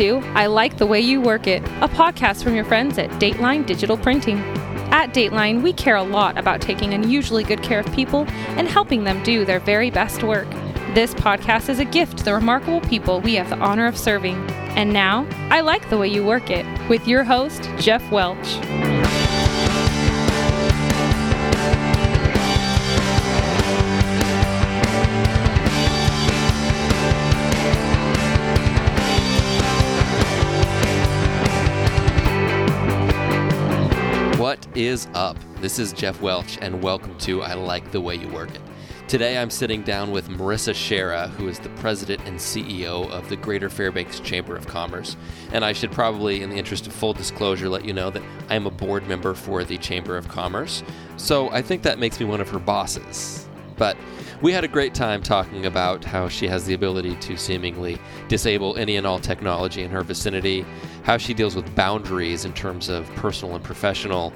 To 0.00 0.16
I 0.34 0.46
Like 0.46 0.78
the 0.78 0.86
Way 0.86 1.02
You 1.02 1.20
Work 1.20 1.46
It, 1.46 1.62
a 1.82 1.88
podcast 1.88 2.42
from 2.42 2.54
your 2.54 2.64
friends 2.64 2.96
at 2.96 3.10
Dateline 3.20 3.66
Digital 3.66 3.98
Printing. 3.98 4.38
At 4.88 5.12
Dateline, 5.12 5.60
we 5.60 5.74
care 5.74 5.96
a 5.96 6.02
lot 6.02 6.38
about 6.38 6.62
taking 6.62 6.94
unusually 6.94 7.44
good 7.44 7.62
care 7.62 7.80
of 7.80 7.92
people 7.92 8.24
and 8.56 8.66
helping 8.66 9.04
them 9.04 9.22
do 9.24 9.44
their 9.44 9.60
very 9.60 9.90
best 9.90 10.22
work. 10.22 10.48
This 10.94 11.12
podcast 11.12 11.68
is 11.68 11.80
a 11.80 11.84
gift 11.84 12.16
to 12.16 12.24
the 12.24 12.32
remarkable 12.32 12.80
people 12.80 13.20
we 13.20 13.34
have 13.34 13.50
the 13.50 13.58
honor 13.58 13.86
of 13.86 13.98
serving. 13.98 14.38
And 14.70 14.90
now, 14.90 15.26
I 15.50 15.60
Like 15.60 15.90
the 15.90 15.98
Way 15.98 16.08
You 16.08 16.24
Work 16.24 16.48
It, 16.48 16.64
with 16.88 17.06
your 17.06 17.22
host, 17.22 17.68
Jeff 17.76 18.10
Welch. 18.10 18.89
Is 34.80 35.08
up? 35.12 35.36
This 35.56 35.78
is 35.78 35.92
Jeff 35.92 36.22
Welch, 36.22 36.56
and 36.62 36.82
welcome 36.82 37.14
to 37.18 37.42
I 37.42 37.52
Like 37.52 37.92
the 37.92 38.00
Way 38.00 38.14
You 38.14 38.28
Work 38.28 38.54
It. 38.54 38.62
Today 39.08 39.36
I'm 39.36 39.50
sitting 39.50 39.82
down 39.82 40.10
with 40.10 40.30
Marisa 40.30 40.72
Sharrah, 40.72 41.28
who 41.28 41.48
is 41.48 41.58
the 41.58 41.68
president 41.68 42.26
and 42.26 42.38
CEO 42.38 43.06
of 43.10 43.28
the 43.28 43.36
Greater 43.36 43.68
Fairbanks 43.68 44.20
Chamber 44.20 44.56
of 44.56 44.66
Commerce. 44.66 45.18
And 45.52 45.66
I 45.66 45.74
should 45.74 45.92
probably, 45.92 46.42
in 46.42 46.48
the 46.48 46.56
interest 46.56 46.86
of 46.86 46.94
full 46.94 47.12
disclosure, 47.12 47.68
let 47.68 47.84
you 47.84 47.92
know 47.92 48.08
that 48.08 48.22
I 48.48 48.54
am 48.54 48.66
a 48.66 48.70
board 48.70 49.06
member 49.06 49.34
for 49.34 49.64
the 49.64 49.76
Chamber 49.76 50.16
of 50.16 50.28
Commerce. 50.28 50.82
So 51.18 51.50
I 51.50 51.60
think 51.60 51.82
that 51.82 51.98
makes 51.98 52.18
me 52.18 52.24
one 52.24 52.40
of 52.40 52.48
her 52.48 52.58
bosses. 52.58 53.46
But 53.76 53.98
we 54.40 54.52
had 54.52 54.64
a 54.64 54.68
great 54.68 54.94
time 54.94 55.22
talking 55.22 55.66
about 55.66 56.04
how 56.04 56.28
she 56.28 56.48
has 56.48 56.64
the 56.64 56.72
ability 56.72 57.16
to 57.16 57.36
seemingly 57.36 57.98
disable 58.28 58.76
any 58.78 58.96
and 58.96 59.06
all 59.06 59.18
technology 59.18 59.82
in 59.82 59.90
her 59.90 60.02
vicinity, 60.02 60.64
how 61.02 61.18
she 61.18 61.34
deals 61.34 61.54
with 61.54 61.74
boundaries 61.74 62.46
in 62.46 62.54
terms 62.54 62.88
of 62.88 63.06
personal 63.16 63.54
and 63.54 63.64
professional, 63.64 64.32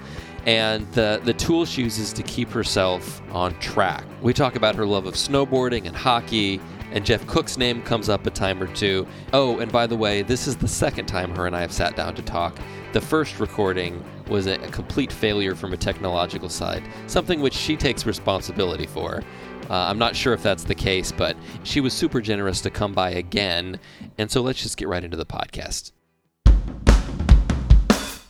and 0.46 0.90
the, 0.92 1.20
the 1.24 1.32
tools 1.32 1.70
she 1.70 1.82
uses 1.82 2.12
to 2.12 2.22
keep 2.22 2.50
herself 2.50 3.22
on 3.32 3.58
track. 3.60 4.04
We 4.22 4.32
talk 4.32 4.56
about 4.56 4.74
her 4.76 4.86
love 4.86 5.06
of 5.06 5.14
snowboarding 5.14 5.86
and 5.86 5.96
hockey, 5.96 6.60
and 6.92 7.04
Jeff 7.04 7.26
Cook's 7.26 7.56
name 7.56 7.82
comes 7.82 8.08
up 8.08 8.26
a 8.26 8.30
time 8.30 8.62
or 8.62 8.66
two. 8.68 9.06
Oh, 9.32 9.58
and 9.58 9.72
by 9.72 9.86
the 9.86 9.96
way, 9.96 10.22
this 10.22 10.46
is 10.46 10.56
the 10.56 10.68
second 10.68 11.06
time 11.06 11.34
her 11.34 11.46
and 11.46 11.56
I 11.56 11.60
have 11.60 11.72
sat 11.72 11.96
down 11.96 12.14
to 12.14 12.22
talk. 12.22 12.58
The 12.92 13.00
first 13.00 13.40
recording 13.40 14.04
was 14.28 14.46
a, 14.46 14.54
a 14.54 14.68
complete 14.68 15.12
failure 15.12 15.54
from 15.54 15.72
a 15.72 15.76
technological 15.76 16.48
side, 16.48 16.84
something 17.06 17.40
which 17.40 17.54
she 17.54 17.76
takes 17.76 18.06
responsibility 18.06 18.86
for. 18.86 19.22
Uh, 19.70 19.86
I'm 19.88 19.98
not 19.98 20.14
sure 20.14 20.34
if 20.34 20.42
that's 20.42 20.64
the 20.64 20.74
case, 20.74 21.10
but 21.10 21.36
she 21.62 21.80
was 21.80 21.94
super 21.94 22.20
generous 22.20 22.60
to 22.60 22.70
come 22.70 22.92
by 22.92 23.10
again. 23.10 23.80
And 24.18 24.30
so 24.30 24.42
let's 24.42 24.62
just 24.62 24.76
get 24.76 24.88
right 24.88 25.02
into 25.02 25.16
the 25.16 25.26
podcast. 25.26 25.93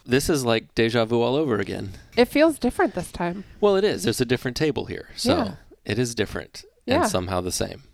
This 0.07 0.29
is 0.29 0.45
like 0.45 0.75
deja 0.75 1.05
vu 1.05 1.21
all 1.23 1.35
over 1.37 1.59
again. 1.59 1.93
It 2.17 2.27
feels 2.27 2.59
different 2.59 2.95
this 2.95 3.11
time. 3.11 3.45
Well, 3.61 3.77
it 3.77 3.85
is. 3.85 4.03
There's 4.03 4.21
a 4.21 4.25
different 4.27 4.57
table 4.57 4.87
here. 4.87 5.09
So 5.17 5.37
Yeah. 5.37 5.55
it 5.85 5.99
is 5.99 6.15
different 6.15 6.65
Yeah. 6.87 7.03
and 7.03 7.11
somehow 7.11 7.41
the 7.41 7.53
same. 7.53 7.85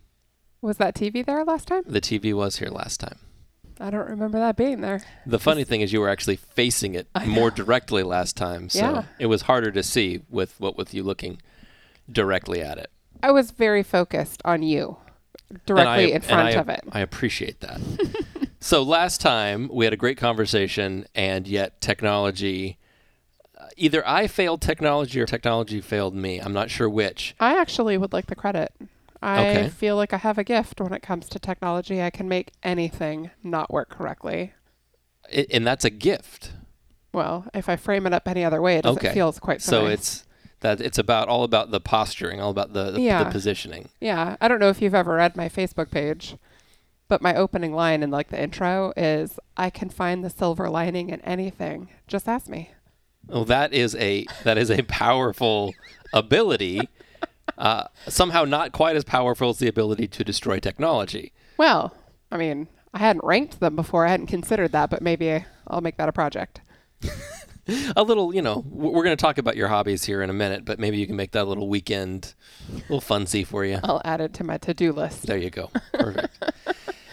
Was 0.60 0.76
that 0.78 0.94
TV 0.94 1.22
there 1.24 1.44
last 1.44 1.68
time? 1.68 1.82
The 1.86 2.00
TV 2.00 2.34
was 2.34 2.58
here 2.58 2.68
last 2.68 3.00
time. 3.00 3.18
I 3.78 3.88
don't 3.90 4.08
remember 4.10 4.38
that 4.38 4.56
being 4.56 4.82
there. 4.82 5.00
The 5.24 5.38
funny 5.38 5.64
thing 5.64 5.80
is, 5.80 5.90
you 5.92 6.00
were 6.00 6.10
actually 6.10 6.36
facing 6.36 6.94
it 6.94 7.06
more 7.26 7.50
directly 7.50 8.02
last 8.02 8.36
time, 8.36 8.68
so 8.68 8.78
Yeah. 8.80 9.02
it 9.18 9.26
was 9.26 9.42
harder 9.42 9.70
to 9.70 9.82
see 9.82 10.20
with 10.28 10.54
what 10.60 10.76
with 10.76 10.92
you 10.92 11.02
looking 11.02 11.40
directly 12.10 12.60
at 12.60 12.76
it. 12.76 12.90
I 13.22 13.30
was 13.30 13.52
very 13.52 13.82
focused 13.82 14.42
on 14.44 14.62
you, 14.62 14.98
directly 15.64 16.12
I- 16.12 16.16
in 16.16 16.20
front 16.22 16.48
I- 16.56 16.60
of 16.60 16.68
it. 16.68 16.80
I 16.92 17.00
appreciate 17.00 17.60
that. 17.60 17.80
so 18.60 18.82
last 18.82 19.20
time 19.20 19.68
we 19.72 19.84
had 19.86 19.92
a 19.94 19.96
great 19.96 20.18
conversation, 20.18 21.06
and 21.14 21.46
yet 21.48 21.80
technology. 21.80 22.78
uh, 23.58 23.66
Either 23.76 24.06
I 24.06 24.26
failed 24.26 24.60
technology 24.62 25.20
or 25.20 25.26
technology 25.26 25.80
failed 25.80 26.14
me. 26.14 26.38
I'm 26.38 26.52
not 26.52 26.70
sure 26.70 26.88
which. 26.88 27.34
I 27.40 27.58
actually 27.58 27.96
would 27.98 28.12
like 28.12 28.26
the 28.26 28.34
credit. 28.34 28.72
I 29.22 29.40
Okay. 29.40 29.68
feel 29.68 29.96
like 29.96 30.12
I 30.14 30.16
have 30.18 30.38
a 30.38 30.44
gift 30.44 30.80
when 30.80 30.92
it 30.94 31.02
comes 31.02 31.28
to 31.30 31.38
technology. 31.38 32.02
I 32.02 32.10
can 32.10 32.26
make 32.28 32.52
anything 32.62 33.30
not 33.42 33.70
work 33.70 33.90
correctly. 33.90 34.54
I 35.32 35.46
and 35.52 35.66
that's 35.66 35.84
a 35.84 35.90
gift. 35.90 36.52
Well, 37.12 37.46
if 37.52 37.68
I 37.68 37.76
frame 37.76 38.06
it 38.06 38.14
up 38.14 38.26
any 38.28 38.44
other 38.44 38.62
way, 38.62 38.76
it 38.76 38.82
doesn't 38.82 39.04
Okay. 39.04 39.12
feel 39.12 39.32
quite 39.34 39.60
so, 39.60 39.70
So 39.72 39.84
nice. 39.84 39.92
it's 39.98 40.24
that 40.60 40.80
it's 40.80 40.96
about 40.98 41.28
all 41.28 41.44
about 41.44 41.70
the 41.70 41.80
posturing, 41.80 42.40
all 42.40 42.50
about 42.50 42.72
the 42.72 42.92
the, 42.92 43.00
Yeah. 43.02 43.24
the 43.24 43.30
positioning. 43.30 43.88
Yeah, 44.00 44.36
I 44.40 44.48
don't 44.48 44.58
know 44.60 44.68
if 44.70 44.80
you've 44.80 44.94
ever 44.94 45.14
read 45.14 45.36
my 45.36 45.48
Facebook 45.48 45.90
page, 45.90 46.36
but 47.10 47.20
my 47.20 47.34
opening 47.34 47.74
line 47.74 48.02
in 48.02 48.10
like 48.10 48.28
the 48.28 48.40
intro 48.40 48.94
is 48.96 49.38
I 49.56 49.68
can 49.68 49.90
find 49.90 50.24
the 50.24 50.30
silver 50.30 50.70
lining 50.70 51.10
in 51.10 51.20
anything. 51.22 51.88
Just 52.06 52.28
ask 52.28 52.48
me. 52.48 52.70
Well, 53.26 53.44
that 53.44 53.74
is 53.74 53.94
a 53.96 54.24
that 54.44 54.56
is 54.56 54.70
a 54.70 54.82
powerful 54.84 55.74
ability. 56.14 56.88
Uh, 57.58 57.88
somehow 58.08 58.44
not 58.44 58.72
quite 58.72 58.94
as 58.96 59.04
powerful 59.04 59.50
as 59.50 59.58
the 59.58 59.68
ability 59.68 60.06
to 60.06 60.24
destroy 60.24 60.60
technology. 60.60 61.32
Well, 61.58 61.94
I 62.30 62.36
mean, 62.36 62.68
I 62.94 63.00
hadn't 63.00 63.24
ranked 63.24 63.58
them 63.58 63.74
before. 63.74 64.06
I 64.06 64.10
hadn't 64.10 64.28
considered 64.28 64.70
that, 64.72 64.88
but 64.88 65.02
maybe 65.02 65.44
I'll 65.66 65.80
make 65.80 65.96
that 65.96 66.08
a 66.08 66.12
project. 66.12 66.60
A 67.94 68.02
little, 68.02 68.34
you 68.34 68.42
know, 68.42 68.64
we're 68.68 69.04
going 69.04 69.16
to 69.16 69.20
talk 69.20 69.38
about 69.38 69.56
your 69.56 69.68
hobbies 69.68 70.04
here 70.04 70.22
in 70.22 70.30
a 70.30 70.32
minute, 70.32 70.64
but 70.64 70.80
maybe 70.80 70.98
you 70.98 71.06
can 71.06 71.14
make 71.14 71.32
that 71.32 71.44
a 71.44 71.48
little 71.48 71.68
weekend, 71.68 72.34
a 72.68 72.74
little 72.92 73.00
funsy 73.00 73.46
for 73.46 73.64
you. 73.64 73.78
I'll 73.84 74.02
add 74.04 74.20
it 74.20 74.34
to 74.34 74.44
my 74.44 74.58
to-do 74.58 74.92
list. 74.92 75.26
There 75.26 75.36
you 75.36 75.50
go. 75.50 75.70
Perfect. 75.92 76.42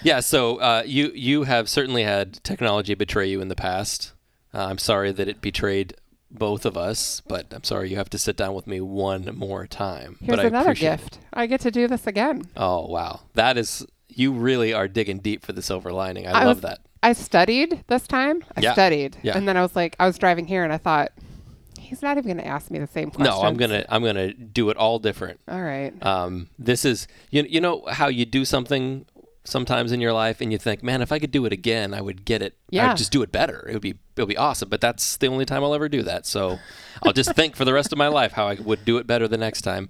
Yeah. 0.03 0.19
So 0.19 0.58
uh, 0.58 0.84
you 0.85 1.12
you 1.13 1.44
have 1.44 1.69
certainly 1.69 2.03
had 2.03 2.44
technology 2.44 2.94
betray 2.94 3.28
you 3.28 3.41
in 3.41 3.47
the 3.47 3.56
past. 3.56 4.13
Uh, 4.53 4.66
I'm 4.66 4.78
sorry 4.78 5.12
that 5.12 5.28
it 5.28 5.41
betrayed 5.41 5.96
both 6.31 6.66
of 6.66 6.75
us, 6.78 7.22
but 7.28 7.46
I'm 7.52 7.63
sorry 7.63 7.90
you 7.90 7.96
have 7.97 8.09
to 8.12 8.18
sit 8.18 8.36
down 8.36 8.53
with 8.53 8.68
me 8.68 8.81
one 8.81 9.30
more 9.36 9.66
time. 9.68 10.18
Here's 10.19 10.36
but 10.38 10.40
I 10.40 10.47
another 10.47 10.72
appreciate- 10.72 11.00
gift. 11.00 11.19
I 11.34 11.46
get 11.47 11.62
to 11.62 11.72
do 11.72 11.88
this 11.88 12.07
again. 12.07 12.44
Oh 12.56 12.86
wow, 12.88 13.22
that 13.36 13.57
is 13.57 13.86
you 14.09 14.31
really 14.34 14.74
are 14.74 14.88
digging 14.88 15.19
deep 15.19 15.46
for 15.46 15.53
the 15.53 15.62
silver 15.62 15.91
lining. 15.91 16.28
I, 16.28 16.31
I 16.31 16.44
love 16.46 16.57
was- 16.57 16.62
that. 16.63 16.80
I 17.03 17.13
studied 17.13 17.84
this 17.88 18.07
time. 18.07 18.44
I 18.56 18.62
Yeah. 18.62 18.74
studied, 18.74 19.18
Yeah. 19.22 19.38
and 19.38 19.47
then 19.47 19.56
I 19.56 19.62
was 19.62 19.75
like, 19.75 19.96
I 20.00 20.07
was 20.07 20.18
driving 20.18 20.47
here, 20.47 20.63
and 20.63 20.74
I 20.74 20.78
thought, 20.80 21.12
he's 21.80 22.02
not 22.02 22.18
even 22.18 22.24
going 22.34 22.44
to 22.44 22.47
ask 22.47 22.72
me 22.72 22.80
the 22.80 22.88
same 22.88 23.12
question. 23.12 23.31
No, 23.31 23.44
I'm 23.44 23.56
gonna 23.56 23.86
I'm 23.88 24.03
gonna 24.03 24.34
do 24.34 24.69
it 24.72 24.78
all 24.78 24.97
different. 24.97 25.40
All 25.47 25.62
right. 25.62 25.94
Um, 26.06 26.50
this 26.57 26.84
is 26.86 27.07
you 27.30 27.46
you 27.47 27.62
know 27.62 27.84
how 27.90 28.07
you 28.07 28.25
do 28.25 28.44
something 28.46 29.06
sometimes 29.47 29.91
in 29.91 30.02
your 30.02 30.13
life 30.13 30.41
and 30.41 30.52
you 30.52 30.58
think, 30.58 30.84
man, 30.84 31.02
if 31.02 31.12
I 31.12 31.19
could 31.19 31.31
do 31.31 31.46
it 31.46 31.53
again, 31.53 31.94
I 31.94 32.02
would 32.02 32.25
get 32.25 32.41
it. 32.41 32.58
Yeah. 32.69 32.91
I'd 32.91 32.97
just 32.97 33.12
do 33.12 33.22
it 33.22 33.31
better. 33.31 33.66
It 33.69 33.74
would 33.74 33.81
be 33.81 33.96
it 34.16 34.22
would 34.22 34.28
be 34.28 34.38
awesome. 34.38 34.69
But 34.69 34.81
that's 34.81 35.18
the 35.18 35.28
only 35.28 35.46
time 35.46 35.63
I'll 35.63 35.74
ever 35.74 35.90
do 35.90 36.03
that. 36.03 36.25
So 36.25 36.59
I'll 37.03 37.13
just 37.13 37.34
think 37.35 37.56
for 37.56 37.66
the 37.66 37.74
rest 37.74 37.91
of 37.91 37.97
my 37.97 38.07
life 38.07 38.34
how 38.34 38.47
I 38.47 38.56
would 38.56 38.86
do 38.86 38.97
it 38.97 39.07
better 39.07 39.28
the 39.28 39.38
next 39.38 39.62
time. 39.62 39.90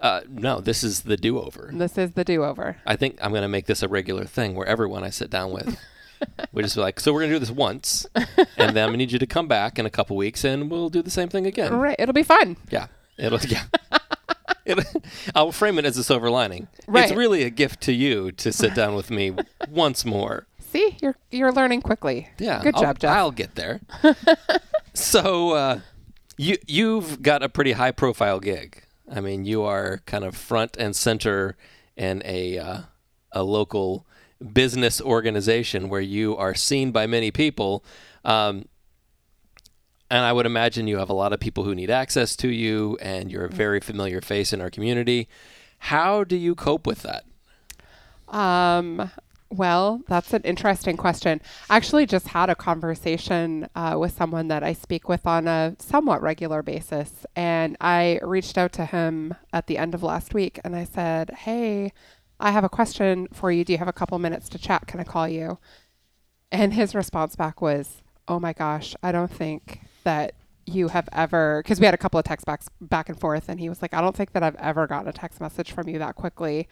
Uh, 0.00 0.22
no, 0.28 0.60
this 0.60 0.82
is 0.82 1.02
the 1.02 1.16
do 1.16 1.38
over. 1.38 1.70
This 1.72 1.96
is 1.96 2.12
the 2.12 2.24
do-over. 2.24 2.76
I 2.84 2.96
think 2.96 3.18
I'm 3.22 3.32
gonna 3.32 3.48
make 3.48 3.66
this 3.66 3.82
a 3.82 3.88
regular 3.88 4.24
thing 4.24 4.54
where 4.54 4.66
everyone 4.66 5.04
I 5.04 5.10
sit 5.10 5.30
down 5.30 5.52
with. 5.52 5.78
We 6.52 6.62
just 6.62 6.74
be 6.74 6.80
like, 6.80 7.00
so 7.00 7.12
we're 7.12 7.20
gonna 7.20 7.34
do 7.34 7.38
this 7.38 7.50
once, 7.50 8.06
and 8.14 8.26
then 8.74 8.78
I'm 8.78 8.88
gonna 8.88 8.96
need 8.96 9.12
you 9.12 9.18
to 9.18 9.26
come 9.26 9.46
back 9.46 9.78
in 9.78 9.86
a 9.86 9.90
couple 9.90 10.16
weeks, 10.16 10.44
and 10.44 10.70
we'll 10.70 10.88
do 10.88 11.00
the 11.02 11.10
same 11.10 11.28
thing 11.28 11.46
again. 11.46 11.72
All 11.72 11.78
right. 11.78 11.96
It'll 11.98 12.12
be 12.14 12.22
fun. 12.22 12.56
Yeah, 12.70 12.88
it'll 13.18 13.38
yeah. 13.40 13.64
It'll, 14.64 14.84
I'll 15.34 15.52
frame 15.52 15.78
it 15.78 15.84
as 15.84 15.96
a 15.96 16.04
silver 16.04 16.30
lining. 16.30 16.68
It's 16.88 17.12
really 17.12 17.42
a 17.42 17.50
gift 17.50 17.80
to 17.82 17.92
you 17.92 18.32
to 18.32 18.52
sit 18.52 18.74
down 18.74 18.94
with 18.94 19.10
me 19.10 19.32
once 19.68 20.04
more. 20.04 20.46
See, 20.58 20.96
you're 21.00 21.16
you're 21.30 21.52
learning 21.52 21.82
quickly. 21.82 22.28
Yeah, 22.38 22.62
Good 22.62 22.74
I'll, 22.74 22.82
job, 22.82 22.98
Jeff. 22.98 23.16
I'll 23.16 23.30
get 23.30 23.54
there. 23.54 23.80
so, 24.94 25.52
uh, 25.52 25.80
you 26.36 26.56
you've 26.66 27.22
got 27.22 27.42
a 27.42 27.48
pretty 27.48 27.72
high 27.72 27.92
profile 27.92 28.40
gig. 28.40 28.82
I 29.10 29.20
mean, 29.20 29.44
you 29.44 29.62
are 29.62 30.00
kind 30.06 30.24
of 30.24 30.34
front 30.34 30.76
and 30.78 30.96
center 30.96 31.56
in 31.96 32.22
a 32.24 32.58
uh, 32.58 32.80
a 33.32 33.42
local 33.44 34.06
business 34.52 35.00
organization 35.00 35.88
where 35.88 36.00
you 36.00 36.36
are 36.36 36.54
seen 36.54 36.90
by 36.90 37.06
many 37.06 37.30
people. 37.30 37.84
Um, 38.24 38.66
and 40.10 40.24
I 40.24 40.32
would 40.32 40.46
imagine 40.46 40.86
you 40.86 40.98
have 40.98 41.10
a 41.10 41.14
lot 41.14 41.32
of 41.32 41.40
people 41.40 41.64
who 41.64 41.74
need 41.74 41.90
access 41.90 42.36
to 42.36 42.48
you, 42.48 42.98
and 43.00 43.30
you're 43.30 43.46
a 43.46 43.50
very 43.50 43.80
familiar 43.80 44.20
face 44.20 44.52
in 44.52 44.60
our 44.60 44.70
community. 44.70 45.28
How 45.78 46.24
do 46.24 46.36
you 46.36 46.54
cope 46.54 46.86
with 46.86 47.02
that? 47.02 47.24
Um, 48.28 49.10
well, 49.50 50.02
that's 50.08 50.32
an 50.32 50.42
interesting 50.42 50.96
question. 50.96 51.40
I 51.70 51.76
actually 51.76 52.06
just 52.06 52.28
had 52.28 52.50
a 52.50 52.54
conversation 52.54 53.68
uh, 53.74 53.96
with 53.98 54.16
someone 54.16 54.48
that 54.48 54.62
I 54.62 54.72
speak 54.72 55.08
with 55.08 55.26
on 55.26 55.46
a 55.46 55.76
somewhat 55.78 56.22
regular 56.22 56.62
basis. 56.62 57.24
And 57.36 57.76
I 57.80 58.18
reached 58.22 58.58
out 58.58 58.72
to 58.74 58.86
him 58.86 59.34
at 59.52 59.66
the 59.66 59.78
end 59.78 59.94
of 59.94 60.02
last 60.02 60.34
week 60.34 60.58
and 60.64 60.74
I 60.74 60.84
said, 60.84 61.30
Hey, 61.30 61.92
I 62.40 62.50
have 62.50 62.64
a 62.64 62.68
question 62.68 63.28
for 63.32 63.52
you. 63.52 63.64
Do 63.64 63.72
you 63.72 63.78
have 63.78 63.88
a 63.88 63.92
couple 63.92 64.18
minutes 64.18 64.48
to 64.50 64.58
chat? 64.58 64.86
Can 64.86 64.98
I 64.98 65.04
call 65.04 65.28
you? 65.28 65.58
And 66.50 66.74
his 66.74 66.94
response 66.94 67.36
back 67.36 67.62
was, 67.62 68.02
Oh 68.26 68.40
my 68.40 68.52
gosh, 68.52 68.96
I 69.02 69.12
don't 69.12 69.30
think 69.30 69.80
that 70.04 70.34
you 70.66 70.88
have 70.88 71.08
ever, 71.12 71.62
because 71.62 71.78
we 71.80 71.84
had 71.84 71.94
a 71.94 71.98
couple 71.98 72.18
of 72.18 72.24
text 72.24 72.46
backs 72.46 72.68
back 72.80 73.08
and 73.10 73.18
forth. 73.20 73.48
And 73.48 73.60
he 73.60 73.68
was 73.68 73.82
like, 73.82 73.92
I 73.92 74.00
don't 74.00 74.16
think 74.16 74.32
that 74.32 74.42
I've 74.42 74.56
ever 74.56 74.86
gotten 74.86 75.08
a 75.08 75.12
text 75.12 75.40
message 75.40 75.72
from 75.72 75.88
you 75.88 75.98
that 75.98 76.14
quickly. 76.14 76.68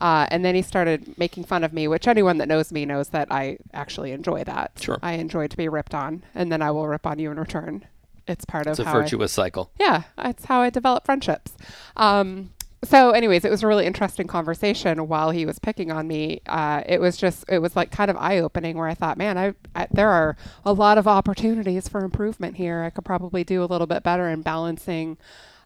Uh, 0.00 0.26
and 0.30 0.44
then 0.44 0.54
he 0.54 0.62
started 0.62 1.18
making 1.18 1.44
fun 1.44 1.64
of 1.64 1.72
me, 1.72 1.88
which 1.88 2.06
anyone 2.06 2.38
that 2.38 2.48
knows 2.48 2.72
me 2.72 2.84
knows 2.84 3.08
that 3.08 3.28
I 3.30 3.58
actually 3.72 4.12
enjoy 4.12 4.44
that. 4.44 4.72
Sure. 4.80 4.98
I 5.02 5.12
enjoy 5.14 5.48
to 5.48 5.56
be 5.56 5.68
ripped 5.68 5.94
on, 5.94 6.22
and 6.34 6.50
then 6.52 6.62
I 6.62 6.70
will 6.70 6.86
rip 6.86 7.04
on 7.06 7.18
you 7.18 7.30
in 7.32 7.38
return. 7.38 7.84
It's 8.28 8.44
part 8.44 8.66
It's 8.66 8.78
of 8.78 8.86
a 8.86 8.90
how 8.90 8.98
I, 8.98 9.02
virtuous 9.02 9.32
cycle. 9.32 9.70
yeah, 9.78 10.02
it's 10.18 10.44
how 10.44 10.60
I 10.60 10.70
develop 10.70 11.04
friendships. 11.04 11.56
Um, 11.96 12.50
so, 12.84 13.10
anyways, 13.10 13.44
it 13.44 13.50
was 13.50 13.64
a 13.64 13.66
really 13.66 13.86
interesting 13.86 14.28
conversation 14.28 15.08
while 15.08 15.30
he 15.30 15.44
was 15.44 15.58
picking 15.58 15.90
on 15.90 16.06
me. 16.06 16.42
Uh, 16.46 16.82
it 16.86 17.00
was 17.00 17.16
just, 17.16 17.44
it 17.48 17.58
was 17.58 17.74
like 17.74 17.90
kind 17.90 18.08
of 18.08 18.16
eye 18.16 18.38
opening 18.38 18.78
where 18.78 18.86
I 18.86 18.94
thought, 18.94 19.18
man, 19.18 19.36
I, 19.36 19.54
I, 19.74 19.88
there 19.90 20.10
are 20.10 20.36
a 20.64 20.72
lot 20.72 20.96
of 20.96 21.08
opportunities 21.08 21.88
for 21.88 22.04
improvement 22.04 22.56
here. 22.56 22.82
I 22.84 22.90
could 22.90 23.04
probably 23.04 23.42
do 23.42 23.64
a 23.64 23.66
little 23.66 23.88
bit 23.88 24.04
better 24.04 24.28
in 24.28 24.42
balancing 24.42 25.18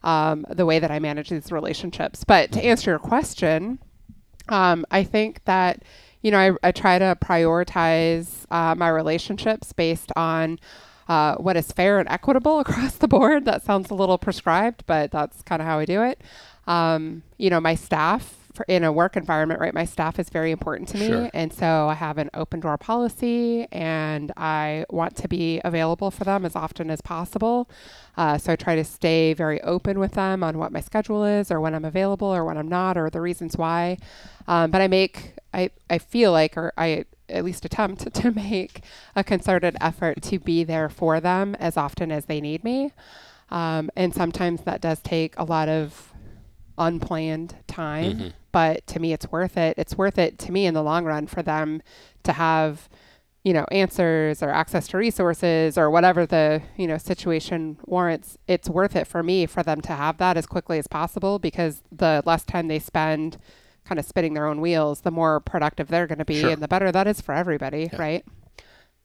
um, 0.03 0.43
the 0.49 0.65
way 0.65 0.79
that 0.79 0.89
I 0.89 0.97
manage 0.97 1.29
these 1.29 1.51
relationships. 1.51 2.23
But 2.23 2.51
to 2.53 2.65
answer 2.65 2.89
your 2.91 2.99
question, 2.99 3.77
um, 4.49 4.83
I 4.89 5.03
think 5.03 5.43
that, 5.45 5.83
you 6.21 6.31
know, 6.31 6.39
I, 6.39 6.67
I 6.67 6.71
try 6.71 6.97
to 6.97 7.15
prioritize 7.21 8.45
uh, 8.49 8.73
my 8.73 8.89
relationships 8.89 9.71
based 9.71 10.11
on 10.15 10.59
uh, 11.07 11.35
what 11.35 11.57
is 11.57 11.71
fair 11.71 11.99
and 11.99 12.09
equitable 12.09 12.59
across 12.61 12.95
the 12.95 13.07
board. 13.07 13.45
That 13.45 13.63
sounds 13.63 13.91
a 13.91 13.95
little 13.95 14.17
prescribed, 14.17 14.83
but 14.87 15.11
that's 15.11 15.41
kind 15.43 15.61
of 15.61 15.67
how 15.67 15.79
I 15.79 15.85
do 15.85 16.01
it. 16.01 16.21
Um, 16.67 17.23
you 17.37 17.49
know, 17.49 17.59
my 17.59 17.75
staff 17.75 18.43
in 18.67 18.83
a 18.83 18.91
work 18.91 19.17
environment, 19.17 19.59
right? 19.59 19.73
My 19.73 19.85
staff 19.85 20.19
is 20.19 20.29
very 20.29 20.51
important 20.51 20.87
to 20.89 20.97
me. 20.97 21.07
Sure. 21.07 21.29
And 21.33 21.51
so 21.51 21.87
I 21.87 21.95
have 21.95 22.17
an 22.17 22.29
open 22.33 22.59
door 22.59 22.77
policy 22.77 23.67
and 23.71 24.31
I 24.37 24.85
want 24.89 25.15
to 25.17 25.27
be 25.27 25.59
available 25.63 26.11
for 26.11 26.23
them 26.23 26.45
as 26.45 26.55
often 26.55 26.89
as 26.89 27.01
possible. 27.01 27.69
Uh, 28.15 28.37
so 28.37 28.53
I 28.53 28.55
try 28.55 28.75
to 28.75 28.83
stay 28.83 29.33
very 29.33 29.59
open 29.61 29.99
with 29.99 30.11
them 30.11 30.43
on 30.43 30.57
what 30.57 30.71
my 30.71 30.81
schedule 30.81 31.23
is 31.23 31.49
or 31.49 31.59
when 31.59 31.73
I'm 31.73 31.85
available 31.85 32.27
or 32.27 32.45
when 32.45 32.57
I'm 32.57 32.67
not 32.67 32.97
or 32.97 33.09
the 33.09 33.21
reasons 33.21 33.57
why. 33.57 33.97
Um, 34.47 34.69
but 34.69 34.81
I 34.81 34.87
make, 34.87 35.33
I, 35.53 35.71
I 35.89 35.97
feel 35.97 36.31
like, 36.31 36.55
or 36.55 36.73
I 36.77 37.05
at 37.29 37.43
least 37.43 37.65
attempt 37.65 38.13
to 38.21 38.31
make 38.31 38.83
a 39.15 39.23
concerted 39.23 39.75
effort 39.81 40.21
to 40.23 40.39
be 40.39 40.63
there 40.63 40.89
for 40.89 41.19
them 41.19 41.55
as 41.55 41.75
often 41.75 42.11
as 42.11 42.25
they 42.25 42.39
need 42.39 42.63
me. 42.63 42.91
Um, 43.49 43.89
and 43.95 44.13
sometimes 44.13 44.61
that 44.61 44.81
does 44.81 44.99
take 44.99 45.37
a 45.37 45.43
lot 45.43 45.69
of 45.69 46.12
unplanned 46.77 47.55
time, 47.67 48.13
Mhm. 48.13 48.33
but 48.51 48.85
to 48.87 48.99
me, 48.99 49.13
it's 49.13 49.31
worth 49.31 49.57
it. 49.57 49.75
It's 49.77 49.97
worth 49.97 50.17
it 50.17 50.37
to 50.39 50.51
me 50.51 50.65
in 50.65 50.73
the 50.73 50.83
long 50.83 51.05
run 51.05 51.27
for 51.27 51.41
them 51.41 51.81
to 52.23 52.33
have, 52.33 52.89
you 53.43 53.53
know, 53.53 53.65
answers 53.71 54.41
or 54.41 54.49
access 54.49 54.87
to 54.89 54.97
resources 54.97 55.77
or 55.77 55.89
whatever 55.89 56.25
the, 56.25 56.61
you 56.77 56.87
know, 56.87 56.97
situation 56.97 57.77
warrants. 57.85 58.37
It's 58.47 58.69
worth 58.69 58.95
it 58.95 59.05
for 59.07 59.21
me 59.23 59.45
for 59.45 59.63
them 59.63 59.81
to 59.81 59.93
have 59.93 60.17
that 60.17 60.37
as 60.37 60.45
quickly 60.45 60.79
as 60.79 60.87
possible 60.87 61.39
because 61.39 61.81
the 61.91 62.23
less 62.25 62.43
time 62.43 62.67
they 62.67 62.79
spend 62.79 63.37
kind 63.85 63.99
of 63.99 64.05
spinning 64.05 64.33
their 64.33 64.45
own 64.47 64.61
wheels, 64.61 65.01
the 65.01 65.11
more 65.11 65.41
productive 65.41 65.89
they're 65.89 66.07
going 66.07 66.19
to 66.19 66.23
be 66.25 66.39
Sure. 66.39 66.51
and 66.51 66.63
the 66.63 66.69
better 66.69 66.89
that 66.91 67.05
is 67.05 67.19
for 67.19 67.33
everybody, 67.33 67.89
Yeah. 67.91 67.99
right? 68.01 68.25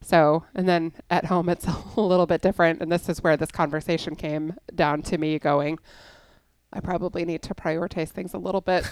So, 0.00 0.44
and 0.54 0.68
then 0.68 0.92
at 1.10 1.24
home, 1.24 1.48
it's 1.48 1.66
a 1.96 2.00
little 2.00 2.26
bit 2.26 2.40
different. 2.40 2.80
And 2.80 2.92
this 2.92 3.08
is 3.08 3.20
where 3.22 3.36
this 3.36 3.50
conversation 3.50 4.14
came 4.14 4.54
down 4.72 5.02
to 5.02 5.18
me 5.18 5.40
going, 5.40 5.80
I 6.72 6.80
probably 6.80 7.24
need 7.24 7.42
to 7.42 7.54
prioritize 7.54 8.08
things 8.10 8.34
a 8.34 8.38
little 8.38 8.60
bit 8.60 8.88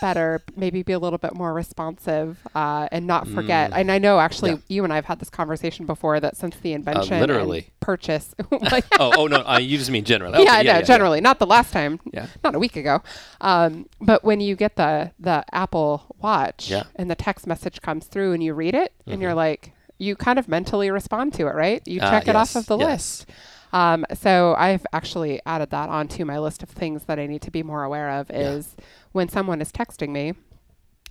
better, 0.00 0.40
maybe 0.56 0.82
be 0.82 0.94
a 0.94 0.98
little 0.98 1.18
bit 1.18 1.34
more 1.34 1.52
responsive, 1.52 2.38
uh, 2.54 2.88
and 2.90 3.06
not 3.06 3.28
forget. 3.28 3.70
Mm. 3.70 3.76
And 3.80 3.92
I 3.92 3.98
know 3.98 4.18
actually 4.18 4.52
Yeah. 4.52 4.56
Uh, 4.56 4.60
you 4.68 4.84
and 4.84 4.92
I 4.94 4.96
have 4.96 5.04
had 5.04 5.18
this 5.18 5.28
conversation 5.28 5.84
before 5.84 6.18
that 6.20 6.38
since 6.38 6.56
the 6.56 6.72
invention, 6.72 7.12
and 7.12 7.20
literally. 7.20 7.66
purchase, 7.80 8.34
like, 8.72 8.86
oh, 8.98 9.12
oh 9.18 9.26
no, 9.26 9.44
uh, 9.46 9.58
you 9.58 9.76
just 9.76 9.90
mean 9.90 10.04
generally. 10.04 10.36
Okay, 10.36 10.44
yeah, 10.44 10.60
yeah, 10.62 10.72
no, 10.72 10.78
yeah, 10.78 10.82
generally, 10.82 11.20
not 11.20 11.38
the 11.38 11.46
last 11.46 11.72
time, 11.74 12.00
Yeah. 12.14 12.28
not 12.42 12.54
a 12.54 12.58
week 12.58 12.76
ago. 12.76 13.02
Um, 13.42 13.86
but 14.00 14.24
when 14.24 14.40
you 14.40 14.56
get 14.56 14.76
the 14.76 15.10
the 15.18 15.44
Apple 15.52 16.06
Watch 16.22 16.70
Yeah. 16.70 16.84
and 16.96 17.10
the 17.10 17.14
text 17.14 17.46
message 17.46 17.82
comes 17.82 18.06
through 18.06 18.32
and 18.32 18.42
you 18.42 18.54
read 18.54 18.74
it 18.74 18.94
and 19.06 19.20
you're 19.20 19.32
Mhm. 19.32 19.36
like, 19.36 19.72
you 19.98 20.16
kind 20.16 20.38
of 20.38 20.48
mentally 20.48 20.90
respond 20.90 21.34
to 21.34 21.42
it, 21.46 21.54
right? 21.54 21.86
You 21.86 22.00
Ah, 22.02 22.10
check 22.10 22.26
it 22.26 22.34
off 22.34 22.56
of 22.56 22.64
the 22.64 22.78
yes. 22.78 22.88
list. 22.88 23.26
Um, 23.72 24.04
so 24.14 24.54
I've 24.58 24.86
actually 24.92 25.40
added 25.46 25.70
that 25.70 25.88
onto 25.88 26.24
my 26.24 26.38
list 26.38 26.62
of 26.62 26.68
things 26.70 27.04
that 27.04 27.18
I 27.18 27.26
need 27.26 27.42
to 27.42 27.50
be 27.50 27.62
more 27.62 27.84
aware 27.84 28.10
of 28.10 28.30
Yeah. 28.30 28.50
is 28.52 28.76
when 29.12 29.28
someone 29.28 29.60
is 29.60 29.70
texting 29.72 30.10
me, 30.10 30.34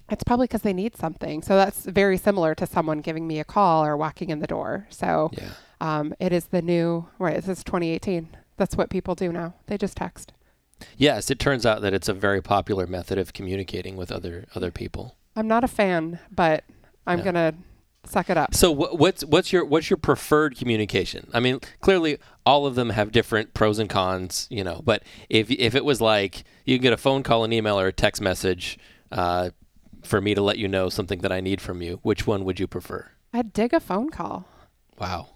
it's 0.09 0.23
probably 0.23 0.45
because 0.45 0.63
they 0.63 0.73
need 0.73 0.97
something. 0.97 1.41
So 1.41 1.56
that's 1.56 1.85
very 1.85 2.17
similar 2.17 2.56
to 2.56 2.65
someone 2.65 3.00
giving 3.00 3.27
me 3.27 3.39
a 3.39 3.44
call 3.44 3.85
or 3.85 3.95
walking 3.95 4.29
in 4.29 4.39
the 4.39 4.47
door. 4.47 4.88
So 4.89 5.31
Yeah. 5.33 5.50
um, 5.79 6.13
it 6.19 6.33
is 6.33 6.45
the 6.47 6.61
new, 6.61 7.07
right, 7.19 7.35
this 7.35 7.47
is 7.47 7.63
2018. 7.63 8.29
That's 8.57 8.75
what 8.75 8.89
people 8.89 9.15
do 9.15 9.31
now. 9.31 9.53
They 9.67 9.77
just 9.77 9.95
text. 9.97 10.33
Yes, 10.97 11.29
it 11.29 11.39
turns 11.39 11.65
out 11.65 11.81
that 11.81 11.94
it's 11.94 12.09
a 12.09 12.13
very 12.13 12.41
popular 12.41 12.88
method 12.88 13.17
of 13.17 13.33
communicating 13.33 13.95
with 13.97 14.11
other 14.11 14.45
other 14.56 14.71
people. 14.71 15.15
I'm 15.35 15.47
not 15.47 15.63
a 15.63 15.67
fan, 15.67 16.19
but 16.31 16.63
I'm 17.06 17.19
Yeah. 17.19 17.23
going 17.31 17.35
to 17.35 17.56
suck 18.05 18.29
it 18.29 18.37
up. 18.37 18.53
So 18.55 18.73
wh- 18.73 18.93
what's 18.99 19.23
what's 19.25 19.51
your 19.53 19.65
what's 19.65 19.89
your 19.89 19.97
preferred 19.97 20.57
communication? 20.57 21.29
I 21.33 21.39
mean, 21.39 21.59
clearly 21.81 22.17
all 22.45 22.65
of 22.65 22.75
them 22.75 22.89
have 22.91 23.11
different 23.11 23.53
pros 23.53 23.79
and 23.79 23.89
cons, 23.89 24.47
you 24.49 24.63
know. 24.63 24.81
But 24.83 25.03
if 25.29 25.49
if 25.51 25.75
it 25.75 25.85
was 25.85 26.01
like 26.01 26.43
you 26.65 26.77
can 26.77 26.83
get 26.83 26.93
a 26.93 26.97
phone 26.97 27.23
call, 27.23 27.43
an 27.43 27.53
email, 27.53 27.79
or 27.79 27.87
a 27.87 27.93
text 27.93 28.21
message 28.21 28.77
uh, 29.11 29.49
for 30.03 30.21
me 30.21 30.33
to 30.35 30.41
let 30.41 30.57
you 30.57 30.67
know 30.67 30.89
something 30.89 31.19
that 31.19 31.31
I 31.31 31.41
need 31.41 31.61
from 31.61 31.81
you, 31.81 31.99
which 32.03 32.25
one 32.27 32.45
would 32.45 32.59
you 32.59 32.67
prefer? 32.67 33.11
I'd 33.33 33.53
dig 33.53 33.73
a 33.73 33.79
phone 33.79 34.09
call. 34.09 34.45
Wow, 34.99 35.29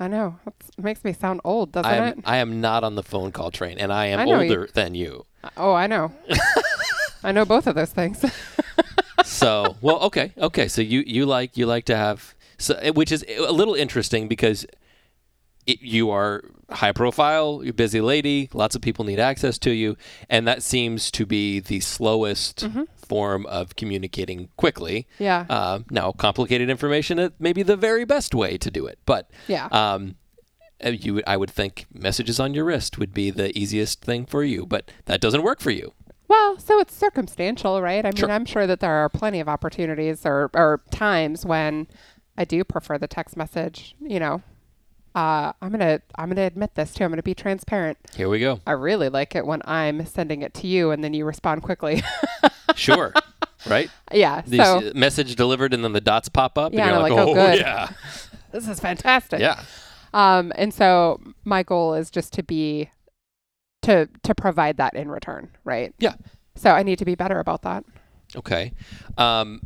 I 0.00 0.08
know. 0.08 0.38
It 0.46 0.54
makes 0.82 1.04
me 1.04 1.12
sound 1.12 1.40
old, 1.44 1.72
doesn't 1.72 1.90
I 1.90 1.96
am 1.96 2.04
it? 2.04 2.18
I 2.24 2.36
am 2.38 2.60
not 2.60 2.82
on 2.84 2.94
the 2.94 3.02
phone 3.02 3.30
call 3.32 3.50
train, 3.50 3.78
and 3.78 3.92
I 3.92 4.06
am 4.06 4.20
I 4.20 4.24
know 4.24 4.40
you- 4.40 4.50
older 4.50 4.68
than 4.72 4.94
you. 4.94 5.26
Oh, 5.56 5.74
I 5.74 5.86
know. 5.86 6.12
I 7.22 7.32
know 7.32 7.44
both 7.44 7.66
of 7.66 7.74
those 7.74 7.90
things. 7.92 8.24
so 9.36 9.76
well 9.80 9.98
okay 10.00 10.32
okay 10.38 10.68
so 10.68 10.80
you 10.82 11.00
you 11.06 11.26
like 11.26 11.56
you 11.56 11.66
like 11.66 11.84
to 11.84 11.96
have 11.96 12.34
so 12.58 12.74
eh, 12.80 12.90
which 12.90 13.12
is 13.12 13.24
a 13.28 13.52
little 13.52 13.74
interesting 13.74 14.28
because 14.28 14.66
it, 15.66 15.82
you 15.82 16.10
are 16.10 16.42
high 16.70 16.92
profile 16.92 17.60
you're 17.62 17.70
a 17.70 17.74
busy 17.74 18.00
lady 18.00 18.48
lots 18.52 18.74
of 18.76 18.82
people 18.82 19.04
need 19.04 19.18
access 19.20 19.58
to 19.58 19.70
you 19.70 19.96
and 20.28 20.46
that 20.46 20.62
seems 20.62 21.10
to 21.10 21.26
be 21.26 21.60
the 21.60 21.80
slowest 21.80 22.56
Mm-hmm. 22.66 22.84
form 22.96 23.46
of 23.46 23.76
communicating 23.76 24.48
quickly 24.56 25.06
yeah. 25.18 25.44
uh, 25.48 25.78
now 25.90 26.10
complicated 26.12 26.68
information 26.68 27.32
may 27.38 27.52
be 27.52 27.62
the 27.62 27.76
very 27.76 28.04
best 28.04 28.34
way 28.34 28.56
to 28.58 28.70
do 28.70 28.86
it 28.86 28.98
but 29.06 29.30
yeah. 29.46 29.66
um, 29.70 30.16
uh, 30.84 30.90
you 30.90 31.22
I 31.26 31.36
would 31.36 31.50
think 31.50 31.86
messages 31.94 32.40
on 32.40 32.52
your 32.52 32.64
wrist 32.64 32.98
would 32.98 33.14
be 33.14 33.30
the 33.30 33.56
easiest 33.56 34.02
thing 34.02 34.26
for 34.26 34.42
you 34.42 34.66
but 34.66 34.90
that 35.04 35.20
doesn't 35.20 35.42
work 35.42 35.60
for 35.60 35.70
you 35.70 35.92
Well, 36.28 36.58
so 36.58 36.78
it's 36.80 36.94
circumstantial, 36.96 37.80
right? 37.80 38.04
I 38.04 38.08
mean, 38.10 38.16
Sure. 38.16 38.30
I'm 38.30 38.44
sure 38.44 38.66
that 38.66 38.80
there 38.80 38.90
are 38.92 39.08
plenty 39.08 39.40
of 39.40 39.48
opportunities 39.48 40.26
or, 40.26 40.50
or 40.54 40.80
times 40.90 41.46
when 41.46 41.86
I 42.36 42.44
do 42.44 42.64
prefer 42.64 42.98
the 42.98 43.06
text 43.06 43.36
message. 43.36 43.94
You 44.00 44.18
know, 44.20 44.42
uh, 45.14 45.52
I'm 45.62 45.70
gonna 45.70 46.00
I'm 46.16 46.28
gonna 46.28 46.42
admit 46.46 46.74
this 46.74 46.92
too. 46.92 47.04
I'm 47.04 47.10
gonna 47.10 47.22
be 47.22 47.34
transparent. 47.34 47.96
here 48.16 48.28
we 48.28 48.38
go 48.40 48.60
I 48.66 48.72
really 48.72 49.08
like 49.08 49.34
it 49.34 49.46
when 49.46 49.62
I'm 49.64 50.04
sending 50.04 50.42
it 50.42 50.52
to 50.54 50.66
you 50.66 50.90
and 50.90 51.02
then 51.02 51.14
you 51.14 51.24
respond 51.24 51.62
quickly. 51.62 52.02
sure 52.74 53.12
right 53.66 53.88
yeah. 54.12 54.42
the 54.46 54.58
so 54.58 54.92
message 54.94 55.34
delivered 55.34 55.72
and 55.72 55.82
then 55.82 55.92
the 55.92 56.00
dots 56.00 56.28
pop 56.28 56.58
up 56.58 56.72
Yeah, 56.74 56.82
and 56.82 56.90
you're 56.90 57.02
like, 57.02 57.12
oh, 57.12 57.16
like, 57.16 57.28
oh, 57.28 57.34
good." 57.34 57.58
yeah 57.60 57.88
this 58.52 58.68
is 58.68 58.78
fantastic. 58.80 59.40
yeah 59.40 59.62
Um, 60.12 60.52
and 60.56 60.74
so 60.74 61.20
my 61.44 61.62
goal 61.62 61.94
is 61.94 62.10
just 62.10 62.32
to 62.34 62.42
be 62.42 62.90
to 63.86 64.08
to 64.22 64.34
provide 64.34 64.76
that 64.76 64.94
in 64.94 65.10
return, 65.10 65.50
right? 65.64 65.94
Yeah. 65.98 66.14
So 66.54 66.70
I 66.70 66.82
need 66.82 66.98
to 66.98 67.04
be 67.04 67.14
better 67.14 67.38
about 67.40 67.62
that. 67.62 67.84
okay 68.34 68.72
um, 69.18 69.60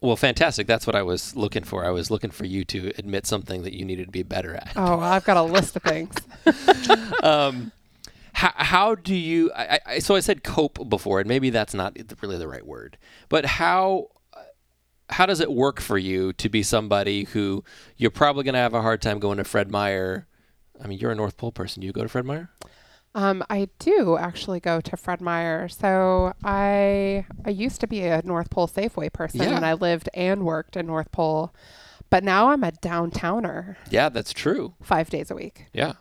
well 0.00 0.16
fantastic 0.16 0.66
that's 0.66 0.86
what 0.86 0.94
i 0.96 1.02
was 1.02 1.34
looking 1.36 1.64
for 1.64 1.84
i 1.84 1.90
was 1.90 2.10
looking 2.10 2.30
for 2.30 2.44
you 2.46 2.64
to 2.64 2.92
admit 2.96 3.26
something 3.26 3.62
that 3.64 3.72
you 3.76 3.84
needed 3.84 4.06
to 4.06 4.10
be 4.12 4.22
better 4.22 4.54
at 4.54 4.72
Oh, 4.76 5.00
I've 5.00 5.24
got 5.24 5.36
a 5.36 5.42
list 5.42 5.74
of 5.76 5.82
things. 5.82 6.14
um, 7.22 7.72
how, 8.32 8.52
how 8.56 8.94
do 8.94 9.14
you 9.14 9.50
I, 9.54 9.80
I, 9.84 9.98
so 9.98 10.14
i 10.14 10.20
said 10.20 10.44
cope 10.44 10.88
before 10.88 11.18
and 11.20 11.28
maybe 11.28 11.50
that's 11.50 11.74
not 11.74 11.96
really 12.22 12.38
the 12.38 12.48
right 12.48 12.64
word 12.66 12.96
but 13.28 13.44
how 13.44 14.08
how 15.10 15.26
does 15.26 15.40
it 15.40 15.50
work 15.50 15.80
for 15.80 15.98
you 15.98 16.32
to 16.34 16.48
be 16.48 16.62
somebody 16.62 17.24
who 17.24 17.64
you're 17.96 18.12
probably 18.12 18.44
going 18.44 18.54
to 18.54 18.60
have 18.60 18.74
a 18.74 18.82
hard 18.82 19.02
time 19.02 19.18
going 19.18 19.38
to 19.38 19.44
fred 19.44 19.70
meyer 19.70 20.26
i 20.82 20.86
mean 20.86 20.98
you're 20.98 21.10
a 21.10 21.16
north 21.16 21.36
pole 21.36 21.52
person 21.52 21.80
do 21.80 21.86
you 21.86 21.92
go 21.92 22.02
to 22.02 22.08
fred 22.08 22.24
meyer 22.24 22.48
Um, 23.14 23.42
I 23.50 23.68
do 23.78 24.16
actually 24.16 24.60
go 24.60 24.80
to 24.80 24.96
Fred 24.96 25.20
Meyer. 25.20 25.68
So 25.68 26.32
I 26.44 27.26
I 27.44 27.50
used 27.50 27.80
to 27.80 27.86
be 27.86 28.02
a 28.02 28.22
North 28.22 28.50
Pole 28.50 28.68
Safeway 28.68 29.12
person, 29.12 29.42
Yeah. 29.42 29.56
and 29.56 29.66
I 29.66 29.72
lived 29.74 30.08
and 30.14 30.44
worked 30.44 30.76
in 30.76 30.86
North 30.86 31.10
Pole, 31.10 31.52
but 32.08 32.22
now 32.22 32.50
I'm 32.50 32.62
a 32.64 32.70
downtowner 32.72 33.76
yeah 33.90 34.08
that's 34.08 34.32
true 34.32 34.74
five 34.82 35.10
days 35.10 35.30
a 35.30 35.34
week. 35.34 35.66
yeah 35.72 35.94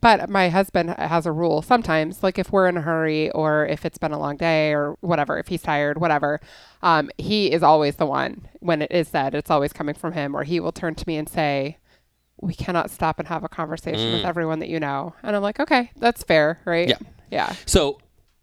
But 0.00 0.28
my 0.30 0.48
husband 0.48 0.90
has 0.98 1.26
a 1.26 1.32
rule. 1.32 1.62
Sometimes, 1.62 2.22
like 2.24 2.38
if 2.40 2.50
we're 2.50 2.68
in 2.68 2.76
a 2.78 2.80
hurry 2.82 3.30
or 3.32 3.66
if 3.66 3.84
it's 3.84 3.98
been 3.98 4.12
a 4.12 4.18
long 4.18 4.36
day 4.36 4.72
or 4.74 4.96
whatever, 5.00 5.38
if 5.38 5.48
he's 5.48 5.62
tired, 5.62 6.00
whatever, 6.00 6.40
um, 6.82 7.10
he 7.18 7.52
is 7.52 7.62
always 7.62 7.96
the 7.96 8.06
one 8.06 8.48
when 8.60 8.82
it 8.82 8.90
is 8.90 9.08
said. 9.08 9.34
It's 9.34 9.50
always 9.50 9.72
coming 9.72 9.94
from 9.94 10.14
him, 10.14 10.34
or 10.34 10.42
he 10.44 10.58
will 10.58 10.72
turn 10.72 10.94
to 10.96 11.04
me 11.06 11.16
and 11.18 11.28
say. 11.28 11.76
We 12.40 12.54
cannot 12.54 12.90
stop 12.90 13.18
and 13.18 13.28
have 13.28 13.44
a 13.44 13.48
conversation 13.48 14.12
with 14.12 14.22
Mm. 14.22 14.28
everyone 14.28 14.58
that 14.60 14.68
you 14.68 14.80
know. 14.80 15.14
And 15.22 15.34
I'm 15.36 15.42
like, 15.42 15.58
okay, 15.60 15.90
that's 15.96 16.22
fair, 16.22 16.60
right? 16.64 16.88
Yeah. 16.88 16.98
Yeah. 17.30 17.52
So, 17.66 17.98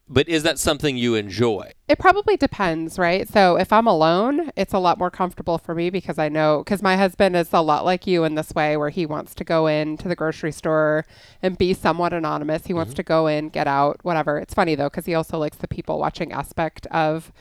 but 0.07 0.29
is 0.29 0.43
that 0.43 0.59
something 0.59 0.97
you 0.97 1.15
enjoy? 1.15 1.71
It 1.87 1.97
probably 1.97 2.37
depends, 2.37 2.99
right? 2.99 3.27
So 3.27 3.55
if 3.57 3.73
I'm 3.73 3.87
alone, 3.87 4.51
it's 4.55 4.73
a 4.73 4.77
lot 4.77 4.99
more 4.99 5.09
comfortable 5.09 5.57
for 5.57 5.73
me 5.73 5.89
because 5.89 6.19
I 6.19 6.29
know 6.29 6.59
because 6.59 6.83
my 6.83 6.95
husband 6.95 7.35
is 7.35 7.49
a 7.53 7.61
lot 7.61 7.85
like 7.85 8.05
you 8.05 8.23
in 8.23 8.35
this 8.35 8.53
way 8.53 8.77
where 8.77 8.89
he 8.91 9.07
wants 9.07 9.33
to 9.35 9.43
go 9.43 9.65
into 9.65 10.07
the 10.07 10.15
grocery 10.15 10.51
store 10.51 11.05
and 11.41 11.57
be 11.57 11.73
somewhat 11.73 12.13
anonymous. 12.13 12.67
He 12.67 12.73
wants 12.73 12.91
Mm-hmm. 12.91 12.97
to 12.97 13.03
go 13.03 13.25
in, 13.27 13.49
get 13.49 13.65
out, 13.67 13.97
whatever. 14.03 14.37
It's 14.37 14.53
funny 14.53 14.75
though 14.75 14.89
because 14.89 15.05
he 15.07 15.15
also 15.15 15.39
likes 15.39 15.57
the 15.57 15.67
people 15.67 15.97
watching 15.97 16.31
aspect 16.31 16.85
of 16.91 17.31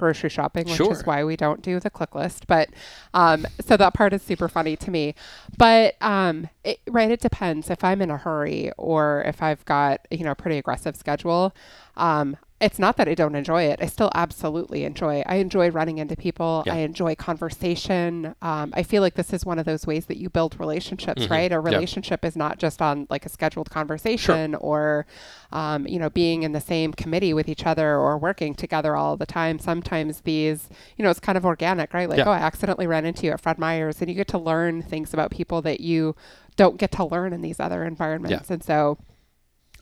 grocery 0.00 0.30
shopping, 0.30 0.64
which 0.66 0.76
Sure. 0.76 0.90
is 0.92 1.06
why 1.06 1.22
we 1.22 1.36
don't 1.36 1.62
do 1.62 1.78
the 1.78 1.90
click 1.90 2.14
list. 2.14 2.46
But 2.48 2.70
um, 3.14 3.46
so 3.64 3.76
that 3.76 3.94
part 3.94 4.12
is 4.12 4.22
super 4.22 4.48
funny 4.48 4.74
to 4.76 4.90
me. 4.90 5.14
But 5.56 5.94
um, 6.00 6.48
it, 6.64 6.80
right, 6.88 7.10
it 7.10 7.20
depends 7.20 7.70
if 7.70 7.84
I'm 7.84 8.02
in 8.02 8.10
a 8.10 8.16
hurry 8.16 8.72
or 8.76 9.22
if 9.26 9.42
I've 9.42 9.64
got 9.66 10.00
you 10.10 10.24
know 10.24 10.32
a 10.32 10.34
pretty 10.36 10.58
aggressive 10.58 10.96
schedule. 10.96 11.54
Um, 11.96 12.36
it's 12.60 12.78
not 12.78 12.96
that 12.98 13.08
I 13.08 13.14
don't 13.14 13.34
enjoy 13.34 13.62
it. 13.62 13.78
I 13.80 13.86
still 13.86 14.10
absolutely 14.14 14.84
enjoy. 14.84 15.22
I 15.24 15.36
enjoy 15.36 15.70
running 15.70 15.96
into 15.98 16.14
people. 16.14 16.62
Yeah. 16.66 16.74
I 16.74 16.76
enjoy 16.78 17.14
conversation. 17.14 18.34
Um, 18.42 18.72
I 18.76 18.82
feel 18.82 19.00
like 19.02 19.14
this 19.14 19.32
is 19.32 19.46
one 19.46 19.58
of 19.58 19.64
those 19.64 19.86
ways 19.86 20.06
that 20.06 20.18
you 20.18 20.28
build 20.28 20.58
relationships, 20.60 21.26
Mhm. 21.26 21.30
right? 21.30 21.50
A 21.52 21.54
Yeah. 21.54 21.60
relationship 21.62 22.24
is 22.24 22.36
not 22.36 22.58
just 22.58 22.82
on 22.82 23.06
like 23.10 23.24
a 23.24 23.28
scheduled 23.28 23.70
conversation 23.70 24.54
or, 24.56 25.06
um, 25.52 25.86
you 25.86 25.98
know, 25.98 26.10
being 26.10 26.42
in 26.42 26.52
the 26.52 26.60
same 26.60 26.92
committee 26.92 27.32
with 27.32 27.48
each 27.48 27.64
other 27.66 27.96
or 27.96 28.18
working 28.18 28.54
together 28.54 28.94
all 28.94 29.16
the 29.16 29.26
time. 29.26 29.58
Sometimes 29.58 30.20
these, 30.20 30.68
you 30.96 31.02
know, 31.04 31.10
it's 31.10 31.20
kind 31.20 31.38
of 31.38 31.46
organic, 31.46 31.94
right? 31.94 32.08
Like, 32.08 32.18
Yeah. 32.18 32.28
oh, 32.28 32.32
I 32.32 32.38
accidentally 32.38 32.86
ran 32.86 33.04
into 33.06 33.26
you 33.26 33.32
at 33.32 33.40
Fred 33.40 33.58
Meyer's, 33.58 34.00
and 34.00 34.08
you 34.10 34.14
get 34.14 34.28
to 34.28 34.38
learn 34.38 34.82
things 34.82 35.14
about 35.14 35.30
people 35.30 35.62
that 35.62 35.80
you 35.80 36.14
don't 36.56 36.76
get 36.76 36.90
to 36.92 37.04
learn 37.04 37.32
in 37.32 37.40
these 37.40 37.58
other 37.58 37.84
environments. 37.84 38.50
And 38.50 38.62
so, 38.62 38.98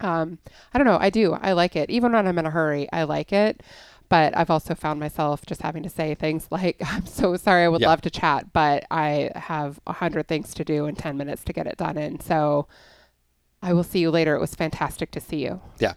um, 0.00 0.38
I 0.72 0.78
don't 0.78 0.86
know. 0.86 0.98
I 1.00 1.10
do. 1.10 1.34
I 1.34 1.52
like 1.52 1.76
it. 1.76 1.90
Even 1.90 2.12
when 2.12 2.26
I'm 2.26 2.38
in 2.38 2.46
a 2.46 2.50
hurry, 2.50 2.88
I 2.92 3.04
like 3.04 3.32
it. 3.32 3.62
But 4.08 4.34
I've 4.36 4.48
also 4.50 4.74
found 4.74 4.98
myself 5.00 5.44
just 5.44 5.60
having 5.60 5.82
to 5.82 5.90
say 5.90 6.14
things 6.14 6.46
like, 6.50 6.76
I'm 6.84 7.04
so 7.06 7.36
sorry, 7.36 7.64
I 7.64 7.68
would 7.68 7.80
Yeah. 7.82 7.88
love 7.88 8.00
to 8.02 8.10
chat, 8.10 8.52
but 8.52 8.84
I 8.90 9.30
have 9.36 9.80
a 9.86 9.92
hundred 9.92 10.28
things 10.28 10.54
to 10.54 10.64
do 10.64 10.86
in 10.86 10.94
10 10.96 11.16
minutes 11.16 11.44
to 11.44 11.52
get 11.52 11.66
it 11.66 11.76
done 11.76 11.98
in. 11.98 12.18
So 12.20 12.66
I 13.62 13.72
will 13.74 13.84
see 13.84 13.98
you 13.98 14.10
later. 14.10 14.34
It 14.34 14.40
was 14.40 14.54
fantastic 14.54 15.10
to 15.10 15.20
see 15.20 15.42
you. 15.44 15.60
Yeah. 15.78 15.94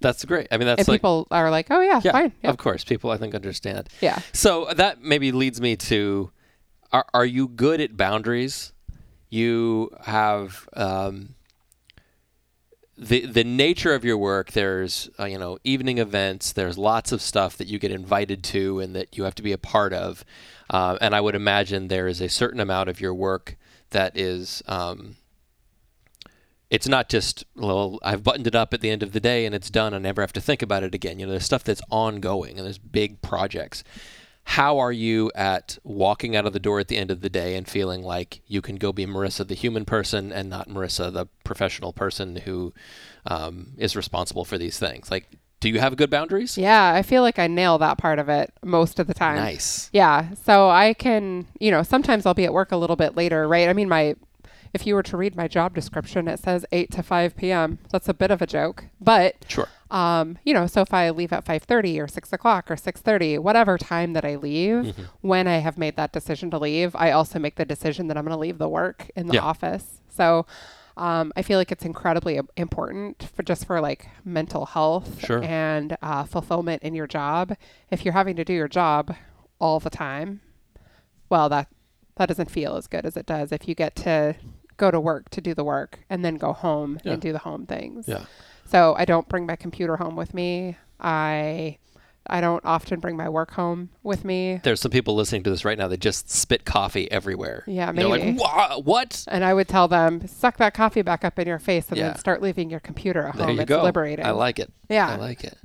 That's 0.00 0.24
great. 0.24 0.46
I 0.52 0.58
mean, 0.58 0.66
that's 0.66 0.80
and 0.80 0.88
like, 0.88 1.00
people 1.00 1.26
are 1.30 1.50
like, 1.50 1.66
oh, 1.70 1.80
yeah, 1.80 2.00
yeah, 2.04 2.12
fine. 2.12 2.32
Yeah. 2.42 2.50
of 2.50 2.56
course, 2.56 2.84
people 2.84 3.10
I 3.10 3.16
think 3.18 3.34
understand. 3.34 3.88
yeah. 4.00 4.20
So 4.32 4.66
that 4.76 5.00
maybe 5.02 5.32
leads 5.32 5.60
me 5.60 5.76
to 5.76 6.30
are, 6.92 7.04
are 7.12 7.26
you 7.26 7.48
good 7.48 7.80
at 7.80 7.96
boundaries? 7.96 8.72
You 9.28 9.90
have 10.02 10.68
um, 10.74 11.34
the 12.98 13.26
the 13.26 13.44
nature 13.44 13.94
of 13.94 14.04
your 14.04 14.18
work. 14.18 14.52
There's 14.52 15.08
uh, 15.18 15.24
you 15.24 15.38
know 15.38 15.58
evening 15.62 15.98
events. 15.98 16.52
There's 16.52 16.76
lots 16.76 17.12
of 17.12 17.22
stuff 17.22 17.56
that 17.56 17.68
you 17.68 17.78
get 17.78 17.92
invited 17.92 18.42
to 18.44 18.80
and 18.80 18.94
that 18.96 19.16
you 19.16 19.24
have 19.24 19.34
to 19.36 19.42
be 19.42 19.52
a 19.52 19.58
part 19.58 19.92
of. 19.92 20.24
Uh, 20.68 20.98
and 21.00 21.14
I 21.14 21.20
would 21.20 21.34
imagine 21.34 21.88
there 21.88 22.08
is 22.08 22.20
a 22.20 22.28
certain 22.28 22.60
amount 22.60 22.88
of 22.88 23.00
your 23.00 23.14
work 23.14 23.56
that 23.90 24.16
is. 24.16 24.62
Um, 24.66 25.16
it's 26.70 26.86
not 26.86 27.08
just 27.08 27.46
well 27.54 27.98
I've 28.02 28.22
buttoned 28.22 28.46
it 28.46 28.54
up 28.54 28.74
at 28.74 28.82
the 28.82 28.90
end 28.90 29.02
of 29.02 29.12
the 29.12 29.20
day 29.20 29.46
and 29.46 29.54
it's 29.54 29.70
done. 29.70 29.94
I 29.94 29.98
never 29.98 30.20
have 30.20 30.34
to 30.34 30.40
think 30.40 30.60
about 30.60 30.82
it 30.82 30.94
again. 30.94 31.18
You 31.18 31.26
know, 31.26 31.32
there's 31.32 31.44
stuff 31.44 31.64
that's 31.64 31.80
ongoing 31.90 32.58
and 32.58 32.66
there's 32.66 32.78
big 32.78 33.22
projects. 33.22 33.84
How 34.48 34.78
are 34.78 34.90
you 34.90 35.30
at 35.34 35.76
walking 35.84 36.34
out 36.34 36.46
of 36.46 36.54
the 36.54 36.58
door 36.58 36.80
at 36.80 36.88
the 36.88 36.96
end 36.96 37.10
of 37.10 37.20
the 37.20 37.28
day 37.28 37.54
and 37.54 37.68
feeling 37.68 38.02
like 38.02 38.40
you 38.46 38.62
can 38.62 38.76
go 38.76 38.94
be 38.94 39.04
Marisa, 39.04 39.46
the 39.46 39.54
human 39.54 39.84
person, 39.84 40.32
and 40.32 40.48
not 40.48 40.70
Marisa, 40.70 41.12
the 41.12 41.26
professional 41.44 41.92
person 41.92 42.36
who 42.36 42.72
um, 43.26 43.74
is 43.76 43.94
responsible 43.94 44.46
for 44.46 44.56
these 44.56 44.78
things? 44.78 45.10
Like, 45.10 45.28
do 45.60 45.68
you 45.68 45.80
have 45.80 45.98
good 45.98 46.08
boundaries? 46.08 46.56
Yeah. 46.56 46.94
I 46.94 47.02
feel 47.02 47.20
like 47.20 47.38
I 47.38 47.46
nail 47.46 47.76
that 47.76 47.98
part 47.98 48.18
of 48.18 48.30
it 48.30 48.50
most 48.64 48.98
of 48.98 49.06
the 49.06 49.12
time. 49.12 49.36
Nice. 49.36 49.90
Yeah. 49.92 50.32
So 50.44 50.70
I 50.70 50.94
can, 50.94 51.46
you 51.60 51.70
know, 51.70 51.82
sometimes 51.82 52.24
I'll 52.24 52.32
be 52.32 52.46
at 52.46 52.54
work 52.54 52.72
a 52.72 52.76
little 52.78 52.96
bit 52.96 53.16
later, 53.16 53.46
right? 53.46 53.68
I 53.68 53.74
mean, 53.74 53.90
my, 53.90 54.16
if 54.74 54.86
you 54.86 54.94
were 54.94 55.02
to 55.04 55.16
read 55.16 55.34
my 55.36 55.48
job 55.48 55.74
description, 55.74 56.28
it 56.28 56.38
says 56.40 56.64
8 56.72 56.90
to 56.92 57.02
5 57.02 57.36
p.m. 57.36 57.78
That's 57.90 58.08
a 58.08 58.14
bit 58.14 58.30
of 58.30 58.40
a 58.42 58.46
joke. 58.46 58.84
But, 59.00 59.44
Sure. 59.48 59.68
um, 59.90 60.38
you 60.44 60.52
know, 60.54 60.66
so 60.66 60.80
if 60.82 60.92
I 60.92 61.10
leave 61.10 61.32
at 61.32 61.44
5.30 61.44 62.02
or 62.02 62.08
6 62.08 62.32
o'clock 62.32 62.70
or 62.70 62.76
6.30, 62.76 63.38
whatever 63.38 63.78
time 63.78 64.12
that 64.12 64.24
I 64.24 64.36
leave, 64.36 64.76
Mm-hmm. 64.84 65.02
when 65.22 65.46
I 65.48 65.58
have 65.58 65.78
made 65.78 65.96
that 65.96 66.12
decision 66.12 66.50
to 66.50 66.58
leave, 66.58 66.94
I 66.96 67.10
also 67.12 67.38
make 67.38 67.56
the 67.56 67.64
decision 67.64 68.08
that 68.08 68.16
I'm 68.16 68.24
going 68.24 68.34
to 68.36 68.40
leave 68.40 68.58
the 68.58 68.68
work 68.68 69.10
in 69.16 69.26
the 69.26 69.34
Yeah. 69.34 69.42
office. 69.42 70.00
So 70.08 70.46
um, 70.96 71.32
I 71.36 71.42
feel 71.42 71.58
like 71.58 71.70
it's 71.70 71.84
incredibly 71.84 72.40
important 72.56 73.22
for 73.34 73.42
just 73.44 73.64
for 73.66 73.80
like 73.80 74.08
mental 74.24 74.66
health 74.66 75.20
Sure. 75.24 75.42
and 75.44 75.96
uh, 76.02 76.24
fulfillment 76.24 76.82
in 76.82 76.94
your 76.94 77.06
job. 77.06 77.54
If 77.90 78.04
you're 78.04 78.14
having 78.14 78.34
to 78.36 78.44
do 78.44 78.52
your 78.52 78.66
job 78.68 79.14
all 79.60 79.78
the 79.80 79.90
time, 79.90 80.40
well, 81.30 81.48
that 81.50 81.68
that 82.16 82.26
doesn't 82.26 82.50
feel 82.50 82.74
as 82.74 82.88
good 82.88 83.06
as 83.06 83.16
it 83.16 83.26
does 83.26 83.52
if 83.52 83.68
you 83.68 83.76
get 83.76 83.94
to 83.94 84.34
go 84.78 84.90
to 84.90 84.98
work 84.98 85.28
to 85.30 85.40
do 85.42 85.52
the 85.54 85.64
work 85.64 85.98
and 86.08 86.24
then 86.24 86.36
go 86.36 86.52
home 86.54 86.98
Yeah. 87.04 87.12
and 87.12 87.22
do 87.22 87.32
the 87.32 87.38
home 87.40 87.66
things. 87.66 88.06
Yeah. 88.08 88.24
So 88.64 88.94
I 88.98 89.04
don't 89.04 89.28
bring 89.28 89.44
my 89.46 89.56
computer 89.56 89.96
home 89.96 90.16
with 90.16 90.32
me. 90.34 90.76
I 91.00 91.78
I 92.30 92.42
don't 92.42 92.62
often 92.64 93.00
bring 93.00 93.16
my 93.16 93.28
work 93.30 93.52
home 93.52 93.88
with 94.02 94.22
me. 94.22 94.60
There's 94.62 94.80
some 94.82 94.90
people 94.90 95.14
listening 95.14 95.44
to 95.44 95.50
this 95.50 95.64
right 95.64 95.78
now 95.78 95.88
that 95.88 96.00
just 96.00 96.30
spit 96.30 96.66
coffee 96.66 97.10
everywhere. 97.10 97.64
Yeah, 97.66 97.90
They're 97.90 98.06
like, 98.06 98.22
maybe. 98.22 98.38
What? 98.38 99.24
And 99.28 99.42
I 99.44 99.54
would 99.54 99.66
tell 99.66 99.88
them, 99.88 100.26
suck 100.28 100.58
that 100.58 100.74
coffee 100.74 101.00
back 101.00 101.24
up 101.24 101.38
in 101.38 101.48
your 101.48 101.58
face 101.58 101.88
and 101.88 101.96
Yeah. 101.96 102.08
then 102.10 102.18
start 102.18 102.42
leaving 102.42 102.68
your 102.68 102.80
computer 102.80 103.22
at 103.24 103.36
There 103.36 103.46
home. 103.46 103.56
you 103.56 103.62
it's 103.62 103.68
go. 103.70 103.82
liberating. 103.82 104.26
I 104.26 104.32
like 104.32 104.58
it. 104.58 104.70
Yeah. 104.90 105.08
I 105.08 105.16
like 105.16 105.42
it. 105.42 105.56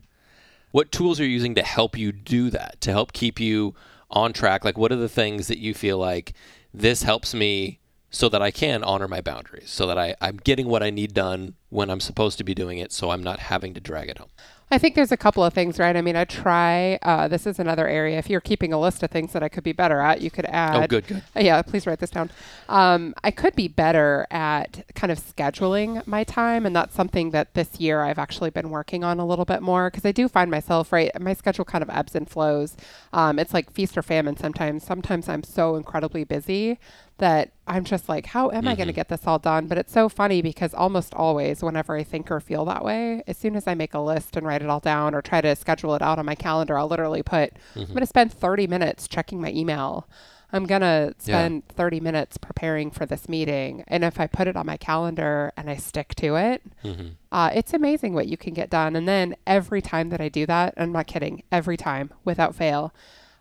What 0.72 0.90
tools 0.94 1.20
are 1.20 1.24
you 1.26 1.32
using 1.32 1.54
to 1.56 1.64
help 1.64 1.98
you 1.98 2.14
do 2.14 2.50
that? 2.52 2.80
To 2.82 2.92
help 2.92 3.12
keep 3.12 3.42
you 3.42 3.76
on 4.10 4.32
track? 4.32 4.64
Like, 4.64 4.78
what 4.78 4.92
are 4.94 4.96
the 4.96 5.10
things 5.10 5.48
that 5.48 5.58
you 5.60 5.74
feel 5.74 5.98
like 5.98 6.32
this 6.74 7.04
helps 7.04 7.34
me 7.34 7.80
so 8.14 8.30
that 8.30 8.44
I 8.44 8.52
can 8.52 8.84
honor 8.84 9.08
my 9.08 9.22
boundaries, 9.22 9.72
so 9.72 9.88
that 9.88 9.98
I, 9.98 10.16
I'm 10.22 10.38
getting 10.38 10.68
what 10.68 10.84
I 10.84 10.92
need 10.92 11.16
done 11.16 11.56
when 11.70 11.90
I'm 11.90 12.00
supposed 12.00 12.38
to 12.38 12.44
be 12.44 12.54
doing 12.54 12.78
it, 12.78 12.92
so 12.92 13.10
I'm 13.10 13.24
not 13.24 13.40
having 13.40 13.74
to 13.74 13.80
drag 13.82 14.08
it 14.08 14.20
home? 14.20 14.30
I 14.70 14.78
think 14.80 14.96
there's 14.96 15.12
a 15.12 15.18
couple 15.18 15.44
of 15.44 15.54
things, 15.54 15.78
right? 15.78 15.96
I 15.96 16.02
mean, 16.02 16.16
I 16.16 16.26
try. 16.26 16.98
Uh, 17.04 17.28
this 17.28 17.46
is 17.46 17.60
another 17.60 17.88
area. 17.88 18.18
If 18.18 18.30
you're 18.30 18.42
keeping 18.42 18.74
a 18.74 18.80
list 18.80 19.04
of 19.04 19.12
things 19.12 19.34
that 19.34 19.44
I 19.44 19.50
could 19.50 19.64
be 19.64 19.72
better 19.72 20.00
at, 20.00 20.22
you 20.22 20.32
could 20.32 20.46
add. 20.46 20.84
Oh, 20.84 20.88
good, 20.88 21.06
good. 21.06 21.22
Yeah, 21.36 21.62
please 21.62 21.86
write 21.86 22.00
this 22.00 22.10
down. 22.10 22.32
Um, 22.70 23.14
I 23.24 23.30
could 23.30 23.56
be 23.56 23.68
better 23.68 24.26
at 24.32 24.84
kind 24.96 25.12
of 25.12 25.20
scheduling 25.20 26.06
my 26.08 26.24
time, 26.24 26.66
and 26.66 26.76
that's 26.76 26.96
something 26.96 27.32
that 27.32 27.54
this 27.54 27.80
year 27.80 28.02
I've 28.02 28.18
actually 28.18 28.50
been 28.50 28.72
working 28.72 29.04
on 29.04 29.20
a 29.20 29.26
little 29.28 29.46
bit 29.46 29.62
more 29.62 29.92
because 29.92 30.06
I 30.06 30.12
do 30.12 30.28
find 30.28 30.50
myself 30.50 30.92
right. 30.92 31.12
My 31.22 31.34
schedule 31.34 31.66
kind 31.66 31.84
of 31.84 31.90
ebbs 31.92 32.16
and 32.16 32.28
flows. 32.28 32.76
Um, 33.12 33.38
it's 33.38 33.54
like 33.54 33.72
feast 33.72 33.96
or 33.96 34.02
famine 34.02 34.38
sometimes. 34.38 34.84
Sometimes 34.84 35.30
I'm 35.30 35.44
so 35.44 35.76
incredibly 35.76 36.24
busy 36.24 36.80
that 37.20 37.52
I'm 37.68 37.84
just 37.86 38.10
like, 38.10 38.26
how 38.26 38.50
am 38.52 38.68
I 38.68 38.76
going 38.76 38.88
to 38.88 38.94
get 38.94 39.08
this 39.08 39.26
all 39.28 39.40
done? 39.40 39.68
But 39.68 39.78
it's 39.78 39.94
so 39.94 40.10
funny 40.10 40.42
because 40.42 40.74
almost 40.74 41.14
always, 41.14 41.62
whenever 41.64 41.96
I 41.96 42.04
think 42.04 42.30
or 42.32 42.40
feel 42.40 42.66
that 42.66 42.84
way, 42.84 43.24
as 43.28 43.38
soon 43.38 43.56
as 43.56 43.68
I 43.68 43.76
make 43.76 43.94
a 43.94 44.00
list 44.00 44.36
and 44.36 44.46
write 44.46 44.62
it 44.62 44.70
all 44.70 44.80
down 44.80 45.14
or 45.16 45.22
try 45.22 45.40
to 45.42 45.56
schedule 45.56 45.94
it 45.96 46.02
out 46.02 46.20
on 46.20 46.26
my 46.26 46.36
calendar, 46.36 46.78
I'll 46.78 46.88
literally 46.88 47.24
put, 47.24 47.54
I'm 47.76 47.86
going 47.86 48.00
to 48.00 48.06
spend 48.08 48.34
30 48.34 48.68
minutes 48.68 49.08
checking 49.08 49.40
my 49.40 49.52
email. 49.52 50.08
I'm 50.52 50.66
going 50.66 50.82
to 50.82 51.16
spend 51.18 51.68
30 51.70 52.00
minutes 52.00 52.38
preparing 52.38 52.92
for 52.92 53.06
this 53.06 53.30
meeting. 53.30 53.84
And 53.88 54.04
if 54.04 54.20
I 54.20 54.28
put 54.28 54.48
it 54.48 54.56
on 54.56 54.66
my 54.66 54.78
calendar 54.78 55.52
and 55.58 55.70
I 55.70 55.78
stick 55.78 56.14
to 56.16 56.36
it, 56.36 56.62
Mm-hmm. 56.84 57.08
uh, 57.32 57.50
it's 57.56 57.74
amazing 57.74 58.14
what 58.14 58.28
you 58.28 58.38
can 58.38 58.54
get 58.54 58.70
done. 58.70 58.96
And 58.96 59.08
then 59.08 59.36
every 59.48 59.82
time 59.82 60.10
that 60.10 60.20
I 60.22 60.30
do 60.30 60.46
that, 60.48 60.74
I'm 60.78 60.92
not 60.92 61.08
kidding, 61.08 61.44
every 61.52 61.78
time 61.78 62.12
without 62.26 62.54
fail, 62.56 62.94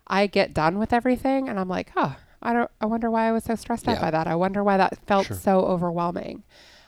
I 0.07 0.27
get 0.27 0.53
done 0.53 0.79
with 0.79 0.93
everything 0.93 1.49
and 1.49 1.59
I'm 1.59 1.67
like, 1.69 1.91
oh, 1.95 2.15
I 2.43 2.53
don't, 2.53 2.69
I 2.81 2.85
wonder 2.85 3.09
why 3.09 3.27
I 3.27 3.31
was 3.31 3.43
so 3.45 3.55
stressed 3.55 3.87
out 3.87 3.95
Yeah. 3.95 4.01
by 4.01 4.11
that. 4.11 4.27
I 4.27 4.35
wonder 4.35 4.63
why 4.63 4.77
that 4.77 4.97
felt 5.07 5.27
Sure. 5.27 5.37
so 5.37 5.61
overwhelming. 5.61 6.43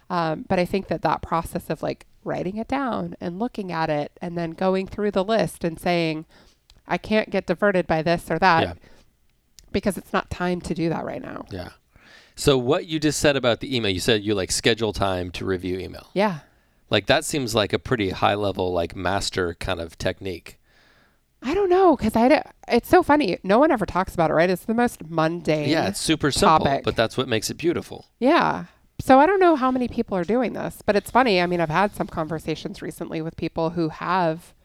Um, 0.10 0.46
but 0.48 0.60
I 0.60 0.66
think 0.66 0.88
that 0.88 1.02
that 1.02 1.22
process 1.22 1.70
of 1.70 1.82
like 1.82 2.06
writing 2.24 2.58
it 2.58 2.68
down 2.68 3.16
and 3.20 3.40
looking 3.40 3.72
at 3.72 3.90
it 3.90 4.12
and 4.22 4.38
then 4.38 4.52
going 4.52 4.86
through 4.88 5.12
the 5.12 5.24
list 5.24 5.64
and 5.64 5.80
saying, 5.80 6.26
I 6.88 6.98
can't 7.00 7.30
get 7.32 7.48
diverted 7.48 7.88
by 7.88 8.02
this 8.04 8.30
or 8.30 8.38
that 8.40 8.62
Yeah. 8.62 8.74
because 9.72 9.98
it's 9.98 10.14
not 10.14 10.30
time 10.30 10.62
to 10.62 10.74
do 10.76 10.90
that 10.90 11.04
right 11.06 11.22
now. 11.22 11.46
Yeah. 11.50 11.70
So, 12.36 12.58
what 12.58 12.86
you 12.86 13.00
just 13.00 13.20
said 13.20 13.36
about 13.38 13.62
the 13.62 13.74
email, 13.76 13.92
you 13.92 14.00
said 14.02 14.22
you 14.24 14.36
like 14.36 14.52
schedule 14.52 14.92
time 14.94 15.32
to 15.32 15.46
review 15.46 15.80
email. 15.80 16.08
Yeah. 16.14 16.40
Like, 16.90 17.06
that 17.08 17.24
seems 17.26 17.56
like 17.56 17.72
a 17.74 17.80
pretty 17.80 18.10
high 18.12 18.36
level, 18.36 18.72
like 18.74 18.96
master 18.96 19.54
kind 19.56 19.80
of 19.80 19.98
technique. 19.98 20.60
I 21.46 21.54
don't 21.54 21.70
know 21.70 21.96
because 21.96 22.16
I 22.16 22.44
it's 22.68 22.90
so 22.90 23.04
funny. 23.04 23.38
No 23.44 23.60
one 23.60 23.70
ever 23.70 23.86
talks 23.86 24.16
about 24.16 24.32
it, 24.32 24.34
right? 24.34 24.50
It's 24.50 24.66
the 24.66 24.74
most 24.74 25.08
mundane. 25.08 25.70
Yeah, 25.70 25.88
it's 25.88 26.02
super 26.02 26.32
simple, 26.32 26.66
topic. 26.66 26.84
but 26.84 26.96
that's 26.96 27.18
what 27.18 27.28
makes 27.28 27.52
it 27.52 27.54
beautiful. 27.54 28.08
Yeah. 28.20 28.66
So 29.00 29.20
I 29.20 29.28
don't 29.28 29.40
know 29.40 29.56
how 29.56 29.70
many 29.70 29.88
people 29.88 30.18
are 30.18 30.24
doing 30.24 30.54
this, 30.54 30.82
but 30.84 30.96
it's 30.96 31.12
funny. 31.12 31.40
I 31.40 31.46
mean, 31.46 31.62
I've 31.62 31.70
had 31.70 31.94
some 31.94 32.08
conversations 32.08 32.82
recently 32.82 33.22
with 33.22 33.38
people 33.38 33.70
who 33.70 33.90
have 33.90 34.56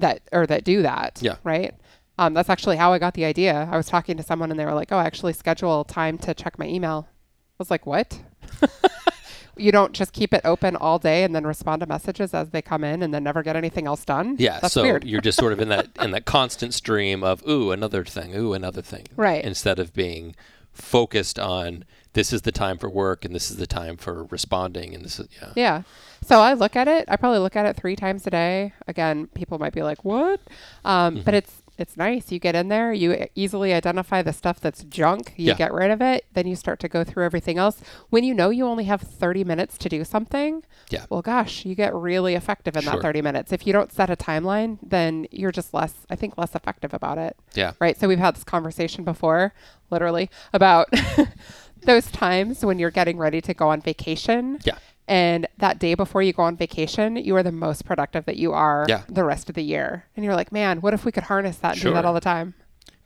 that 0.00 0.22
or 0.32 0.46
that 0.48 0.64
do 0.64 0.82
that. 0.82 1.20
Yeah. 1.22 1.36
Right. 1.44 1.74
Um, 2.18 2.34
that's 2.34 2.50
actually 2.50 2.76
how 2.76 2.92
I 2.92 2.98
got 2.98 3.14
the 3.14 3.24
idea. 3.24 3.68
I 3.70 3.76
was 3.76 3.86
talking 3.86 4.16
to 4.16 4.22
someone 4.24 4.50
and 4.50 4.58
they 4.58 4.64
were 4.64 4.74
like, 4.74 4.90
"Oh, 4.90 4.96
I 4.96 5.04
actually 5.04 5.34
schedule 5.34 5.84
time 5.84 6.18
to 6.18 6.34
check 6.34 6.58
my 6.58 6.66
email." 6.66 7.06
I 7.08 7.54
was 7.58 7.70
like, 7.70 7.86
"What? 7.86 8.18
You 9.56 9.72
don't 9.72 9.92
just 9.92 10.12
keep 10.12 10.34
it 10.34 10.42
open 10.44 10.76
all 10.76 10.98
day 10.98 11.24
and 11.24 11.34
then 11.34 11.46
respond 11.46 11.80
to 11.80 11.86
messages 11.86 12.34
as 12.34 12.50
they 12.50 12.60
come 12.62 12.84
in 12.84 13.02
and 13.02 13.12
then 13.14 13.24
never 13.24 13.42
get 13.42 13.56
anything 13.56 13.86
else 13.86 14.04
done. 14.04 14.36
Yeah, 14.38 14.60
That's 14.60 14.74
so 14.74 14.82
weird. 14.82 15.04
you're 15.04 15.20
just 15.20 15.38
sort 15.38 15.52
of 15.52 15.60
in 15.60 15.68
that 15.70 15.88
in 16.00 16.10
that 16.12 16.24
constant 16.26 16.74
stream 16.74 17.22
of 17.24 17.46
ooh 17.48 17.70
another 17.72 18.04
thing, 18.04 18.34
ooh 18.36 18.52
another 18.52 18.82
thing, 18.82 19.06
Right. 19.16 19.44
Instead 19.44 19.78
of 19.78 19.92
being 19.94 20.34
focused 20.72 21.38
on 21.38 21.84
this 22.12 22.32
is 22.32 22.42
the 22.42 22.52
time 22.52 22.78
for 22.78 22.88
work 22.90 23.24
and 23.24 23.34
this 23.34 23.50
is 23.50 23.56
the 23.56 23.66
time 23.66 23.96
for 23.96 24.24
responding 24.24 24.94
and 24.94 25.04
this 25.04 25.18
is 25.18 25.28
yeah, 25.40 25.52
Yeah. 25.56 25.82
So 26.24 26.40
I 26.40 26.54
look 26.54 26.76
at 26.76 26.88
it. 26.88 27.04
I 27.08 27.16
probably 27.16 27.38
look 27.38 27.56
at 27.56 27.66
it 27.66 27.76
three 27.76 27.94
times 27.96 28.26
a 28.26 28.30
day. 28.30 28.72
Again, 28.88 29.26
people 29.28 29.58
might 29.58 29.72
be 29.74 29.82
like, 29.82 30.04
"What?" 30.04 30.40
Um, 30.84 31.16
Mm-hmm. 31.16 31.24
But 31.24 31.34
it's 31.34 31.62
it's 31.78 31.96
nice. 31.96 32.32
You 32.32 32.38
get 32.38 32.54
in 32.54 32.68
there. 32.68 32.92
You 32.92 33.26
easily 33.34 33.74
identify 33.74 34.22
the 34.22 34.32
stuff 34.32 34.58
that's 34.60 34.82
junk. 34.84 35.34
You 35.36 35.48
Yeah. 35.48 35.54
get 35.54 35.72
rid 35.72 35.90
of 35.90 36.00
it. 36.00 36.24
Then 36.32 36.46
you 36.46 36.56
start 36.56 36.80
to 36.80 36.88
go 36.88 37.04
through 37.04 37.24
everything 37.24 37.58
else. 37.58 37.80
When 38.10 38.24
you 38.24 38.32
know 38.34 38.50
you 38.50 38.66
only 38.66 38.84
have 38.84 39.02
30 39.02 39.44
minutes 39.44 39.76
to 39.78 39.88
do 39.88 40.04
something, 40.04 40.62
Yeah. 40.90 41.04
well, 41.10 41.22
gosh, 41.22 41.64
you 41.66 41.74
get 41.74 41.94
really 41.94 42.34
effective 42.34 42.76
in 42.76 42.82
Sure. 42.82 42.92
that 42.94 43.02
30 43.02 43.20
minutes. 43.22 43.52
If 43.52 43.66
you 43.66 43.72
don't 43.72 43.92
set 43.92 44.08
a 44.10 44.16
timeline, 44.16 44.78
then 44.82 45.26
you're 45.30 45.52
just 45.52 45.74
less, 45.74 45.92
I 46.08 46.16
think, 46.16 46.38
less 46.38 46.54
effective 46.54 46.94
about 46.94 47.18
it. 47.18 47.36
yeah, 47.54 47.72
Right. 47.80 47.98
So 47.98 48.08
we've 48.08 48.18
had 48.18 48.36
this 48.36 48.44
conversation 48.44 49.04
before, 49.04 49.52
literally, 49.90 50.30
about 50.52 50.88
those 51.82 52.10
times 52.10 52.64
when 52.64 52.78
you're 52.78 52.90
getting 52.90 53.18
ready 53.18 53.40
to 53.40 53.54
go 53.54 53.68
on 53.68 53.80
vacation. 53.80 54.58
Yeah. 54.64 54.76
And 55.08 55.46
that 55.58 55.78
day 55.78 55.94
before 55.94 56.22
you 56.22 56.32
go 56.32 56.42
on 56.42 56.56
vacation, 56.56 57.16
you 57.16 57.36
are 57.36 57.42
the 57.42 57.52
most 57.52 57.84
productive 57.84 58.24
that 58.24 58.36
you 58.36 58.52
are 58.52 58.84
Yeah. 58.88 59.02
the 59.08 59.24
rest 59.24 59.48
of 59.48 59.54
the 59.54 59.62
year. 59.62 60.04
And 60.16 60.24
you're 60.24 60.34
like, 60.34 60.50
man, 60.52 60.80
what 60.80 60.94
if 60.94 61.04
we 61.04 61.12
could 61.12 61.24
harness 61.24 61.58
that 61.58 61.74
and 61.74 61.82
do 61.82 61.92
that 61.92 62.04
all 62.04 62.14
the 62.14 62.20
time? 62.20 62.54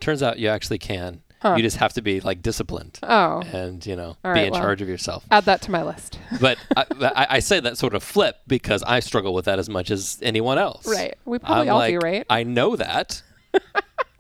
Turns 0.01 0.23
out 0.23 0.39
you 0.39 0.49
actually 0.49 0.79
can. 0.79 1.21
Huh. 1.43 1.55
You 1.57 1.63
just 1.63 1.79
have 1.79 1.95
to 1.95 2.03
be 2.03 2.21
like 2.21 2.43
disciplined 2.43 2.99
Oh, 3.03 3.41
and 3.51 3.85
you 3.87 3.97
know 3.97 4.19
All 4.23 4.35
be 4.35 4.41
right, 4.41 4.47
in 4.49 4.53
well. 4.53 4.61
charge 4.61 4.83
of 4.83 4.89
yourself. 4.91 5.25
add 5.31 5.47
that 5.47 5.63
to 5.63 5.71
my 5.71 5.83
list. 5.83 6.19
but 6.39 6.59
I, 6.77 6.85
I, 7.01 7.27
I 7.31 7.39
say 7.39 7.61
that 7.61 7.79
sort 7.79 7.95
of 7.95 8.03
flip 8.03 8.37
because 8.47 8.83
I 8.83 9.01
struggle 9.01 9.33
with 9.33 9.47
that 9.47 9.59
as 9.59 9.67
much 9.71 9.91
as 9.91 10.19
anyone 10.23 10.59
else. 10.59 10.87
Right. 10.87 11.15
We 11.25 11.39
probably 11.39 11.69
I'm 11.69 11.73
all 11.73 11.79
like, 11.79 11.99
do, 11.99 12.07
right? 12.07 12.27
I 12.29 12.43
know 12.43 12.77
that. 12.77 13.23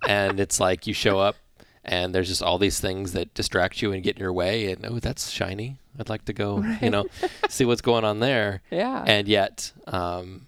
and 0.09 0.41
it's 0.41 0.61
like 0.61 0.87
you 0.87 0.95
show 0.95 1.19
up 1.19 1.37
and 1.85 2.15
there's 2.15 2.29
just 2.29 2.43
all 2.43 2.59
these 2.59 2.79
things 2.81 3.13
that 3.13 3.33
distract 3.35 3.81
you 3.83 3.93
and 3.93 4.03
get 4.03 4.17
in 4.17 4.21
your 4.23 4.33
way 4.33 4.71
and 4.71 4.85
oh 4.87 4.99
that's 4.99 5.31
shiny. 5.31 5.79
I'd 5.99 6.09
like 6.09 6.25
to 6.27 6.33
go, 6.33 6.63
you 6.81 6.91
know, 6.91 7.07
see 7.49 7.65
what's 7.65 7.81
going 7.83 8.05
on 8.05 8.21
there. 8.21 8.63
yeah. 8.71 9.05
And 9.07 9.27
yet 9.29 9.73
um 9.87 10.47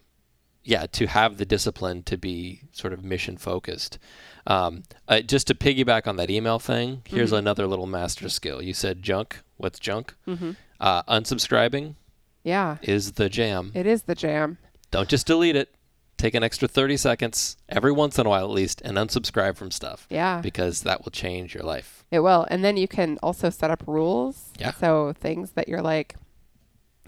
yeah, 0.65 0.87
to 0.93 1.07
have 1.09 1.39
the 1.39 1.45
discipline 1.45 2.05
to 2.05 2.17
be 2.17 2.61
sort 2.71 2.93
of 2.93 3.03
mission 3.03 3.37
focused. 3.37 3.99
Um, 4.47 4.85
uh, 5.09 5.21
just 5.21 5.49
to 5.49 5.57
piggyback 5.57 6.07
on 6.07 6.15
that 6.17 6.31
email 6.31 6.61
thing, 6.61 7.03
here's 7.05 7.31
Mm-hmm. 7.31 7.39
another 7.39 7.67
little 7.67 7.87
master 7.87 8.29
skill. 8.29 8.62
You 8.62 8.73
said 8.73 9.03
junk. 9.03 9.41
What's 9.57 9.81
junk? 9.81 10.15
Mhm. 10.29 10.55
Uh, 10.79 11.03
unsubscribing 11.05 11.97
yeah. 12.45 12.77
is 12.83 13.12
the 13.12 13.29
jam. 13.29 13.73
It 13.75 13.87
is 13.89 14.03
the 14.03 14.15
jam. 14.15 14.59
Don't 14.93 15.09
just 15.09 15.27
delete 15.27 15.57
it. 15.57 15.75
Take 16.23 16.37
an 16.37 16.45
extra 16.45 16.69
30 16.69 16.99
seconds 16.99 17.57
every 17.69 17.91
once 17.91 18.17
in 18.17 18.26
a 18.26 18.29
while 18.29 18.45
at 18.45 18.50
least 18.50 18.81
and 18.85 18.97
unsubscribe 18.97 19.57
from 19.57 19.73
stuff 19.73 20.07
Yeah. 20.09 20.41
because 20.41 20.83
that 20.83 21.05
will 21.05 21.11
change 21.11 21.52
your 21.52 21.64
life. 21.64 22.05
It 22.12 22.21
will. 22.21 22.47
And 22.49 22.62
then 22.64 22.76
you 22.76 22.87
can 22.87 23.19
also 23.25 23.50
set 23.50 23.73
up 23.73 23.83
rules. 23.88 24.50
Yeah. 24.57 24.71
So 24.71 25.14
things 25.19 25.50
that 25.57 25.67
you're 25.67 25.83
like, 25.83 26.14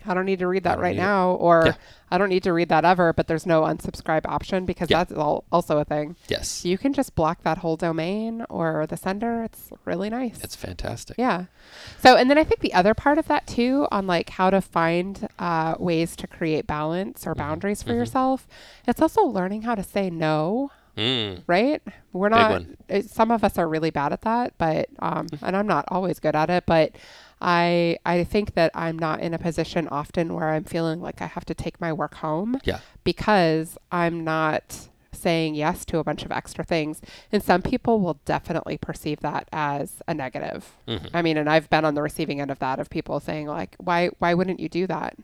I 0.06 0.14
don't 0.14 0.26
need 0.26 0.38
to 0.40 0.46
read 0.46 0.64
that 0.64 0.78
right 0.78 0.94
need 0.94 1.00
it. 1.00 1.04
now, 1.04 1.30
or 1.32 1.66
Yeah. 1.66 1.73
I 2.11 2.18
don't 2.18 2.28
need 2.28 2.42
to 2.44 2.52
read 2.52 2.68
that 2.68 2.84
ever, 2.84 3.12
but 3.12 3.26
there's 3.26 3.46
no 3.46 3.62
unsubscribe 3.62 4.23
option 4.26 4.64
because 4.66 4.90
Yeah. 4.90 4.99
that's 5.04 5.12
all, 5.12 5.44
also 5.50 5.78
a 5.78 5.84
thing. 5.84 6.16
Yes. 6.28 6.64
You 6.64 6.78
can 6.78 6.92
just 6.92 7.14
block 7.14 7.42
that 7.42 7.58
whole 7.58 7.76
domain 7.76 8.44
or 8.49 8.87
the 8.87 8.96
sender. 8.96 9.42
It's 9.42 9.70
really 9.84 10.11
nice. 10.11 10.42
It's 10.44 10.56
fantastic. 10.56 11.16
yeah. 11.18 11.44
So, 12.00 12.16
and 12.16 12.31
then 12.31 12.38
I 12.38 12.44
think 12.44 12.61
the 12.61 12.74
other 12.74 12.94
part 12.94 13.18
of 13.18 13.26
that 13.29 13.46
too, 13.46 13.87
on 13.90 14.07
like 14.07 14.31
how 14.31 14.50
to 14.50 14.61
find 14.61 15.29
uh, 15.38 15.74
ways 15.79 16.14
to 16.16 16.26
create 16.26 16.66
balance 16.66 17.26
or 17.26 17.35
boundaries 17.35 17.83
for 17.83 17.90
mhm. 17.92 17.96
yourself, 17.96 18.46
it's 18.87 19.02
also 19.02 19.22
learning 19.22 19.62
how 19.62 19.74
to 19.74 19.83
say 19.83 20.11
no 20.11 20.70
Mm. 20.96 21.42
right? 21.48 21.83
We're 22.12 22.29
not. 22.29 22.62
It, 22.88 23.11
some 23.11 23.33
of 23.33 23.42
us 23.42 23.59
are 23.59 23.68
really 23.68 23.90
bad 23.90 24.12
at 24.12 24.20
that, 24.22 24.55
but 24.59 24.88
um, 25.00 25.26
and 25.42 25.57
I'm 25.57 25.66
not 25.66 25.87
always 25.88 26.20
good 26.20 26.37
at 26.37 26.50
it. 26.50 26.64
But 26.66 26.92
I 27.46 27.98
I 28.07 28.24
think 28.24 28.54
that 28.54 28.70
I'm 28.74 28.98
not 28.98 29.20
in 29.20 29.35
a 29.35 29.38
position 29.38 29.87
often 29.88 30.33
where 30.35 30.48
I'm 30.48 30.64
feeling 30.64 31.00
like 31.02 31.20
I 31.20 31.26
have 31.26 31.44
to 31.44 31.54
take 31.54 31.78
my 31.80 31.92
work 31.92 32.14
home 32.16 32.59
Yeah. 32.64 32.78
because 33.04 33.76
I'm 33.92 34.24
not 34.24 34.88
saying 35.12 35.54
yes 35.54 35.85
to 35.87 35.98
a 35.98 36.04
bunch 36.04 36.24
of 36.24 36.33
extra 36.33 36.64
things. 36.64 37.00
And 37.30 37.42
some 37.42 37.62
people 37.62 38.00
will 38.00 38.18
definitely 38.24 38.76
perceive 38.78 39.20
that 39.20 39.46
as 39.52 40.02
a 40.09 40.14
negative. 40.14 40.72
Mhm. 40.88 41.11
I 41.14 41.22
mean, 41.22 41.37
and 41.37 41.48
I've 41.48 41.68
been 41.70 41.85
on 41.85 41.94
the 41.94 42.02
receiving 42.02 42.40
end 42.40 42.50
of 42.50 42.59
that 42.61 42.78
of 42.80 42.90
people 42.90 43.20
saying 43.20 43.46
like, 43.46 43.76
why 43.78 44.09
why 44.18 44.33
wouldn't 44.35 44.59
you 44.61 44.68
do 44.68 44.87
that? 44.88 45.14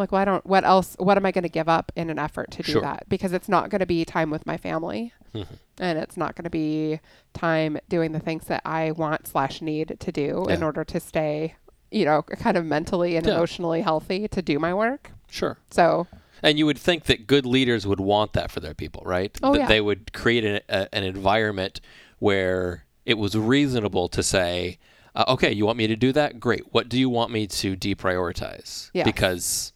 Yeah. 0.00 0.02
Like, 0.02 0.12
why 0.12 0.24
don't 0.24 0.44
what 0.46 0.64
else? 0.64 0.96
What 0.98 1.16
am 1.16 1.26
I 1.26 1.30
going 1.32 1.42
to 1.42 1.48
give 1.50 1.68
up 1.68 1.92
in 1.94 2.08
an 2.10 2.18
effort 2.18 2.50
to 2.52 2.62
do 2.62 2.72
Sure. 2.72 2.82
that? 2.82 3.08
Because 3.08 3.32
it's 3.32 3.48
not 3.48 3.70
going 3.70 3.80
to 3.80 3.86
be 3.86 4.04
time 4.04 4.30
with 4.30 4.46
my 4.46 4.56
family, 4.56 5.12
Mhm. 5.34 5.46
and 5.78 5.98
it's 5.98 6.16
not 6.16 6.34
going 6.36 6.44
to 6.44 6.50
be 6.50 7.00
time 7.34 7.78
doing 7.88 8.12
the 8.12 8.20
things 8.20 8.46
that 8.46 8.62
I 8.64 8.92
want 8.92 9.26
slash 9.26 9.60
need 9.62 9.96
to 10.00 10.12
do 10.12 10.46
in 10.48 10.62
order 10.62 10.84
to 10.84 11.00
stay, 11.00 11.54
you 11.90 12.04
know, 12.04 12.22
kind 12.22 12.56
of 12.56 12.64
mentally 12.64 13.16
and 13.16 13.26
Yeah. 13.26 13.34
emotionally 13.34 13.82
healthy 13.82 14.26
to 14.28 14.42
do 14.42 14.58
my 14.58 14.72
work. 14.74 15.12
Sure. 15.28 15.58
So 15.70 16.06
And 16.42 16.58
you 16.58 16.64
would 16.64 16.78
think 16.78 17.04
that 17.04 17.26
good 17.26 17.44
leaders 17.44 17.86
would 17.86 18.00
want 18.00 18.32
that 18.32 18.50
for 18.50 18.60
their 18.60 18.72
people, 18.72 19.02
right? 19.04 19.38
Oh, 19.42 19.52
that 19.52 19.58
yeah. 19.58 19.68
they 19.68 19.80
would 19.82 20.14
create 20.14 20.42
an, 20.44 20.60
a, 20.70 20.88
an 20.94 21.04
environment 21.04 21.82
where 22.18 22.84
it 23.04 23.18
was 23.18 23.36
reasonable 23.36 24.08
to 24.08 24.22
say, 24.22 24.78
uh, 25.14 25.24
okay, 25.28 25.52
you 25.52 25.66
want 25.66 25.76
me 25.76 25.86
to 25.86 25.96
do 25.96 26.12
that? 26.12 26.40
Great. 26.40 26.72
What 26.72 26.88
do 26.88 26.98
you 26.98 27.10
want 27.10 27.30
me 27.30 27.46
to 27.46 27.76
deprioritize? 27.76 28.90
Yes. 28.94 29.04
Because 29.04 29.72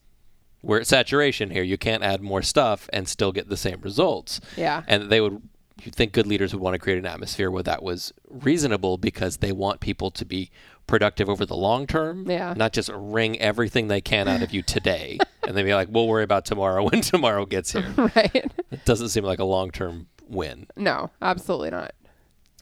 we're 0.65 0.81
at 0.81 0.87
saturation 0.87 1.51
here. 1.51 1.63
You 1.63 1.79
can't 1.79 2.03
add 2.03 2.23
more 2.23 2.43
stuff 2.43 2.89
and 2.93 3.09
still 3.09 3.33
get 3.33 3.49
the 3.49 3.57
same 3.57 3.81
results. 3.83 4.41
yeah, 4.57 4.83
And 4.89 5.11
they 5.11 5.21
would, 5.21 5.43
you'd 5.83 5.95
think 5.95 6.13
good 6.13 6.27
leaders 6.27 6.53
would 6.55 6.63
want 6.63 6.75
to 6.75 6.79
create 6.79 6.99
an 6.99 7.07
atmosphere 7.07 7.51
where 7.51 7.63
that 7.63 7.83
was 7.83 8.13
reasonable 8.29 8.97
because 8.99 9.39
they 9.39 9.53
want 9.53 9.81
people 9.81 10.11
to 10.13 10.25
be 10.25 10.51
productive 10.87 11.29
over 11.31 11.47
the 11.47 11.57
long 11.57 11.87
term, 11.87 12.29
Yeah. 12.31 12.55
not 12.57 12.73
just 12.73 12.91
wring 12.95 13.39
everything 13.41 13.89
they 13.89 14.01
can 14.01 14.29
out 14.29 14.43
of 14.43 14.53
you 14.53 14.63
today 14.63 15.19
and 15.47 15.57
then 15.57 15.65
be 15.65 15.75
like, 15.75 15.89
we'll 15.91 16.07
worry 16.09 16.25
about 16.25 16.45
tomorrow 16.45 16.85
when 16.89 17.01
tomorrow 17.13 17.47
gets 17.47 17.73
here. 17.73 17.91
right. 17.97 18.53
It 18.71 18.85
doesn't 18.85 19.09
seem 19.11 19.25
like 19.25 19.39
a 19.39 19.45
long 19.45 19.71
term 19.71 20.09
win. 20.29 20.67
no, 20.77 21.11
absolutely 21.23 21.71
not. 21.71 21.93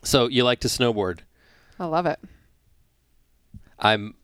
So 0.04 0.26
you 0.28 0.42
like 0.44 0.60
to 0.60 0.68
snowboard. 0.68 1.20
I 1.78 1.84
love 1.86 2.06
it. 2.06 2.18
I'm 3.78 4.14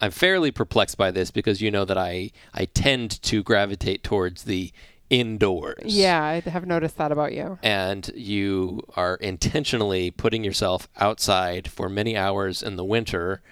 I'm 0.00 0.10
fairly 0.10 0.50
perplexed 0.50 0.96
by 0.96 1.10
this 1.10 1.30
because 1.30 1.60
you 1.60 1.70
know 1.70 1.84
that 1.84 1.98
I 1.98 2.30
I 2.54 2.66
tend 2.66 3.20
to 3.22 3.42
gravitate 3.42 4.02
towards 4.02 4.44
the 4.44 4.72
indoors. 5.10 5.84
Yeah, 5.86 6.22
I 6.22 6.40
have 6.48 6.66
noticed 6.66 6.96
that 6.98 7.12
about 7.12 7.32
you. 7.32 7.58
and 7.62 8.10
you 8.14 8.82
are 8.94 9.16
intentionally 9.16 10.10
putting 10.10 10.44
yourself 10.44 10.88
outside 10.98 11.68
for 11.70 11.88
many 11.88 12.16
hours 12.16 12.62
in 12.62 12.76
the 12.76 12.84
winter, 12.84 13.42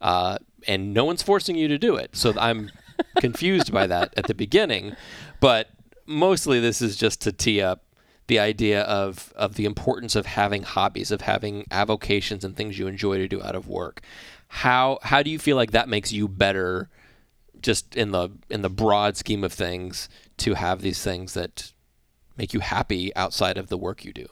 uh, 0.00 0.38
and 0.66 0.94
no 0.94 1.04
one's 1.04 1.22
forcing 1.22 1.56
you 1.56 1.68
to 1.68 1.78
do 1.78 1.96
it. 1.96 2.16
So 2.16 2.32
I'm 2.38 2.70
confused 3.18 3.72
by 3.72 3.86
that 3.86 4.14
at 4.16 4.26
the 4.26 4.34
beginning, 4.34 4.96
but 5.40 5.68
mostly 6.06 6.60
this 6.60 6.80
is 6.82 6.96
just 6.96 7.20
to 7.22 7.32
tee 7.32 7.60
up 7.60 7.84
the 8.28 8.38
idea 8.38 8.82
of 8.82 9.32
of 9.36 9.54
the 9.56 9.64
importance 9.66 10.16
of 10.16 10.26
having 10.26 10.62
hobbies, 10.62 11.10
of 11.10 11.20
having 11.22 11.66
avocations 11.70 12.44
and 12.44 12.56
things 12.56 12.78
you 12.78 12.86
enjoy 12.86 13.18
to 13.18 13.28
do 13.28 13.42
out 13.42 13.54
of 13.54 13.68
work. 13.68 14.00
How 14.54 14.98
how 15.02 15.22
do 15.22 15.30
you 15.30 15.38
feel 15.38 15.56
like 15.56 15.72
that 15.72 15.88
makes 15.88 16.12
you 16.12 16.28
better? 16.28 16.88
just 17.62 17.96
in 17.96 18.10
the 18.10 18.28
in 18.50 18.62
the 18.62 18.68
broad 18.68 19.16
scheme 19.16 19.44
of 19.44 19.52
things 19.52 20.08
to 20.36 20.54
have 20.54 20.82
these 20.82 21.02
things 21.02 21.34
that 21.34 21.72
make 22.36 22.52
you 22.52 22.60
happy 22.60 23.14
outside 23.14 23.56
of 23.56 23.68
the 23.68 23.78
work 23.78 24.04
you 24.04 24.12
do. 24.12 24.26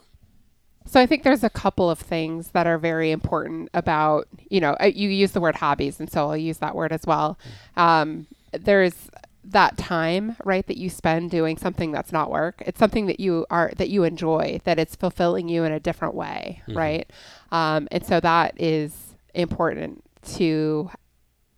So 0.85 0.99
I 0.99 1.05
think 1.05 1.23
there's 1.23 1.43
a 1.43 1.49
couple 1.49 1.89
of 1.89 1.99
things 1.99 2.49
that 2.49 2.67
are 2.67 2.77
very 2.77 3.11
important 3.11 3.69
about, 3.73 4.27
you 4.49 4.59
know, 4.59 4.75
you 4.81 5.09
use 5.09 5.31
the 5.31 5.39
word 5.39 5.55
hobbies, 5.55 5.99
and 5.99 6.11
so 6.11 6.29
I'll 6.29 6.37
use 6.37 6.57
that 6.57 6.75
word 6.75 6.91
as 6.91 7.05
well. 7.05 7.37
Um, 7.77 8.25
there's 8.51 8.95
that 9.43 9.77
time, 9.77 10.35
right, 10.43 10.65
that 10.65 10.77
you 10.77 10.89
spend 10.89 11.29
doing 11.29 11.57
something 11.57 11.91
that's 11.91 12.11
not 12.11 12.31
work. 12.31 12.63
It's 12.65 12.79
something 12.79 13.05
that 13.05 13.19
you 13.19 13.45
are 13.49 13.71
that 13.77 13.89
you 13.89 14.03
enjoy, 14.03 14.59
that 14.63 14.79
it's 14.79 14.95
fulfilling 14.95 15.47
you 15.47 15.63
in 15.63 15.71
a 15.71 15.79
different 15.79 16.15
way, 16.15 16.61
right? 16.67 17.09
Um, 17.51 17.87
and 17.91 18.05
so 18.05 18.19
that 18.19 18.59
is 18.59 19.15
important 19.33 20.03
to 20.35 20.89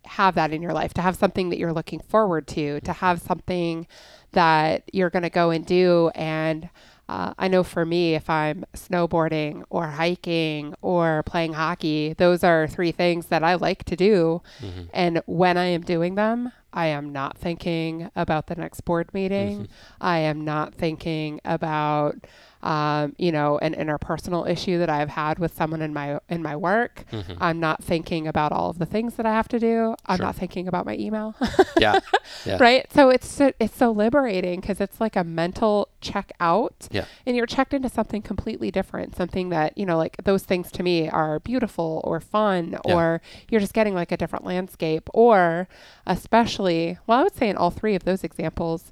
have 0.04 0.34
that 0.34 0.52
in 0.52 0.62
your 0.62 0.72
life, 0.72 0.92
to 0.94 1.02
have 1.02 1.16
something 1.16 1.50
that 1.50 1.58
you're 1.58 1.72
looking 1.72 2.00
forward 2.00 2.46
to, 2.48 2.80
to 2.80 2.92
have 2.92 3.20
something 3.20 3.86
that 4.32 4.82
you're 4.92 5.10
going 5.10 5.22
to 5.22 5.30
go 5.30 5.50
and 5.50 5.64
do. 5.64 6.10
And 6.14 6.68
uh, 7.08 7.34
I 7.38 7.48
know 7.48 7.62
for 7.62 7.84
me, 7.84 8.14
if 8.14 8.28
I'm 8.30 8.64
snowboarding 8.74 9.64
or 9.70 9.86
hiking 9.88 10.74
or 10.82 11.22
playing 11.24 11.54
hockey, 11.54 12.14
those 12.14 12.42
are 12.44 12.66
three 12.66 12.92
things 12.92 13.26
that 13.26 13.42
I 13.42 13.54
like 13.54 13.84
to 13.84 13.96
do. 13.96 14.42
And 14.92 15.22
when 15.26 15.56
I 15.56 15.66
am 15.66 15.82
doing 15.82 16.14
them, 16.14 16.52
I 16.72 16.86
am 16.86 17.12
not 17.12 17.38
thinking 17.38 18.10
about 18.16 18.46
the 18.48 18.56
next 18.56 18.80
board 18.82 19.12
meeting. 19.14 19.68
I 20.00 20.18
am 20.18 20.44
not 20.44 20.74
thinking 20.74 21.40
about 21.44 22.16
um, 22.64 23.14
you 23.18 23.30
know, 23.30 23.58
an 23.58 23.74
interpersonal 23.74 24.48
issue 24.48 24.78
that 24.78 24.88
I've 24.90 25.10
had 25.10 25.38
with 25.38 25.54
someone 25.54 25.82
in 25.82 25.92
my 25.92 26.18
in 26.28 26.42
my 26.42 26.56
work. 26.56 27.04
Mhm. 27.12 27.36
I'm 27.40 27.60
not 27.60 27.84
thinking 27.84 28.26
about 28.26 28.50
all 28.52 28.70
of 28.70 28.78
the 28.78 28.86
things 28.86 29.14
that 29.16 29.26
I 29.26 29.32
have 29.32 29.46
to 29.48 29.58
do. 29.60 29.94
I'm 30.06 30.16
Sure. 30.16 30.26
not 30.26 30.34
thinking 30.36 30.66
about 30.66 30.86
my 30.86 30.96
email. 30.96 31.34
Yeah. 31.78 32.00
Yeah. 32.46 32.56
right? 32.60 32.86
So 32.92 33.10
it's 33.10 33.26
so, 33.28 33.52
it's 33.60 33.76
so 33.76 33.90
liberating 33.90 34.60
because 34.60 34.80
it's 34.80 35.00
like 35.00 35.14
a 35.16 35.24
mental 35.24 35.88
check 36.00 36.32
out, 36.40 36.88
Yeah. 36.90 37.04
and 37.26 37.36
you're 37.36 37.46
checked 37.46 37.74
into 37.74 37.88
something 37.90 38.22
completely 38.22 38.70
different, 38.70 39.14
something 39.16 39.50
that 39.50 39.76
you 39.76 39.84
know, 39.84 39.96
like 39.98 40.16
those 40.24 40.44
things 40.44 40.70
to 40.72 40.82
me 40.82 41.08
are 41.08 41.40
beautiful 41.40 42.00
or 42.04 42.20
fun, 42.20 42.78
Yeah. 42.86 42.94
or 42.94 43.20
you're 43.50 43.60
just 43.60 43.74
getting 43.74 43.94
like 43.94 44.10
a 44.12 44.16
different 44.16 44.44
landscape, 44.46 45.08
or 45.12 45.68
especially, 46.06 46.98
well, 47.06 47.20
I 47.20 47.22
would 47.24 47.34
say 47.34 47.48
in 47.48 47.56
all 47.56 47.70
three 47.70 47.94
of 47.94 48.04
those 48.04 48.24
examples, 48.24 48.90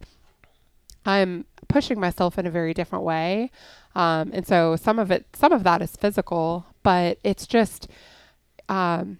I'm 1.05 1.47
pushing 1.69 1.99
myself 1.99 2.39
in 2.39 2.47
a 2.47 2.51
very 2.51 2.75
different 2.75 3.05
way. 3.05 3.51
Um, 3.95 4.31
and 4.33 4.47
so 4.47 4.77
some 4.77 4.99
of 4.99 5.11
it, 5.11 5.27
some 5.35 5.53
of 5.53 5.65
that 5.65 5.83
is 5.83 5.97
physical, 5.97 6.67
but 6.83 7.19
it's 7.23 7.47
just, 7.47 7.89
um, 8.69 9.19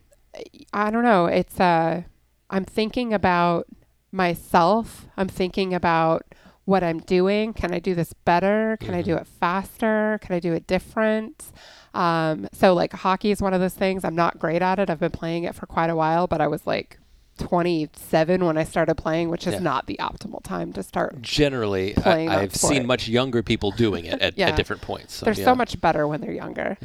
I 0.73 0.91
don't 0.91 1.05
know. 1.05 1.27
It's, 1.27 1.61
uh, 1.61 2.03
I'm 2.51 2.65
thinking 2.65 3.13
about 3.13 3.67
myself. 4.11 5.07
I'm 5.17 5.29
thinking 5.29 5.75
about 5.75 6.25
what 6.65 6.85
I'm 6.85 7.01
doing. 7.01 7.53
Can 7.53 7.75
I 7.75 7.81
do 7.81 7.95
this 7.95 8.13
better? 8.13 8.77
Can 8.81 8.95
I 8.95 9.03
do 9.03 9.17
it 9.17 9.27
faster? 9.27 10.19
Can 10.23 10.35
I 10.35 10.41
do 10.41 10.53
it 10.53 10.67
different? 10.67 11.47
Um, 11.93 12.49
so 12.53 12.73
like 12.73 12.93
hockey 12.93 13.31
is 13.31 13.43
one 13.43 13.53
of 13.53 13.61
those 13.61 13.75
things. 13.75 14.05
I'm 14.05 14.15
not 14.15 14.39
great 14.39 14.63
at 14.63 14.79
it. 14.79 14.89
I've 14.89 15.01
been 15.01 15.11
playing 15.11 15.45
it 15.45 15.55
for 15.55 15.67
quite 15.67 15.91
a 15.91 15.97
while, 15.97 16.27
but 16.27 16.41
I 16.41 16.47
was 16.47 16.67
like 16.67 16.99
27 17.39 18.45
when 18.45 18.57
I 18.59 18.65
started 18.65 18.95
playing, 18.97 19.29
which 19.29 19.47
is 19.47 19.55
Yeah. 19.55 19.61
not 19.61 19.87
the 19.87 19.97
optimal 20.01 20.43
time 20.43 20.73
to 20.75 20.83
start 20.83 21.21
Generally, 21.23 21.95
Playing 21.95 22.29
I, 22.29 22.43
I've 22.43 22.55
seen 22.55 22.87
much 22.87 23.09
younger 23.09 23.43
people 23.43 23.71
doing 23.71 24.05
it 24.05 24.21
at, 24.23 24.39
Yeah. 24.39 24.49
at 24.49 24.57
different 24.57 24.83
points. 24.83 25.15
So, 25.15 25.25
they're 25.25 25.35
yeah. 25.35 25.45
so 25.45 25.55
much 25.55 25.81
better 25.81 26.07
when 26.07 26.21
they're 26.21 26.33
younger. 26.33 26.77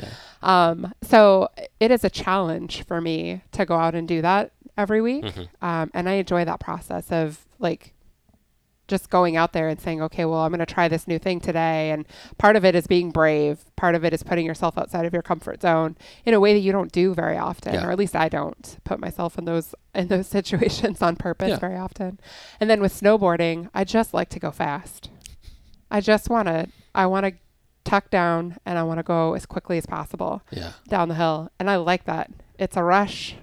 Um, 0.42 0.94
so 1.02 1.50
it 1.80 1.92
is 1.92 2.04
a 2.04 2.10
challenge 2.10 2.84
for 2.86 3.02
me 3.02 3.42
to 3.54 3.66
go 3.66 3.76
out 3.76 3.96
and 3.96 4.08
do 4.08 4.22
that 4.22 4.52
every 4.78 5.02
week. 5.02 5.26
Mhm. 5.26 5.48
Um, 5.62 5.92
and 5.94 6.08
I 6.10 6.14
enjoy 6.14 6.46
that 6.46 6.60
process 6.60 7.12
of 7.12 7.46
like 7.60 7.94
just 8.88 9.10
going 9.10 9.36
out 9.36 9.54
there 9.54 9.68
and 9.68 9.80
saying, 9.80 10.02
okay, 10.02 10.26
well, 10.26 10.40
I'm 10.40 10.52
going 10.52 10.60
to 10.66 10.66
try 10.74 10.88
this 10.88 11.08
new 11.08 11.20
thing 11.20 11.40
today. 11.40 11.92
And 11.92 12.06
part 12.38 12.56
of 12.56 12.64
it 12.64 12.74
is 12.76 12.88
being 12.88 13.12
brave. 13.12 13.60
Part 13.76 13.96
of 13.96 14.06
it 14.06 14.14
is 14.14 14.24
putting 14.24 14.46
yourself 14.46 14.78
outside 14.78 15.06
of 15.06 15.14
your 15.14 15.22
comfort 15.22 15.62
zone 15.62 15.98
in 16.26 16.34
a 16.34 16.40
way 16.40 16.54
that 16.54 16.60
you 16.60 16.72
don't 16.72 16.92
do 16.92 17.14
very 17.14 17.38
often, 17.38 17.74
Yeah. 17.74 17.86
or 17.86 17.92
at 17.92 18.00
least 18.00 18.16
I 18.16 18.30
don't 18.30 18.78
put 18.84 19.00
myself 19.00 19.38
in 19.38 19.46
those 19.46 19.76
in 19.94 20.08
those 20.08 20.28
situations 20.38 21.02
on 21.02 21.16
purpose 21.16 21.50
Yeah. 21.50 21.60
very 21.60 21.78
often. 21.78 22.20
And 22.60 22.70
then 22.70 22.82
with 22.82 22.94
snowboarding, 23.00 23.70
I 23.74 23.84
just 23.84 24.14
like 24.14 24.30
to 24.30 24.40
go 24.40 24.52
fast. 24.52 25.10
I 25.92 26.02
just 26.02 26.30
want 26.30 26.48
to 26.48 26.68
I 26.96 27.06
want 27.08 27.26
to 27.26 27.34
tuck 27.84 28.10
down 28.10 28.58
and 28.66 28.78
I 28.78 28.84
want 28.84 28.98
to 29.00 29.04
go 29.04 29.34
as 29.34 29.46
quickly 29.46 29.78
as 29.78 29.86
possible 29.86 30.42
Yeah. 30.52 30.72
down 30.90 31.10
the 31.10 31.16
hill. 31.16 31.50
And 31.60 31.70
I 31.70 31.76
like 31.78 32.06
that. 32.06 32.30
It's 32.60 32.76
a 32.78 32.84
rush. 32.84 33.36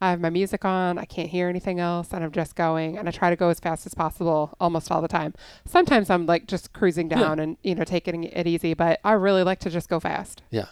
I 0.00 0.10
have 0.10 0.20
my 0.20 0.30
music 0.30 0.64
on. 0.64 0.96
I 0.98 1.04
can't 1.04 1.28
hear 1.28 1.48
anything 1.48 1.80
else. 1.80 2.12
And 2.12 2.22
I'm 2.24 2.30
just 2.32 2.54
going. 2.54 2.96
And 2.98 3.08
I 3.08 3.10
try 3.10 3.30
to 3.30 3.36
go 3.36 3.48
as 3.48 3.58
fast 3.58 3.84
as 3.86 3.94
possible 3.94 4.54
almost 4.60 4.90
all 4.92 5.02
the 5.02 5.08
time. 5.08 5.34
Sometimes 5.66 6.08
I'm 6.10 6.26
like 6.26 6.46
just 6.46 6.72
cruising 6.72 7.10
Yeah. 7.10 7.18
down 7.18 7.38
and, 7.40 7.56
you 7.62 7.74
know, 7.74 7.84
taking 7.84 8.24
it 8.24 8.46
easy. 8.46 8.74
But 8.74 9.00
I 9.04 9.12
really 9.12 9.42
like 9.42 9.58
to 9.60 9.70
just 9.70 9.88
go 9.88 9.98
fast. 9.98 10.42
Yeah. 10.50 10.66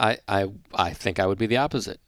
I, 0.00 0.18
I 0.28 0.46
I 0.74 0.92
think 0.92 1.18
I 1.18 1.26
would 1.26 1.38
be 1.38 1.46
the 1.46 1.56
opposite. 1.56 2.00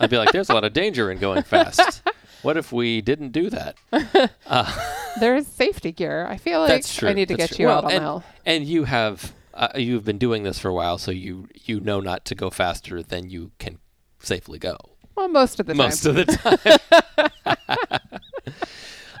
I'd 0.00 0.10
be 0.10 0.18
like, 0.18 0.32
there's 0.32 0.50
a 0.50 0.54
lot 0.54 0.64
of 0.64 0.72
danger 0.74 1.10
in 1.10 1.18
going 1.18 1.42
fast. 1.42 2.02
What 2.42 2.56
if 2.56 2.70
we 2.72 3.00
didn't 3.00 3.32
do 3.32 3.50
that? 3.50 3.74
Uh, 4.46 4.72
There's 5.18 5.44
safety 5.48 5.90
gear. 5.90 6.24
I 6.30 6.36
feel 6.36 6.60
like 6.60 6.68
That's 6.68 6.94
true. 6.94 7.08
I 7.08 7.12
need 7.12 7.26
to 7.28 7.36
That's 7.36 7.50
get 7.50 7.56
true. 7.56 7.64
you 7.64 7.68
Well, 7.68 7.78
out 7.78 7.84
on 7.86 7.90
and, 7.90 7.98
the 8.00 8.04
hill. 8.04 8.24
And 8.46 8.64
you 8.64 8.84
have 8.84 9.32
uh, 9.54 9.68
you've 9.74 10.04
been 10.04 10.18
doing 10.18 10.44
this 10.44 10.56
for 10.60 10.68
a 10.68 10.72
while, 10.72 10.98
so 10.98 11.10
you 11.10 11.48
you 11.64 11.80
know 11.80 11.98
not 12.00 12.24
to 12.26 12.36
go 12.36 12.48
faster 12.48 13.02
than 13.02 13.28
you 13.28 13.50
can 13.58 13.78
safely 14.20 14.60
go. 14.60 14.76
Well, 15.18 15.26
most 15.26 15.58
of 15.58 15.66
the 15.66 15.74
time. 15.74 15.78
most 15.78 16.06
of 16.06 16.14
the 16.14 16.26
time. 16.26 18.20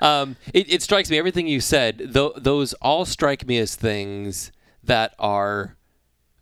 um, 0.00 0.36
it, 0.54 0.72
it 0.72 0.80
strikes 0.80 1.10
me 1.10 1.18
everything 1.18 1.48
you 1.48 1.60
said. 1.60 1.98
Th- 2.14 2.32
those 2.36 2.72
all 2.74 3.04
strike 3.04 3.48
me 3.48 3.58
as 3.58 3.74
things 3.74 4.52
that 4.84 5.16
are 5.18 5.76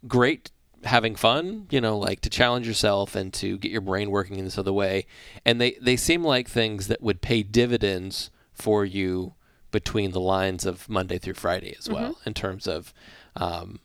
great 0.07 0.51
having 0.85 1.17
fun 1.17 1.67
you 1.71 1.81
know 1.81 1.99
like 1.99 2.21
to 2.21 2.31
challenge 2.31 2.69
yourself 2.69 3.17
and 3.17 3.33
to 3.33 3.59
get 3.59 3.73
your 3.73 3.81
brain 3.81 4.09
working 4.09 4.39
in 4.39 4.45
this 4.45 4.59
other 4.59 4.73
way 4.73 5.05
and 5.45 5.61
they 5.61 5.73
they 5.81 5.97
seem 5.97 6.23
like 6.23 6.49
things 6.49 6.87
that 6.87 7.03
would 7.03 7.21
pay 7.21 7.43
dividends 7.43 8.31
for 8.53 8.85
you 8.85 9.35
between 9.73 10.13
the 10.13 10.21
lines 10.21 10.65
of 10.65 10.89
monday 10.89 11.19
through 11.19 11.35
friday 11.35 11.75
as 11.77 11.89
well 11.89 12.19
in 12.25 12.33
terms 12.33 12.69
of 12.69 12.95
um, 13.35 13.81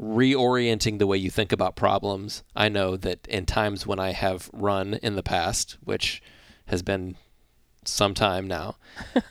reorienting 0.00 0.98
the 0.98 1.06
way 1.06 1.16
you 1.16 1.30
think 1.30 1.52
about 1.52 1.76
problems. 1.76 2.42
I 2.54 2.68
know 2.68 2.96
that 2.96 3.26
in 3.26 3.46
times 3.46 3.86
when 3.86 3.98
I 3.98 4.12
have 4.12 4.50
run 4.52 4.94
in 4.94 5.16
the 5.16 5.22
past, 5.22 5.76
which 5.82 6.22
has 6.66 6.82
been 6.82 7.16
some 7.84 8.14
time 8.14 8.46
now, 8.46 8.76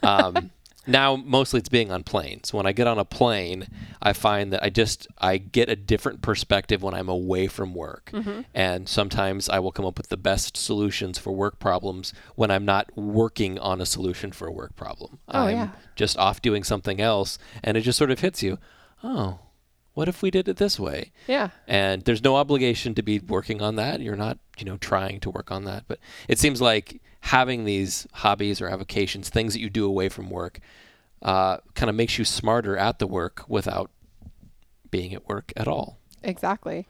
um, 0.01 0.51
now 0.88 1.15
mostly 1.15 1.60
it's 1.60 1.69
being 1.69 1.91
on 1.91 2.04
planes. 2.04 2.54
When 2.54 2.65
I 2.65 2.71
get 2.71 2.88
on 2.88 2.97
a 2.97 3.06
plane, 3.06 3.67
I 4.01 4.13
find 4.13 4.51
that 4.54 4.63
I 4.63 4.69
just 4.69 5.08
I 5.19 5.38
get 5.38 5.69
a 5.69 5.75
different 5.75 6.21
perspective 6.21 6.82
when 6.82 6.93
I'm 6.93 7.10
away 7.10 7.47
from 7.47 7.75
work, 7.75 8.12
and 8.54 8.89
sometimes 8.89 9.49
I 9.49 9.60
will 9.60 9.71
come 9.71 9.86
up 9.86 9.97
with 9.97 10.10
the 10.10 10.17
best 10.17 10.58
solutions 10.58 11.19
for 11.19 11.32
work 11.32 11.60
problems 11.60 12.13
when 12.36 12.49
I'm 12.49 12.65
not 12.65 12.95
working 12.97 13.60
on 13.60 13.82
a 13.82 13.86
solution 13.86 14.32
for 14.32 14.47
a 14.47 14.51
work 14.51 14.75
problem. 14.75 15.19
Oh, 15.28 15.45
I'm 15.45 15.56
yeah. 15.56 15.69
just 15.95 16.17
off 16.17 16.41
doing 16.41 16.63
something 16.63 16.99
else, 16.99 17.38
and 17.63 17.78
it 17.78 17.82
just 17.82 17.97
sort 17.97 18.12
of 18.12 18.19
hits 18.21 18.41
you. 18.41 18.58
Oh, 19.04 19.39
what 19.95 20.08
if 20.08 20.21
we 20.21 20.29
did 20.29 20.47
it 20.47 20.58
this 20.58 20.79
way? 20.79 21.12
Yeah. 21.27 21.49
and 21.67 22.03
there's 22.03 22.23
no 22.23 22.36
obligation 22.36 22.93
to 22.95 23.01
be 23.01 23.17
working 23.19 23.62
on 23.62 23.75
that 23.77 23.99
you're 24.01 24.15
not 24.15 24.38
you 24.60 24.65
know 24.65 24.77
trying 24.77 25.19
to 25.21 25.29
work 25.31 25.51
on 25.51 25.63
that 25.65 25.86
but 25.88 25.97
it 26.27 26.38
seems 26.38 26.62
like 26.62 27.01
having 27.21 27.65
these 27.65 28.05
hobbies 28.13 28.62
or 28.62 28.69
avocations 28.69 29.29
things 29.29 29.53
that 29.53 29.60
you 29.60 29.69
do 29.69 29.86
away 29.88 30.08
from 30.10 30.29
work 30.29 30.60
uh, 31.23 31.58
kind 31.73 31.89
of 31.89 31.95
makes 31.95 32.19
you 32.19 32.25
smarter 32.25 32.77
at 32.77 32.99
the 32.99 33.08
work 33.08 33.43
without 33.47 33.89
being 34.91 35.13
at 35.13 35.27
work 35.27 35.51
at 35.58 35.67
all 35.67 35.97
Exactly. 36.23 36.88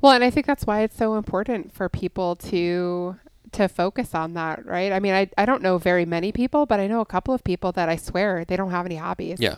Well, 0.00 0.12
and 0.12 0.24
I 0.24 0.30
think 0.30 0.46
that's 0.46 0.66
why 0.66 0.80
it's 0.80 0.96
so 0.96 1.16
important 1.16 1.72
for 1.74 1.88
people 1.90 2.36
to 2.36 3.16
to 3.52 3.68
focus 3.68 4.14
on 4.14 4.32
that, 4.34 4.64
right? 4.64 4.92
I 4.92 4.98
mean, 5.00 5.12
I 5.12 5.28
I 5.36 5.44
don't 5.44 5.60
know 5.62 5.76
very 5.76 6.06
many 6.06 6.32
people, 6.32 6.64
but 6.64 6.80
I 6.80 6.86
know 6.86 7.00
a 7.02 7.06
couple 7.06 7.34
of 7.34 7.44
people 7.44 7.70
that 7.72 7.88
I 7.90 7.96
swear 7.96 8.44
they 8.46 8.56
don't 8.56 8.70
have 8.70 8.86
any 8.86 8.96
hobbies. 8.96 9.38
yeah 9.40 9.56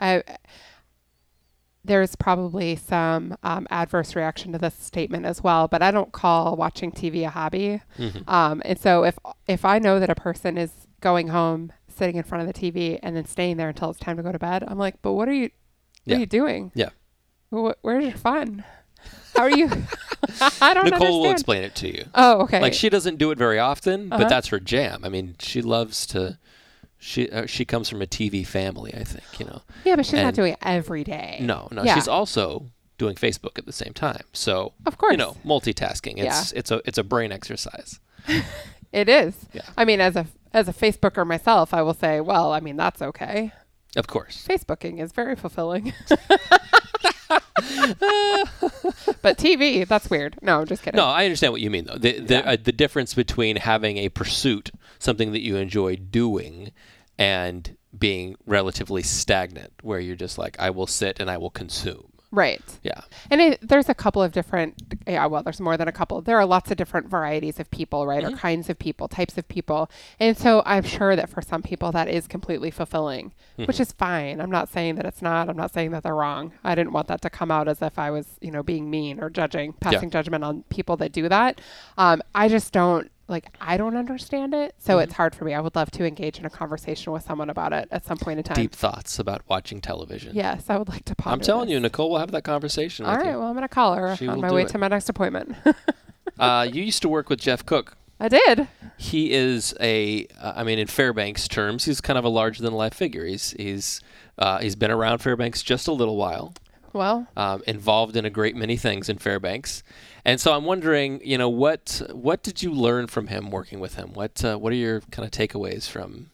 I 0.00 0.22
there's 1.84 2.16
probably 2.16 2.76
some 2.76 3.36
um, 3.42 3.66
adverse 3.70 4.16
reaction 4.16 4.52
to 4.52 4.58
this 4.58 4.74
statement 4.74 5.26
as 5.26 5.42
well, 5.42 5.68
but 5.68 5.82
I 5.82 5.90
don't 5.90 6.12
call 6.12 6.56
watching 6.56 6.90
TV 6.90 7.26
a 7.26 7.30
hobby. 7.30 7.82
Mhm. 7.98 8.28
Um, 8.28 8.62
and 8.64 8.78
so 8.78 9.04
if 9.04 9.18
if 9.46 9.64
I 9.64 9.78
know 9.78 10.00
that 10.00 10.08
a 10.10 10.14
person 10.14 10.56
is 10.56 10.70
going 11.00 11.28
home, 11.28 11.72
sitting 11.88 12.16
in 12.16 12.22
front 12.24 12.46
of 12.48 12.52
the 12.52 12.58
TV, 12.58 12.98
and 13.02 13.14
then 13.14 13.26
staying 13.26 13.58
there 13.58 13.68
until 13.68 13.90
it's 13.90 14.00
time 14.00 14.16
to 14.16 14.22
go 14.22 14.32
to 14.32 14.38
bed, 14.38 14.64
I'm 14.66 14.78
like, 14.78 14.96
but 15.02 15.12
what 15.12 15.28
are 15.28 15.32
you? 15.34 15.50
What 15.50 15.52
Yeah. 16.06 16.16
are 16.16 16.20
you 16.20 16.26
doing? 16.26 16.72
Yeah. 16.74 16.90
Wh- 17.50 17.76
where's 17.82 18.04
your 18.04 18.16
fun? 18.16 18.64
How 19.36 19.42
are 19.42 19.50
you? 19.50 19.68
I 20.62 20.72
don't 20.72 20.88
nicole 20.88 21.20
will 21.22 21.30
explain 21.32 21.62
it 21.64 21.74
to 21.76 21.88
you 21.94 22.06
Oh, 22.14 22.40
okay. 22.44 22.60
like 22.60 22.72
she 22.72 22.88
doesn't 22.88 23.18
do 23.18 23.30
it 23.30 23.36
very 23.36 23.58
often 23.58 24.10
Uh-huh. 24.10 24.22
but 24.22 24.28
that's 24.30 24.48
her 24.48 24.58
jam 24.58 25.04
i 25.04 25.10
mean 25.10 25.34
she 25.38 25.60
loves 25.60 26.06
to 26.06 26.38
she 27.06 27.28
uh, 27.30 27.44
she 27.46 27.64
comes 27.66 27.88
from 27.88 28.00
a 28.00 28.06
tv 28.06 28.46
family 28.46 28.94
i 28.94 29.04
think 29.04 29.24
you 29.38 29.44
know 29.44 29.60
yeah, 29.84 29.94
but 29.94 30.06
she's 30.06 30.14
not 30.22 30.34
doing 30.34 30.54
it 30.54 30.58
every 30.62 31.04
day. 31.04 31.38
no 31.42 31.68
no 31.70 31.82
Yeah. 31.82 31.94
she's 31.94 32.08
also 32.08 32.70
doing 32.96 33.14
facebook 33.14 33.58
at 33.58 33.66
the 33.66 33.72
same 33.72 33.92
time 33.92 34.22
so 34.32 34.72
Of 34.86 34.96
course. 34.96 35.12
you 35.12 35.18
know 35.18 35.36
multitasking 35.44 36.14
it's 36.16 36.52
it's 36.52 36.70
a 36.70 36.80
it's 36.86 36.96
a 36.98 37.04
brain 37.04 37.30
exercise 37.32 38.00
It 38.94 39.08
is. 39.08 39.34
Yeah. 39.52 39.62
I 39.76 39.84
mean, 39.84 40.00
as 40.00 40.14
a 40.14 40.26
as 40.52 40.68
a 40.68 40.72
Facebooker 40.72 41.26
myself, 41.26 41.74
I 41.74 41.82
will 41.82 41.94
say, 41.94 42.20
well, 42.20 42.52
I 42.52 42.60
mean, 42.60 42.76
that's 42.76 43.02
okay. 43.02 43.50
of 43.96 44.06
course 44.06 44.46
Facebooking 44.48 45.00
is 45.02 45.10
very 45.10 45.34
fulfilling. 45.34 45.92
but 49.22 49.36
TV, 49.38 49.86
that's 49.86 50.08
weird. 50.10 50.36
No, 50.42 50.60
I'm 50.60 50.66
just 50.66 50.82
kidding. 50.82 50.96
No, 50.98 51.06
I 51.06 51.24
understand 51.24 51.52
what 51.52 51.60
you 51.60 51.70
mean, 51.70 51.84
though. 51.86 51.96
The 51.98 52.20
the, 52.20 52.46
uh, 52.46 52.56
the 52.62 52.72
difference 52.72 53.14
between 53.14 53.56
having 53.56 53.98
a 53.98 54.08
pursuit, 54.10 54.70
something 54.98 55.32
that 55.32 55.40
you 55.40 55.56
enjoy 55.56 55.96
doing, 55.96 56.70
and 57.18 57.76
being 57.96 58.36
relatively 58.46 59.02
stagnant, 59.02 59.72
where 59.82 60.00
you're 60.00 60.16
just 60.16 60.38
like, 60.38 60.56
I 60.58 60.70
will 60.70 60.86
sit 60.86 61.20
and 61.20 61.30
I 61.30 61.36
will 61.38 61.50
consume. 61.50 62.10
Right. 62.32 62.60
Yeah. 62.82 63.02
And 63.30 63.40
it, 63.40 63.60
there's 63.62 63.88
a 63.88 63.94
couple 63.94 64.20
of 64.20 64.32
different, 64.32 64.74
yeah, 65.06 65.24
well, 65.26 65.44
there's 65.44 65.60
more 65.60 65.76
than 65.76 65.86
a 65.86 65.92
couple. 65.92 66.20
There 66.20 66.36
are 66.36 66.44
lots 66.44 66.68
of 66.72 66.76
different 66.76 67.08
varieties 67.08 67.60
of 67.60 67.70
people, 67.70 68.08
right? 68.08 68.24
Mm-hmm. 68.24 68.34
Or 68.34 68.36
kinds 68.36 68.68
of 68.68 68.76
people, 68.76 69.06
types 69.06 69.38
of 69.38 69.46
people. 69.46 69.88
And 70.18 70.36
so 70.36 70.60
I'm 70.66 70.82
sure 70.82 71.14
that 71.14 71.30
for 71.30 71.40
some 71.40 71.62
people 71.62 71.92
that 71.92 72.08
is 72.08 72.26
completely 72.26 72.72
fulfilling, 72.72 73.32
Mm-hmm. 73.54 73.66
which 73.66 73.78
is 73.78 73.92
fine. 73.92 74.40
I'm 74.40 74.50
not 74.50 74.68
saying 74.68 74.96
that 74.96 75.06
it's 75.06 75.22
not. 75.22 75.48
I'm 75.48 75.56
not 75.56 75.72
saying 75.72 75.92
that 75.92 76.02
they're 76.02 76.12
wrong. 76.12 76.50
I 76.64 76.74
didn't 76.74 76.92
want 76.92 77.06
that 77.06 77.22
to 77.22 77.30
come 77.30 77.52
out 77.52 77.68
as 77.68 77.80
if 77.82 78.00
I 78.00 78.10
was, 78.10 78.26
you 78.40 78.50
know, 78.50 78.64
being 78.64 78.90
mean 78.90 79.20
or 79.20 79.30
judging, 79.30 79.74
passing 79.74 80.10
judgment 80.10 80.42
on 80.42 80.64
people 80.70 80.96
that 80.96 81.12
do 81.12 81.28
that. 81.28 81.60
Um, 81.96 82.20
I 82.34 82.48
just 82.48 82.72
don't, 82.72 83.12
like 83.28 83.56
I 83.60 83.76
don't 83.76 83.96
understand 83.96 84.52
it, 84.54 84.74
so 84.78 84.98
Mhm. 84.98 85.04
it's 85.04 85.14
hard 85.14 85.34
for 85.34 85.44
me. 85.44 85.54
I 85.54 85.60
would 85.60 85.74
love 85.74 85.90
to 85.92 86.04
engage 86.06 86.38
in 86.38 86.44
a 86.44 86.50
conversation 86.50 87.12
with 87.12 87.22
someone 87.24 87.48
about 87.50 87.72
it 87.72 87.88
at 87.90 88.04
some 88.04 88.18
point 88.18 88.38
in 88.38 88.44
time. 88.44 88.56
Deep 88.56 88.72
thoughts 88.74 89.18
about 89.18 89.42
watching 89.48 89.80
television. 89.80 90.34
Yes, 90.34 90.64
I 90.68 90.76
would 90.76 90.88
like 90.88 91.04
to. 91.06 91.14
I'm 91.24 91.40
telling 91.40 91.68
you, 91.68 91.76
this. 91.76 91.82
Nicole 91.84 92.10
will 92.10 92.18
have 92.18 92.32
that 92.32 92.44
conversation 92.44 93.06
All 93.06 93.16
right, 93.16 93.24
you. 93.26 93.32
well, 93.38 93.44
I'm 93.48 93.54
gonna 93.54 93.68
call 93.68 93.94
her 93.94 94.14
She 94.16 94.28
on 94.28 94.40
my 94.40 94.52
way 94.52 94.62
it. 94.62 94.68
to 94.68 94.78
my 94.78 94.88
next 94.88 95.08
appointment. 95.08 95.54
Uh, 96.38 96.66
you 96.68 96.82
used 96.82 97.00
to 97.02 97.08
work 97.08 97.28
with 97.28 97.38
Jeff 97.38 97.64
Cook. 97.64 97.96
I 98.18 98.28
did. 98.28 98.66
He 98.96 99.32
is 99.32 99.72
a, 99.80 100.26
uh, 100.40 100.54
I 100.56 100.64
mean, 100.64 100.78
in 100.80 100.88
Fairbanks 100.88 101.46
terms, 101.46 101.84
he's 101.84 102.00
kind 102.00 102.18
of 102.18 102.24
a 102.24 102.28
larger 102.28 102.60
than 102.62 102.72
life 102.72 102.94
figure. 102.94 103.24
He's 103.24 103.52
he's 103.52 104.00
uh, 104.38 104.58
he's 104.58 104.74
been 104.74 104.90
around 104.90 105.18
Fairbanks 105.18 105.62
just 105.62 105.86
a 105.86 105.92
little 105.92 106.16
while. 106.16 106.52
Well, 106.94 107.26
um, 107.36 107.62
involved 107.66 108.16
in 108.16 108.24
a 108.24 108.30
great 108.30 108.54
many 108.54 108.76
things 108.76 109.08
in 109.08 109.18
Fairbanks, 109.18 109.82
and 110.24 110.40
so 110.40 110.54
I'm 110.54 110.64
wondering, 110.64 111.20
you 111.24 111.36
know, 111.36 111.48
what 111.48 112.00
what 112.12 112.44
did 112.44 112.62
you 112.62 112.72
learn 112.72 113.08
from 113.08 113.26
him 113.26 113.50
working 113.50 113.80
with 113.80 113.96
him? 113.96 114.12
What 114.12 114.44
uh, 114.44 114.56
what 114.56 114.72
are 114.72 114.76
your 114.76 115.00
kind 115.10 115.26
of 115.26 115.32
takeaways 115.32 115.90
from 115.90 116.30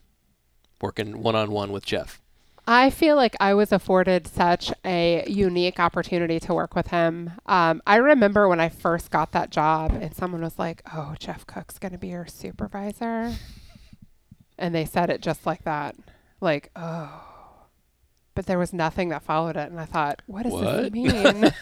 working 0.82 1.22
one 1.22 1.34
on 1.34 1.50
one 1.50 1.72
with 1.72 1.86
Jeff? 1.86 2.20
I 2.66 2.90
feel 2.90 3.16
like 3.16 3.34
I 3.40 3.54
was 3.54 3.72
afforded 3.72 4.28
such 4.28 4.70
a 4.84 5.24
unique 5.26 5.80
opportunity 5.80 6.38
to 6.40 6.52
work 6.52 6.74
with 6.74 6.88
him. 6.88 7.32
Um, 7.46 7.80
I 7.86 7.96
remember 7.96 8.46
when 8.46 8.60
I 8.60 8.68
first 8.68 9.10
got 9.10 9.32
that 9.32 9.48
job, 9.48 9.92
and 9.92 10.14
someone 10.14 10.42
was 10.42 10.58
like, 10.58 10.82
"Oh, 10.94 11.14
Jeff 11.18 11.46
Cook's 11.46 11.78
going 11.78 11.92
to 11.92 11.98
be 11.98 12.08
your 12.08 12.26
supervisor," 12.26 13.32
and 14.58 14.74
they 14.74 14.84
said 14.84 15.08
it 15.08 15.22
just 15.22 15.46
like 15.46 15.64
that, 15.64 15.96
like, 16.38 16.70
"Oh." 16.76 17.29
But 18.40 18.46
there 18.46 18.58
was 18.58 18.72
nothing 18.72 19.10
that 19.10 19.22
followed 19.22 19.58
it, 19.58 19.70
and 19.70 19.78
I 19.78 19.84
thought, 19.84 20.22
"What 20.24 20.44
does 20.44 20.52
What? 20.54 20.62
this 20.64 20.92
mean?" 20.92 21.52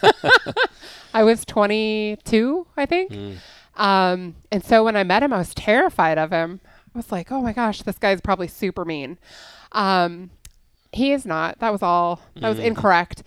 I 1.13 1.23
was 1.25 1.43
22, 1.43 2.67
I 2.77 2.85
think. 2.85 3.11
Mm. 3.11 3.35
Um, 3.75 4.35
and 4.49 4.63
so 4.63 4.85
when 4.85 4.95
I 4.95 5.03
met 5.03 5.21
him, 5.21 5.33
I 5.33 5.39
was 5.39 5.53
terrified 5.53 6.17
of 6.17 6.31
him. 6.31 6.61
I 6.95 6.97
was 6.97 7.11
like, 7.11 7.33
oh 7.33 7.41
my 7.41 7.51
gosh, 7.51 7.81
this 7.81 7.97
guy's 7.97 8.21
probably 8.21 8.47
super 8.47 8.85
mean. 8.85 9.17
Um, 9.73 10.29
he 10.93 11.11
is 11.11 11.25
not. 11.25 11.59
That 11.59 11.73
was 11.73 11.83
all. 11.83 12.21
That 12.37 12.47
was 12.47 12.59
Mm. 12.59 12.63
incorrect. 12.67 13.23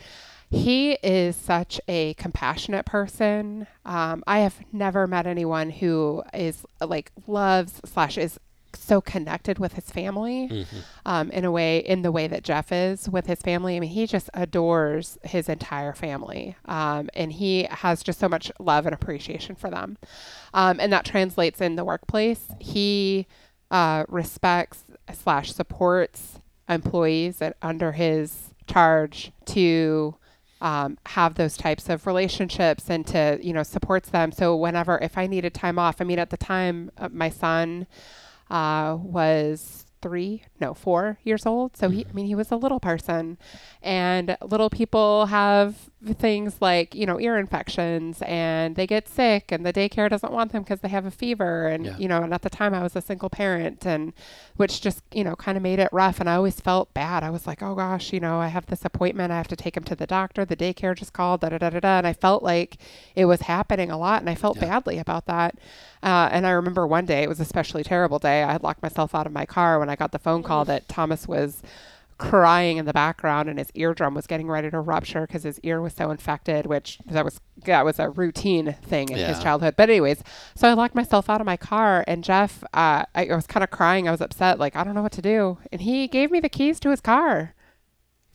He 0.51 0.93
is 1.03 1.37
such 1.37 1.79
a 1.89 2.15
compassionate 2.15 2.87
person. 2.87 3.67
Um, 3.85 4.25
I 4.27 4.39
have 4.39 4.61
never 4.73 5.07
met 5.07 5.27
anyone 5.27 5.69
who 5.69 6.23
is 6.33 6.65
like 6.81 7.13
loves 7.27 7.83
slash 7.85 8.17
is 8.17 8.41
so 8.77 9.01
connected 9.01 9.59
with 9.59 9.75
his 9.75 9.91
family 9.91 10.49
Mhm. 10.49 10.67
um, 11.07 11.31
in 11.31 11.45
a 11.45 11.51
way, 11.51 11.79
in 11.79 12.03
the 12.03 12.13
way 12.13 12.27
that 12.27 12.43
Jeff 12.45 12.71
is 12.73 13.09
with 13.09 13.27
his 13.27 13.41
family. 13.41 13.77
I 13.77 13.81
mean, 13.81 13.91
he 13.91 14.07
just 14.07 14.31
adores 14.35 15.19
his 15.23 15.49
entire 15.49 15.93
family, 15.93 16.57
um, 16.67 17.09
and 17.15 17.33
he 17.33 17.65
has 17.71 18.03
just 18.03 18.19
so 18.19 18.29
much 18.29 18.51
love 18.59 18.87
and 18.87 18.95
appreciation 18.95 19.55
for 19.57 19.71
them, 19.71 19.99
um, 20.55 20.79
and 20.81 20.93
that 20.93 21.05
translates 21.05 21.61
in 21.61 21.77
the 21.77 21.85
workplace. 21.85 22.49
He 22.59 23.27
uh, 23.71 24.05
respects 24.09 24.85
slash 25.13 25.53
supports 25.53 26.39
employees 26.69 27.39
that 27.39 27.57
under 27.63 27.93
his 27.93 28.51
charge 28.67 29.33
to 29.47 30.15
um, 30.61 30.97
have 31.07 31.35
those 31.35 31.57
types 31.57 31.89
of 31.89 32.07
relationships 32.07 32.89
and 32.89 33.05
to 33.09 33.39
you 33.43 33.53
know 33.53 33.65
supports 33.65 34.11
them 34.11 34.31
so 34.31 34.55
whenever 34.55 34.97
if 35.03 35.19
i 35.19 35.27
needed 35.27 35.53
time 35.53 35.77
off 35.77 36.01
i 36.01 36.05
mean 36.05 36.21
at 36.21 36.31
the 36.31 36.37
time 36.37 36.89
uh, 36.99 37.09
my 37.11 37.29
son 37.29 37.85
Uh, 38.53 38.99
was 39.01 39.87
three, 40.03 40.43
no, 40.61 40.75
four 40.75 41.19
years 41.25 41.47
old. 41.47 41.77
So 41.77 41.89
he, 41.89 42.05
I 42.09 42.13
mean, 42.13 42.27
he 42.27 42.35
was 42.35 42.51
a 42.51 42.57
little 42.57 42.81
person, 42.81 43.39
and 43.83 44.37
little 44.43 44.69
people 44.71 45.27
have 45.27 45.77
things 46.19 46.57
like 46.61 46.95
you 46.97 47.07
know 47.07 47.21
ear 47.21 47.39
infections, 47.39 48.21
and 48.27 48.75
they 48.77 48.87
get 48.87 49.09
sick, 49.09 49.53
and 49.53 49.65
the 49.65 49.73
daycare 49.73 50.11
doesn't 50.11 50.33
want 50.33 50.51
them 50.53 50.63
because 50.63 50.81
they 50.81 50.89
have 50.89 51.07
a 51.07 51.11
fever, 51.13 51.69
and 51.69 51.87
Yeah. 51.87 51.97
you 51.97 52.09
know, 52.09 52.23
and 52.25 52.35
at 52.35 52.43
the 52.43 52.51
time 52.51 52.75
I 52.75 52.83
was 52.83 52.97
a 52.97 53.01
single 53.01 53.31
parent, 53.31 53.87
and 53.87 54.13
which 54.57 54.81
just 54.81 55.03
you 55.13 55.23
know 55.25 55.37
kind 55.37 55.57
of 55.57 55.63
made 55.63 55.79
it 55.79 55.89
rough, 55.93 56.19
and 56.21 56.29
I 56.29 56.35
always 56.35 56.59
felt 56.61 56.93
bad. 56.93 57.23
I 57.23 57.31
was 57.31 57.47
like, 57.47 57.63
oh 57.63 57.75
gosh, 57.77 58.13
you 58.13 58.19
know, 58.21 58.41
I 58.41 58.49
have 58.49 58.67
this 58.67 58.85
appointment, 58.85 59.33
I 59.33 59.37
have 59.37 59.49
to 59.49 59.57
take 59.57 59.77
him 59.77 59.85
to 59.85 59.95
the 59.95 60.07
doctor. 60.07 60.45
The 60.45 60.57
daycare 60.57 60.97
just 60.97 61.13
called, 61.13 61.41
da 61.43 61.51
da 61.51 61.59
da 61.59 61.71
da 61.71 61.81
da, 61.81 61.99
and 61.99 62.07
I 62.07 62.13
felt 62.13 62.43
like 62.43 62.79
it 63.15 63.27
was 63.27 63.43
happening 63.43 63.91
a 63.91 63.99
lot, 63.99 64.21
and 64.21 64.29
I 64.29 64.35
felt 64.35 64.57
Yeah. 64.57 64.67
badly 64.69 64.99
about 64.99 65.27
that. 65.27 65.55
Uh, 66.03 66.29
and 66.33 66.45
I 66.49 66.51
remember 66.51 66.85
one 66.85 67.07
day, 67.07 67.23
it 67.23 67.29
was 67.29 67.39
a 67.39 67.43
especially 67.53 67.85
terrible 67.85 68.19
day. 68.19 68.43
I 68.43 68.51
had 68.53 68.63
locked 68.65 68.83
myself 68.83 69.15
out 69.15 69.25
of 69.27 69.33
my 69.33 69.47
car 69.47 69.79
when 69.79 69.89
I 69.93 69.97
got 69.97 70.13
the 70.13 70.19
phone 70.19 70.43
call 70.43 70.65
that 70.65 70.89
Thomas 70.89 71.29
was 71.29 71.63
crying 72.19 72.77
in 72.77 72.85
the 72.85 72.93
background 72.93 73.49
and 73.49 73.59
his 73.59 73.71
eardrum 73.75 74.15
was 74.15 74.29
getting 74.29 74.47
ready 74.47 74.71
to 74.71 74.79
rupture 74.79 75.27
because 75.27 75.43
his 75.43 75.59
ear 75.61 75.81
was 75.81 75.93
so 75.93 76.11
infected, 76.11 76.67
which 76.67 76.99
that 77.07 77.25
was 77.25 77.41
that 77.65 77.85
was 77.85 77.99
a 77.99 78.11
routine 78.11 78.77
thing 78.83 79.09
in 79.09 79.19
his 79.19 79.43
childhood. 79.43 79.75
But 79.77 79.91
anyways, 79.91 80.23
so 80.55 80.69
I 80.69 80.75
locked 80.75 80.95
myself 80.95 81.29
out 81.29 81.41
of 81.41 81.47
my 81.47 81.57
car 81.57 82.05
and 82.07 82.23
Jeff, 82.23 82.63
uh, 82.75 83.05
I, 83.15 83.27
I 83.27 83.35
was 83.35 83.47
kind 83.47 83.65
of 83.65 83.71
crying. 83.71 84.07
I 84.07 84.13
was 84.13 84.21
upset, 84.21 84.59
like 84.59 84.77
I 84.77 84.85
don't 84.85 84.95
know 84.95 85.03
what 85.03 85.13
to 85.13 85.23
do, 85.23 85.59
and 85.73 85.81
he 85.81 86.07
gave 86.07 86.31
me 86.31 86.39
the 86.41 86.49
keys 86.49 86.79
to 86.81 86.91
his 86.91 87.01
car. 87.01 87.55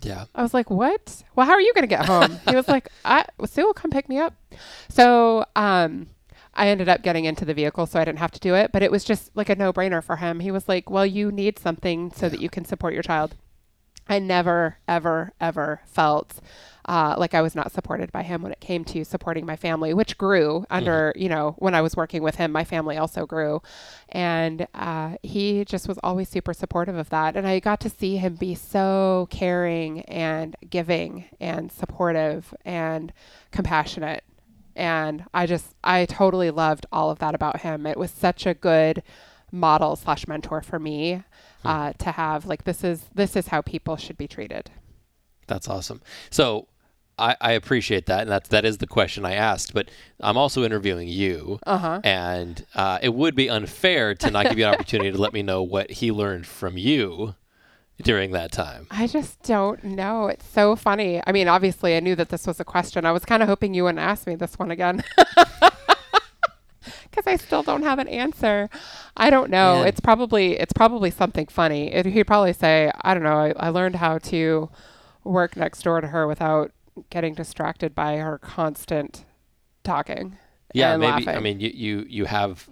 Yeah. 0.04 0.26
I 0.36 0.44
was 0.44 0.54
like, 0.54 0.70
"What? 0.70 1.24
Well, 1.36 1.48
how 1.48 1.54
are 1.54 1.62
you 1.62 1.74
going 1.74 1.84
to 1.84 1.88
get 1.88 2.06
home?" 2.06 2.40
he 2.48 2.56
was 2.56 2.68
like, 2.68 2.90
"I 3.04 3.26
Sue 3.46 3.66
will 3.66 3.74
come 3.74 3.90
pick 3.90 4.08
me 4.10 4.20
up." 4.20 4.36
So, 4.90 5.46
um, 5.56 6.08
I 6.58 6.68
ended 6.70 6.90
up 6.90 7.04
getting 7.04 7.26
into 7.26 7.46
the 7.46 7.54
vehicle, 7.54 7.86
so 7.86 8.00
I 8.00 8.06
didn't 8.06 8.20
have 8.20 8.32
to 8.32 8.40
do 8.40 8.56
it. 8.56 8.72
But 8.72 8.84
it 8.84 8.92
was 8.92 9.04
just 9.04 9.32
like 9.36 9.50
a 9.50 9.56
no-brainer 9.56 10.04
for 10.04 10.18
him. 10.18 10.42
He 10.42 10.52
was 10.52 10.68
like, 10.68 10.90
"Well, 10.90 11.06
you 11.06 11.32
need 11.32 11.60
something 11.60 12.12
so 12.12 12.28
that 12.30 12.42
you 12.42 12.50
can 12.50 12.66
support 12.66 12.94
your 12.94 13.04
child." 13.04 13.36
I 14.10 14.20
never, 14.20 14.78
ever, 14.88 15.34
ever 15.40 15.82
felt 15.86 16.40
uh, 16.88 17.16
like 17.18 17.34
I 17.34 17.42
was 17.42 17.56
not 17.56 17.74
supported 17.74 18.12
by 18.12 18.24
him 18.24 18.42
when 18.42 18.54
it 18.54 18.62
came 18.62 18.86
to 18.86 19.04
supporting 19.04 19.46
my 19.46 19.58
family, 19.58 19.94
which 19.94 20.18
grew 20.18 20.66
under, 20.70 21.12
you 21.18 21.28
know, 21.28 21.56
when 21.58 21.76
I 21.76 21.82
was 21.82 21.98
working 21.98 22.24
with 22.24 22.36
him, 22.36 22.52
my 22.52 22.64
family 22.64 22.98
also 22.98 23.26
grew. 23.26 23.62
And 24.10 24.68
uh, 24.74 25.18
he 25.22 25.66
just 25.66 25.88
was 25.90 26.00
always 26.02 26.30
super 26.30 26.54
supportive 26.54 26.96
of 26.96 27.10
that. 27.10 27.36
And 27.36 27.46
I 27.46 27.60
got 27.60 27.82
to 27.82 27.90
see 27.90 28.18
him 28.18 28.36
be 28.36 28.56
so 28.56 29.28
caring 29.30 30.02
and 30.04 30.56
giving 30.70 31.26
and 31.42 31.72
supportive 31.72 32.54
and 32.64 33.12
compassionate. 33.52 34.24
And 34.78 35.26
I 35.34 35.46
just, 35.46 35.76
I 35.84 36.06
totally 36.06 36.52
loved 36.52 36.86
all 36.92 37.10
of 37.10 37.20
that 37.20 37.36
about 37.36 37.62
him. 37.62 37.86
It 37.86 37.98
was 37.98 38.12
such 38.12 38.46
a 38.46 38.54
good 38.54 39.04
model 39.52 39.96
slash 39.96 40.28
mentor 40.28 40.62
for 40.62 40.80
me 40.80 41.24
uh, 41.66 41.94
to 41.94 42.12
have 42.12 42.46
like 42.46 42.64
this 42.64 42.84
is 42.84 43.06
this 43.14 43.36
is 43.36 43.48
how 43.48 43.62
people 43.62 43.96
should 43.98 44.18
be 44.18 44.28
treated 44.28 44.70
That's 45.48 45.68
awesome. 45.70 46.02
So 46.30 46.68
I, 47.18 47.36
I 47.42 47.52
appreciate 47.54 48.06
that, 48.08 48.22
and 48.22 48.30
that's 48.30 48.50
that 48.50 48.66
is 48.66 48.78
the 48.78 48.88
question 48.88 49.26
I 49.26 49.34
asked. 49.34 49.74
But 49.74 49.90
I'm 50.20 50.38
also 50.38 50.64
interviewing 50.64 51.08
you, 51.08 51.60
uh-huh 51.66 52.02
and 52.04 52.66
uh, 52.76 53.00
it 53.02 53.14
would 53.14 53.36
be 53.36 53.50
unfair 53.50 54.14
to 54.16 54.32
not 54.32 54.48
give 54.48 54.60
you 54.60 54.66
an 54.66 54.74
opportunity 54.74 55.12
to 55.12 55.18
let 55.18 55.34
me 55.34 55.42
know 55.42 55.64
what 55.64 55.90
he 55.90 56.12
learned 56.12 56.46
from 56.46 56.78
you 56.78 57.36
during 58.04 58.32
that 58.32 58.52
time. 58.52 58.88
i 58.92 59.08
just 59.08 59.42
don't 59.44 59.84
know. 59.84 60.28
It's 60.28 60.48
so 60.48 60.76
funny. 60.76 61.22
I 61.26 61.32
mean 61.32 61.48
obviously 61.48 61.96
i 61.96 62.00
knew 62.00 62.16
that 62.16 62.30
this 62.30 62.46
was 62.48 62.60
a 62.60 62.66
question. 62.66 63.06
I 63.06 63.12
was 63.12 63.26
kind 63.26 63.42
of 63.42 63.50
hoping 63.50 63.74
you 63.74 63.84
wouldn't 63.84 64.00
ask 64.00 64.28
me 64.28 64.36
this 64.36 64.58
one 64.60 64.72
again. 64.72 65.04
Because 67.10 67.28
i 67.28 67.36
still 67.36 67.64
don't 67.64 67.82
have 67.84 67.98
an 68.00 68.08
answer. 68.08 68.70
I 69.16 69.30
don't 69.32 69.50
know. 69.50 69.80
Man. 69.80 69.88
it's 69.88 70.00
probably 70.00 70.58
it's 70.60 70.74
probably 70.74 71.10
something 71.10 71.48
funny. 71.48 71.92
It, 71.92 72.06
he'd 72.06 72.26
probably 72.26 72.54
say 72.54 72.92
i 73.02 73.14
don't 73.14 73.24
know. 73.24 73.40
I, 73.40 73.54
I 73.58 73.70
learned 73.70 73.96
how 73.96 74.20
to 74.20 74.70
work 75.24 75.58
next 75.58 75.82
door 75.82 76.00
to 76.00 76.08
her 76.08 76.28
without 76.28 76.72
getting 77.10 77.34
distracted 77.34 77.94
by 77.94 78.18
her 78.18 78.38
constant 78.38 79.26
talking 79.84 80.38
Yeah, 80.74 80.94
and 80.94 81.02
maybe. 81.02 81.28
I 81.28 81.40
mean, 81.40 81.60
you 81.60 81.72
you 81.74 82.06
you 82.08 82.26
have 82.26 82.70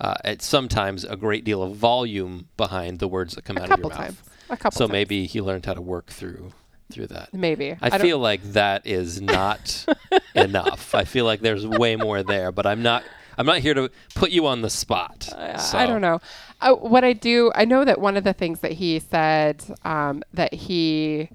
uh, 0.00 0.14
at 0.24 0.42
sometimes 0.42 1.04
a 1.04 1.16
great 1.16 1.44
deal 1.44 1.62
of 1.62 1.76
volume 1.76 2.48
behind 2.56 2.98
the 2.98 3.08
words 3.08 3.34
that 3.34 3.44
come 3.44 3.56
a 3.56 3.62
out 3.62 3.70
of 3.70 3.78
your 3.78 3.90
times 3.90 4.16
mouth. 4.16 4.30
A 4.50 4.56
couple 4.56 4.76
So 4.78 4.84
times. 4.86 4.92
maybe 4.92 5.26
he 5.26 5.40
learned 5.40 5.66
how 5.66 5.74
to 5.74 5.80
work 5.82 6.06
through 6.08 6.52
through 6.92 7.06
that. 7.08 7.32
maybe 7.32 7.74
I, 7.80 7.88
don't- 7.88 8.00
feel 8.00 8.18
like 8.18 8.42
that 8.52 8.86
is 8.86 9.20
not 9.38 9.86
enough. 10.34 10.94
I 10.94 11.04
feel 11.04 11.24
like 11.24 11.40
there's 11.40 11.66
way 11.66 11.96
more 11.96 12.22
there, 12.22 12.52
but 12.52 12.66
I'm 12.66 12.82
not. 12.82 13.02
I'm 13.36 13.46
not 13.46 13.58
here 13.58 13.74
to 13.74 13.90
put 14.14 14.30
you 14.30 14.46
on 14.46 14.62
the 14.62 14.70
spot. 14.70 15.28
I- 15.36 15.56
so. 15.56 15.76
I 15.78 15.86
don't 15.86 16.00
know. 16.00 16.20
Uh, 16.60 16.74
what 16.74 17.02
I 17.02 17.12
do, 17.14 17.50
I 17.54 17.64
know 17.64 17.84
that 17.84 18.00
one 18.00 18.16
of 18.16 18.22
the 18.22 18.32
things 18.32 18.60
that 18.60 18.72
he 18.72 19.00
said 19.00 19.64
um, 19.84 20.22
that 20.32 20.54
he 20.54 21.28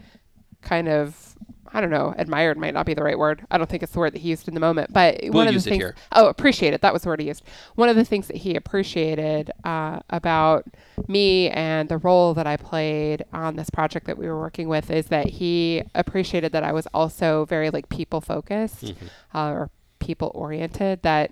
kind 0.62 0.88
of, 0.88 1.36
I 1.74 1.82
don't 1.82 1.90
know, 1.90 2.14
admired 2.18 2.58
might 2.58 2.74
not 2.74 2.86
be 2.86 2.94
the 2.94 3.04
right 3.04 3.18
word. 3.18 3.46
I 3.52 3.58
don't 3.58 3.70
think 3.70 3.84
it's 3.84 3.92
the 3.92 4.00
word 4.00 4.14
that 4.14 4.20
he 4.22 4.30
used 4.30 4.48
in 4.48 4.54
the 4.54 4.60
moment, 4.60 4.92
but 4.92 5.20
We'll 5.24 5.34
one 5.34 5.48
of 5.48 5.54
the 5.54 5.62
things. 5.62 5.84
Oh, 6.12 6.28
appreciated. 6.28 6.82
That 6.82 6.94
was 6.94 7.04
the 7.04 7.10
word 7.10 7.20
he 7.20 7.28
used. 7.28 7.44
One 7.76 7.90
of 7.90 7.96
the 7.96 8.06
things 8.06 8.28
that 8.28 8.38
he 8.38 8.56
appreciated 8.56 9.52
uh, 9.64 10.00
about 10.10 10.66
me 11.08 11.50
and 11.50 11.88
the 11.90 11.98
role 11.98 12.34
that 12.34 12.48
I 12.48 12.58
played 12.58 13.24
on 13.34 13.56
this 13.56 13.70
project 13.70 14.08
that 14.08 14.18
we 14.18 14.28
were 14.28 14.40
working 14.40 14.68
with 14.68 14.90
is 14.90 15.08
that 15.08 15.28
he 15.28 15.84
appreciated 15.96 16.52
that 16.54 16.64
I 16.64 16.72
was 16.72 16.88
also 16.94 17.46
very 17.46 17.70
like 17.70 17.90
people 17.90 18.22
focused 18.22 18.86
Mhm. 18.86 18.96
uh, 19.36 19.50
or 19.52 19.70
people 20.00 20.32
oriented. 20.34 21.02
That 21.04 21.32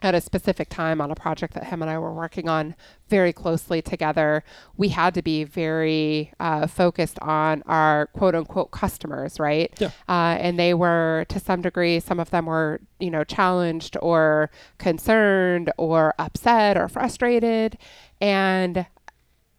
at 0.00 0.14
a 0.14 0.20
specific 0.20 0.68
time 0.68 1.00
on 1.00 1.10
a 1.10 1.14
project 1.14 1.54
that 1.54 1.64
him 1.64 1.82
and 1.82 1.90
I 1.90 1.98
were 1.98 2.12
working 2.12 2.48
on 2.48 2.74
very 3.08 3.32
closely 3.32 3.82
together, 3.82 4.44
we 4.76 4.88
had 4.88 5.14
to 5.14 5.22
be 5.22 5.44
very 5.44 6.32
uh, 6.38 6.66
focused 6.66 7.18
on 7.20 7.62
our 7.66 8.06
quote 8.08 8.34
unquote 8.34 8.70
customers, 8.70 9.40
right? 9.40 9.72
Yeah. 9.78 9.90
Uh, 10.08 10.36
and 10.38 10.58
they 10.58 10.74
were, 10.74 11.26
to 11.30 11.40
some 11.40 11.62
degree, 11.62 12.00
some 12.00 12.20
of 12.20 12.30
them 12.30 12.46
were, 12.46 12.80
you 13.00 13.10
know, 13.10 13.24
challenged 13.24 13.96
or 14.00 14.50
concerned 14.78 15.72
or 15.78 16.14
upset 16.18 16.76
or 16.76 16.88
frustrated. 16.88 17.76
And 18.20 18.86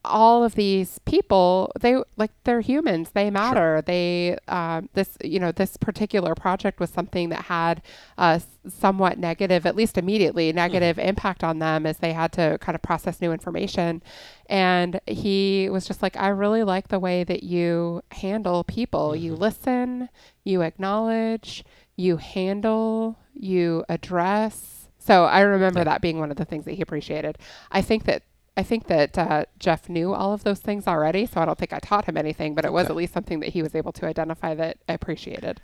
all 0.09 0.43
of 0.43 0.55
these 0.55 0.99
people 1.05 1.71
they 1.79 1.95
like 2.17 2.31
they're 2.43 2.61
humans. 2.61 3.11
They 3.13 3.29
matter. 3.29 3.81
They 3.85 4.37
um, 4.47 4.89
this 4.93 5.17
you 5.23 5.39
know 5.39 5.51
this 5.51 5.77
particular 5.77 6.35
project 6.35 6.79
was 6.79 6.89
something 6.89 7.29
that 7.29 7.45
had 7.45 7.81
a 8.17 8.41
somewhat 8.67 9.17
negative 9.17 9.65
at 9.65 9.75
least 9.75 9.97
immediately 9.97 10.51
negative 10.51 10.99
impact 10.99 11.43
on 11.43 11.59
them 11.59 11.85
as 11.85 11.99
they 11.99 12.13
had 12.13 12.31
to 12.33 12.57
kind 12.59 12.75
of 12.75 12.81
process 12.81 13.21
new 13.21 13.31
information. 13.31 14.03
And 14.47 14.99
he 15.07 15.69
was 15.69 15.87
just 15.87 16.01
like 16.01 16.17
i 16.17 16.27
really 16.27 16.63
like 16.63 16.87
the 16.89 16.99
way 16.99 17.23
that 17.23 17.43
you 17.43 18.01
handle 18.11 18.63
people. 18.63 19.15
You 19.15 19.35
listen 19.35 20.09
you 20.43 20.61
acknowledge 20.63 21.63
you 21.95 22.17
handle 22.17 23.17
you 23.33 23.83
address. 23.89 24.89
So 24.97 25.25
i 25.25 25.41
remember 25.41 25.79
Yeah. 25.81 25.85
that 25.85 26.01
being 26.01 26.19
one 26.19 26.31
of 26.31 26.37
the 26.37 26.45
things 26.45 26.65
that 26.65 26.73
he 26.73 26.81
appreciated. 26.81 27.37
I 27.71 27.81
think 27.81 28.03
that 28.05 28.23
I 28.59 28.63
think 28.63 28.87
that 28.87 29.17
uh, 29.17 29.45
Jeff 29.57 29.87
knew 29.87 30.13
all 30.13 30.33
of 30.33 30.43
those 30.43 30.59
things 30.59 30.85
already, 30.85 31.25
so 31.25 31.39
I 31.39 31.45
don't 31.45 31.57
think 31.57 31.71
I 31.71 31.79
taught 31.79 32.03
him 32.03 32.17
anything, 32.17 32.55
but 32.55 32.65
it 32.65 32.73
was 32.73 32.85
Okay. 32.87 32.91
at 32.91 32.97
least 32.97 33.13
something 33.13 33.39
that 33.39 33.49
he 33.49 33.61
was 33.63 33.73
able 33.73 33.93
to 33.93 34.05
identify 34.05 34.53
that 34.53 34.79
I 34.89 34.93
appreciated. 34.93 35.61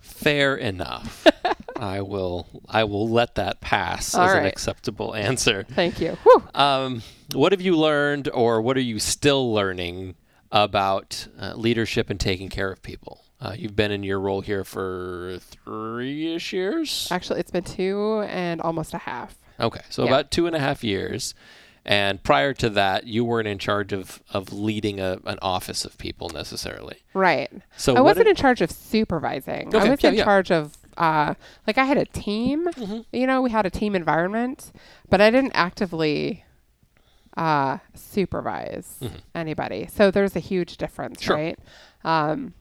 Fair 0.00 0.56
enough. 0.56 1.24
I 1.76 2.00
will 2.00 2.48
I 2.68 2.82
will 2.84 3.08
let 3.08 3.36
that 3.36 3.60
pass 3.60 4.14
All 4.16 4.24
as 4.24 4.34
an 4.34 4.46
acceptable 4.46 5.14
answer. 5.14 5.62
Thank 5.62 6.00
you. 6.00 6.16
Um, 6.56 7.02
what 7.32 7.52
have 7.52 7.60
you 7.60 7.76
learned, 7.76 8.28
or 8.34 8.60
what 8.60 8.76
are 8.76 8.80
you 8.92 8.98
still 8.98 9.52
learning 9.54 10.16
about 10.50 11.28
uh, 11.40 11.54
leadership 11.54 12.10
and 12.10 12.18
taking 12.18 12.48
care 12.48 12.72
of 12.72 12.82
people? 12.82 13.24
Uh, 13.40 13.54
you've 13.56 13.76
been 13.76 13.92
in 13.92 14.02
your 14.02 14.18
role 14.18 14.40
here 14.40 14.64
for 14.64 15.38
three-ish 15.40 16.52
years. 16.52 17.06
Actually, 17.12 17.38
it's 17.40 17.50
been 17.52 17.64
two 17.64 18.24
and 18.28 18.60
almost 18.60 18.92
a 18.92 18.98
half. 18.98 19.36
Okay, 19.60 19.82
so 19.88 20.02
Yeah. 20.02 20.08
about 20.10 20.30
two 20.32 20.48
and 20.48 20.56
a 20.56 20.60
half 20.60 20.82
years. 20.82 21.32
And 21.86 22.22
prior 22.22 22.54
to 22.54 22.70
that, 22.70 23.06
you 23.06 23.24
weren't 23.26 23.46
in 23.48 23.58
charge 23.58 23.92
of, 23.92 24.22
of 24.30 24.52
leading 24.52 25.00
a, 25.00 25.18
an 25.26 25.38
office 25.42 25.84
of 25.84 25.98
people 25.98 26.30
necessarily. 26.30 26.96
Right. 27.12 27.50
So 27.76 27.94
I 27.94 28.00
wasn't 28.00 28.24
did- 28.26 28.30
in 28.30 28.36
charge 28.36 28.62
of 28.62 28.70
supervising. 28.70 29.68
Okay, 29.68 29.86
I 29.86 29.90
was 29.90 30.02
yeah, 30.02 30.10
in 30.10 30.16
yeah. 30.16 30.24
charge 30.24 30.50
of, 30.50 30.78
uh, 30.96 31.34
like, 31.66 31.76
I 31.76 31.84
had 31.84 31.98
a 31.98 32.06
team. 32.06 32.66
Mhm. 32.68 33.04
You 33.12 33.26
know, 33.26 33.42
we 33.42 33.50
had 33.50 33.66
a 33.66 33.70
team 33.70 33.94
environment, 33.94 34.72
but 35.10 35.20
I 35.20 35.30
didn't 35.30 35.52
actively 35.54 36.44
uh, 37.36 37.78
supervise 37.94 38.96
Mhm. 39.02 39.20
anybody. 39.34 39.88
So 39.92 40.10
there's 40.12 40.36
a 40.36 40.40
huge 40.40 40.76
difference, 40.76 41.20
Sure. 41.20 41.34
right? 41.36 41.58
Um, 42.04 42.54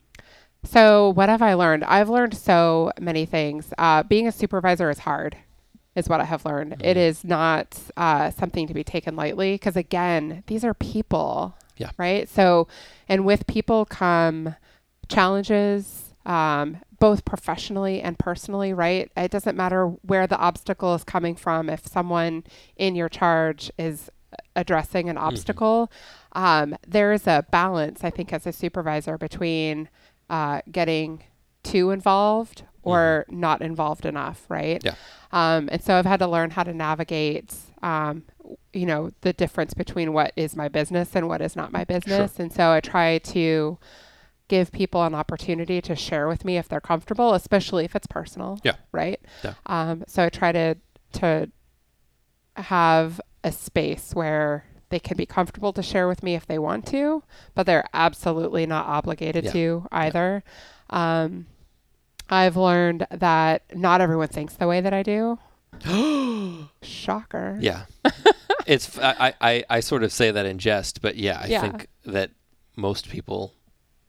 so 0.63 1.11
what 1.11 1.29
have 1.29 1.43
I 1.43 1.53
learned? 1.53 1.83
I've 1.83 2.09
learned 2.09 2.35
so 2.35 2.91
many 2.99 3.25
things. 3.25 3.71
Uh, 3.77 4.01
being 4.01 4.27
a 4.27 4.31
supervisor 4.31 4.89
is 4.89 4.99
hard, 4.99 5.37
is 5.95 6.09
what 6.09 6.19
I 6.21 6.25
have 6.25 6.45
learned. 6.45 6.73
It 6.81 6.97
Mhm. 6.97 7.07
is 7.09 7.23
not 7.23 7.77
uh, 7.97 8.31
something 8.31 8.67
to 8.67 8.73
be 8.73 8.83
taken 8.83 9.15
lightly 9.15 9.53
because, 9.53 9.75
again, 9.75 10.43
these 10.47 10.63
are 10.65 10.73
people. 10.73 11.55
Yeah. 11.77 11.89
Right. 11.97 12.27
So, 12.29 12.67
and 13.09 13.25
with 13.25 13.45
people 13.47 13.85
come 13.85 14.55
challenges, 15.09 16.13
um, 16.25 16.77
both 16.99 17.25
professionally 17.25 18.01
and 18.01 18.17
personally, 18.17 18.73
right? 18.73 19.11
It 19.17 19.31
doesn't 19.31 19.57
matter 19.57 19.87
where 20.03 20.25
the 20.27 20.37
obstacle 20.37 20.93
is 20.95 21.03
coming 21.03 21.35
from. 21.35 21.69
If 21.69 21.87
someone 21.87 22.43
in 22.77 22.95
your 22.95 23.09
charge 23.09 23.71
is 23.77 24.09
addressing 24.55 25.09
an 25.09 25.17
obstacle, 25.17 25.91
um, 26.33 26.75
there 26.87 27.11
is 27.13 27.27
a 27.27 27.45
balance, 27.51 28.03
I 28.03 28.09
think, 28.09 28.31
as 28.33 28.47
a 28.47 28.53
supervisor 28.53 29.17
between 29.17 29.89
uh, 30.29 30.61
getting 30.71 31.23
too 31.63 31.91
involved 31.91 32.63
or 32.83 33.25
not 33.29 33.61
involved 33.61 34.05
enough, 34.05 34.45
right? 34.49 34.81
Yeah. 34.83 34.95
Um, 35.31 35.69
and 35.71 35.81
so 35.81 35.95
I've 35.95 36.05
had 36.05 36.19
to 36.19 36.27
learn 36.27 36.51
how 36.51 36.63
to 36.63 36.73
navigate, 36.73 37.53
um, 37.81 38.23
you 38.71 38.85
know, 38.85 39.11
the 39.21 39.33
difference 39.33 39.73
between 39.73 40.13
what 40.13 40.31
is 40.35 40.55
my 40.55 40.67
business 40.67 41.15
and 41.15 41.27
what 41.27 41.41
is 41.41 41.55
not 41.55 41.71
my 41.71 41.83
business. 41.83 42.35
Sure. 42.35 42.43
And 42.43 42.53
so 42.53 42.71
I 42.71 42.79
try 42.81 43.17
to 43.19 43.77
give 44.49 44.71
people 44.71 45.03
an 45.03 45.15
opportunity 45.15 45.81
to 45.81 45.95
share 45.95 46.27
with 46.27 46.45
me 46.45 46.57
if 46.57 46.67
they're 46.67 46.81
comfortable, 46.81 47.33
especially 47.33 47.85
if 47.85 47.95
it's 47.95 48.07
personal. 48.07 48.59
Yeah. 48.63 48.75
Right. 48.91 49.19
Yeah. 49.43 49.53
Um, 49.65 50.03
so 50.07 50.23
I 50.25 50.29
try 50.29 50.51
to 50.51 50.77
to 51.13 51.49
have 52.55 53.19
a 53.43 53.51
space 53.51 54.11
where 54.13 54.65
they 54.89 54.99
can 54.99 55.17
be 55.17 55.25
comfortable 55.25 55.73
to 55.73 55.81
share 55.81 56.07
with 56.07 56.21
me 56.21 56.35
if 56.35 56.45
they 56.45 56.59
want 56.59 56.85
to, 56.87 57.23
but 57.55 57.65
they're 57.65 57.87
absolutely 57.93 58.65
not 58.65 58.85
obligated 58.85 59.45
Yeah. 59.45 59.51
to 59.51 59.87
either. 59.91 60.43
Um, 60.89 61.47
I've 62.29 62.57
learned 62.57 63.05
that 63.11 63.63
not 63.75 64.01
everyone 64.01 64.27
thinks 64.29 64.53
the 64.55 64.67
way 64.67 64.81
that 64.81 64.93
I 64.93 65.03
do. 65.03 65.39
Shocker. 66.81 67.57
Yeah. 67.59 67.85
it's 68.65 68.97
I, 68.99 69.33
I, 69.41 69.63
I 69.69 69.79
sort 69.79 70.03
of 70.03 70.11
say 70.11 70.31
that 70.31 70.45
in 70.45 70.57
jest, 70.57 71.01
but 71.01 71.15
yeah, 71.15 71.39
I 71.41 71.47
Yeah. 71.47 71.61
think 71.61 71.87
that 72.05 72.31
most 72.75 73.09
people 73.09 73.53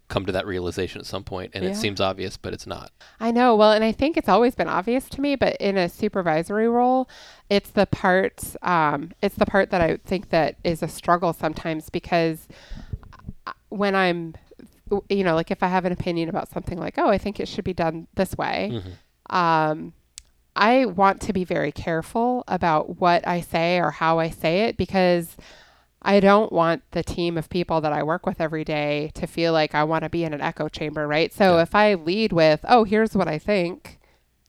come 0.08 0.26
to 0.26 0.32
that 0.32 0.46
realization 0.46 1.00
at 1.00 1.06
some 1.06 1.24
point 1.24 1.50
and 1.54 1.64
Yeah. 1.64 1.70
it 1.70 1.76
seems 1.76 2.00
obvious, 2.00 2.36
but 2.36 2.52
it's 2.52 2.66
not. 2.66 2.92
I 3.20 3.30
know. 3.30 3.56
Well, 3.56 3.72
and 3.72 3.82
I 3.82 3.90
think 3.92 4.16
it's 4.16 4.28
always 4.28 4.54
been 4.54 4.68
obvious 4.68 5.08
to 5.10 5.20
me, 5.20 5.34
but 5.34 5.56
in 5.56 5.76
a 5.78 5.88
supervisory 5.88 6.68
role, 6.68 7.08
it's 7.50 7.70
the 7.70 7.86
part 7.86 8.54
um, 8.62 9.12
it's 9.22 9.36
the 9.36 9.46
part 9.46 9.70
that 9.70 9.80
I 9.80 9.96
think 10.04 10.28
that 10.30 10.56
is 10.62 10.82
a 10.82 10.88
struggle 10.88 11.32
sometimes 11.32 11.88
because 11.90 12.46
uh, 13.46 13.52
when 13.70 13.94
I'm 13.94 14.34
you 15.08 15.24
know, 15.24 15.34
like 15.34 15.50
if 15.50 15.62
I 15.62 15.68
have 15.68 15.84
an 15.84 15.92
opinion 15.92 16.28
about 16.28 16.48
something 16.50 16.78
like, 16.78 16.94
"Oh, 16.98 17.08
I 17.08 17.18
think 17.18 17.40
it 17.40 17.48
should 17.48 17.64
be 17.64 17.72
done 17.74 18.06
this 18.14 18.36
way." 18.36 18.70
Mhm. 18.72 19.34
um, 19.34 19.92
I 20.56 20.86
want 20.86 21.20
to 21.22 21.32
be 21.32 21.44
very 21.44 21.72
careful 21.72 22.44
about 22.46 23.00
what 23.00 23.26
I 23.26 23.40
say 23.40 23.78
or 23.80 23.90
how 23.90 24.18
I 24.20 24.30
say 24.30 24.64
it 24.66 24.76
because 24.76 25.36
I 26.02 26.20
don't 26.20 26.52
want 26.52 26.82
the 26.92 27.02
team 27.02 27.36
of 27.38 27.48
people 27.48 27.80
that 27.80 27.92
I 27.92 28.02
work 28.02 28.24
with 28.26 28.40
every 28.40 28.62
day 28.64 29.10
to 29.14 29.26
feel 29.26 29.52
like 29.52 29.74
I 29.74 29.82
want 29.84 30.04
to 30.04 30.10
be 30.10 30.22
in 30.22 30.32
an 30.34 30.40
echo 30.42 30.68
chamber, 30.68 31.08
right? 31.08 31.32
So 31.32 31.56
Yeah. 31.56 31.62
if 31.62 31.74
I 31.74 31.94
lead 31.94 32.32
with, 32.32 32.64
oh, 32.68 32.84
here's 32.84 33.16
what 33.16 33.26
I 33.26 33.38
think. 33.38 33.98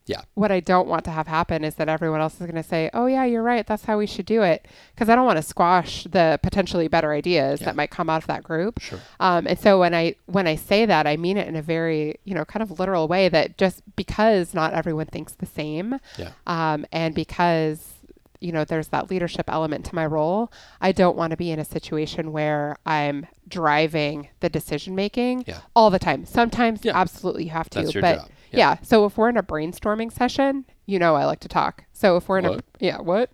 Yeah. 0.07 0.21
What 0.35 0.51
I 0.51 0.59
don't 0.59 0.87
want 0.87 1.03
to 1.05 1.11
have 1.11 1.25
happen 1.27 1.63
is 1.63 1.75
that 1.75 1.89
everyone 1.89 2.21
else 2.21 2.33
is 2.35 2.41
going 2.41 2.53
to 2.55 2.63
say, 2.63 2.91
oh, 2.93 3.07
yeah, 3.07 3.25
you're 3.25 3.41
right. 3.41 3.65
That's 3.65 3.85
how 3.85 3.97
we 3.97 4.05
should 4.05 4.27
do 4.27 4.43
it. 4.43 4.67
Because 4.93 5.09
I 5.09 5.15
don't 5.15 5.25
want 5.25 5.37
to 5.37 5.41
squash 5.43 6.03
the 6.03 6.39
potentially 6.43 6.87
better 6.87 7.11
ideas 7.11 7.59
Yeah. 7.61 7.65
that 7.65 7.75
might 7.75 7.89
come 7.89 8.07
out 8.09 8.21
of 8.21 8.27
that 8.27 8.43
group. 8.43 8.79
Sure. 8.81 8.99
Um, 9.19 9.47
and 9.47 9.57
so 9.57 9.79
when 9.79 9.95
I 9.95 10.15
when 10.27 10.45
I 10.47 10.55
say 10.57 10.85
that, 10.85 11.07
I 11.07 11.17
mean 11.17 11.37
it 11.37 11.47
in 11.47 11.55
a 11.55 11.61
very 11.61 12.19
you 12.23 12.35
know 12.35 12.45
kind 12.45 12.61
of 12.61 12.79
literal 12.79 13.07
way. 13.07 13.29
That 13.29 13.57
just 13.57 13.81
because 13.95 14.53
not 14.53 14.73
everyone 14.73 15.07
thinks 15.07 15.33
the 15.33 15.47
same, 15.47 15.99
Yeah. 16.17 16.31
um, 16.45 16.85
and 16.91 17.15
because 17.15 17.93
you 18.41 18.51
know 18.51 18.63
there's 18.63 18.89
that 18.89 19.09
leadership 19.09 19.45
element 19.49 19.85
to 19.85 19.95
my 19.95 20.05
role, 20.05 20.51
I 20.81 20.91
don't 20.91 21.17
want 21.17 21.31
to 21.31 21.37
be 21.37 21.49
in 21.49 21.57
a 21.59 21.65
situation 21.65 22.31
where 22.31 22.75
I'm 22.85 23.25
driving 23.47 24.29
the 24.41 24.49
decision 24.49 24.93
making 24.93 25.45
Yeah. 25.47 25.59
all 25.75 25.89
the 25.89 25.97
time. 25.99 26.25
Sometimes 26.25 26.83
Yeah. 26.85 26.91
absolutely 26.95 27.45
you 27.45 27.49
have 27.51 27.69
to, 27.71 27.81
That's 27.81 27.93
your 27.95 28.01
but 28.01 28.17
job. 28.19 28.29
Yeah. 28.57 28.77
So 28.81 29.05
if 29.05 29.17
we're 29.17 29.29
in 29.29 29.37
a 29.37 29.43
brainstorming 29.43 30.11
session, 30.11 30.65
you 30.85 30.99
know 30.99 31.15
I 31.15 31.25
like 31.25 31.39
to 31.41 31.47
talk. 31.47 31.83
So 31.93 32.17
if 32.17 32.27
we're 32.29 32.39
in 32.39 32.45
What? 32.45 32.59
a 32.59 32.63
yeah 32.79 32.99
what 32.99 33.31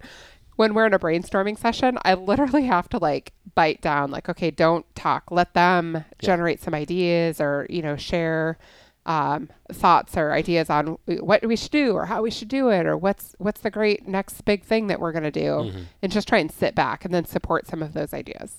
when 0.57 0.73
we're 0.73 0.85
in 0.85 0.93
a 0.93 0.99
brainstorming 0.99 1.57
session, 1.57 1.97
I 2.03 2.13
literally 2.13 2.63
have 2.65 2.87
to 2.89 2.97
like 2.99 3.33
bite 3.55 3.81
down, 3.81 4.11
like, 4.11 4.29
okay, 4.29 4.51
don't 4.51 4.85
talk. 4.95 5.31
Let 5.31 5.53
them 5.55 6.05
generate 6.19 6.61
some 6.61 6.75
ideas 6.75 7.41
or, 7.41 7.65
you 7.69 7.81
know, 7.81 7.95
share 7.95 8.59
um, 9.07 9.49
thoughts 9.73 10.15
or 10.15 10.31
ideas 10.31 10.69
on 10.69 10.97
what 11.07 11.43
we 11.43 11.55
should 11.55 11.71
do 11.71 11.93
or 11.93 12.05
how 12.05 12.21
we 12.21 12.29
should 12.29 12.49
do 12.49 12.69
it 12.69 12.85
or 12.85 12.95
what's 12.95 13.33
what's 13.39 13.61
the 13.61 13.71
great 13.71 14.07
next 14.07 14.43
big 14.45 14.63
thing 14.63 14.85
that 14.87 14.99
we're 14.99 15.11
gonna 15.11 15.31
do. 15.31 15.41
Mhm. 15.73 15.85
And 16.03 16.11
just 16.11 16.27
try 16.27 16.37
and 16.37 16.51
sit 16.51 16.75
back 16.75 17.03
and 17.05 17.11
then 17.13 17.25
support 17.25 17.65
some 17.65 17.81
of 17.81 17.93
those 17.93 18.13
ideas. 18.13 18.57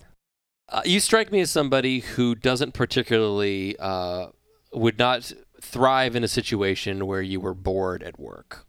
Uh, 0.68 0.82
you 0.84 0.98
strike 0.98 1.30
me 1.30 1.40
as 1.40 1.50
somebody 1.52 2.00
who 2.00 2.34
doesn't 2.34 2.72
particularly 2.74 3.76
uh, 3.78 4.28
would 4.72 4.98
not 4.98 5.32
thrive 5.62 6.16
in 6.16 6.24
a 6.24 6.28
situation 6.28 7.06
where 7.06 7.22
you 7.22 7.40
were 7.40 7.54
bored 7.54 8.02
at 8.02 8.18
work. 8.18 8.66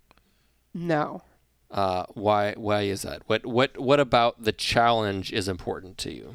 No. 0.73 1.23
Uh, 1.69 2.05
why? 2.13 2.53
Why 2.53 2.81
is 2.83 3.01
that? 3.01 3.23
What? 3.25 3.45
What? 3.45 3.77
What 3.79 3.99
about 3.99 4.43
the 4.43 4.51
challenge 4.51 5.33
is 5.33 5.47
important 5.47 5.97
to 5.99 6.13
you? 6.13 6.31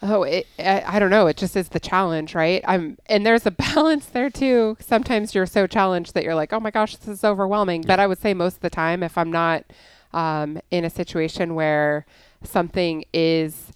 Oh, 0.00 0.24
it, 0.24 0.46
I, 0.58 0.82
I 0.84 0.98
don't 0.98 1.10
know. 1.10 1.28
It 1.28 1.36
just 1.36 1.56
is 1.56 1.68
the 1.68 1.78
challenge, 1.78 2.34
right? 2.34 2.64
I'm, 2.66 2.98
and 3.06 3.24
there's 3.24 3.46
a 3.46 3.50
balance 3.74 4.06
there 4.06 4.30
too. 4.30 4.76
Sometimes 4.80 5.34
you're 5.34 5.46
so 5.46 5.66
challenged 5.66 6.14
that 6.14 6.24
you're 6.24 6.34
like, 6.34 6.52
oh 6.52 6.58
my 6.58 6.70
gosh, 6.70 6.96
this 6.96 7.18
is 7.18 7.24
overwhelming. 7.24 7.82
But 7.82 8.00
I 8.00 8.06
would 8.06 8.20
say 8.20 8.34
most 8.34 8.56
of 8.56 8.60
the 8.62 8.70
time, 8.70 9.02
if 9.02 9.16
I'm 9.16 9.30
not 9.30 9.64
um, 10.12 10.60
in 10.70 10.84
a 10.84 10.90
situation 10.90 11.54
where 11.54 12.04
something 12.42 13.04
is 13.12 13.72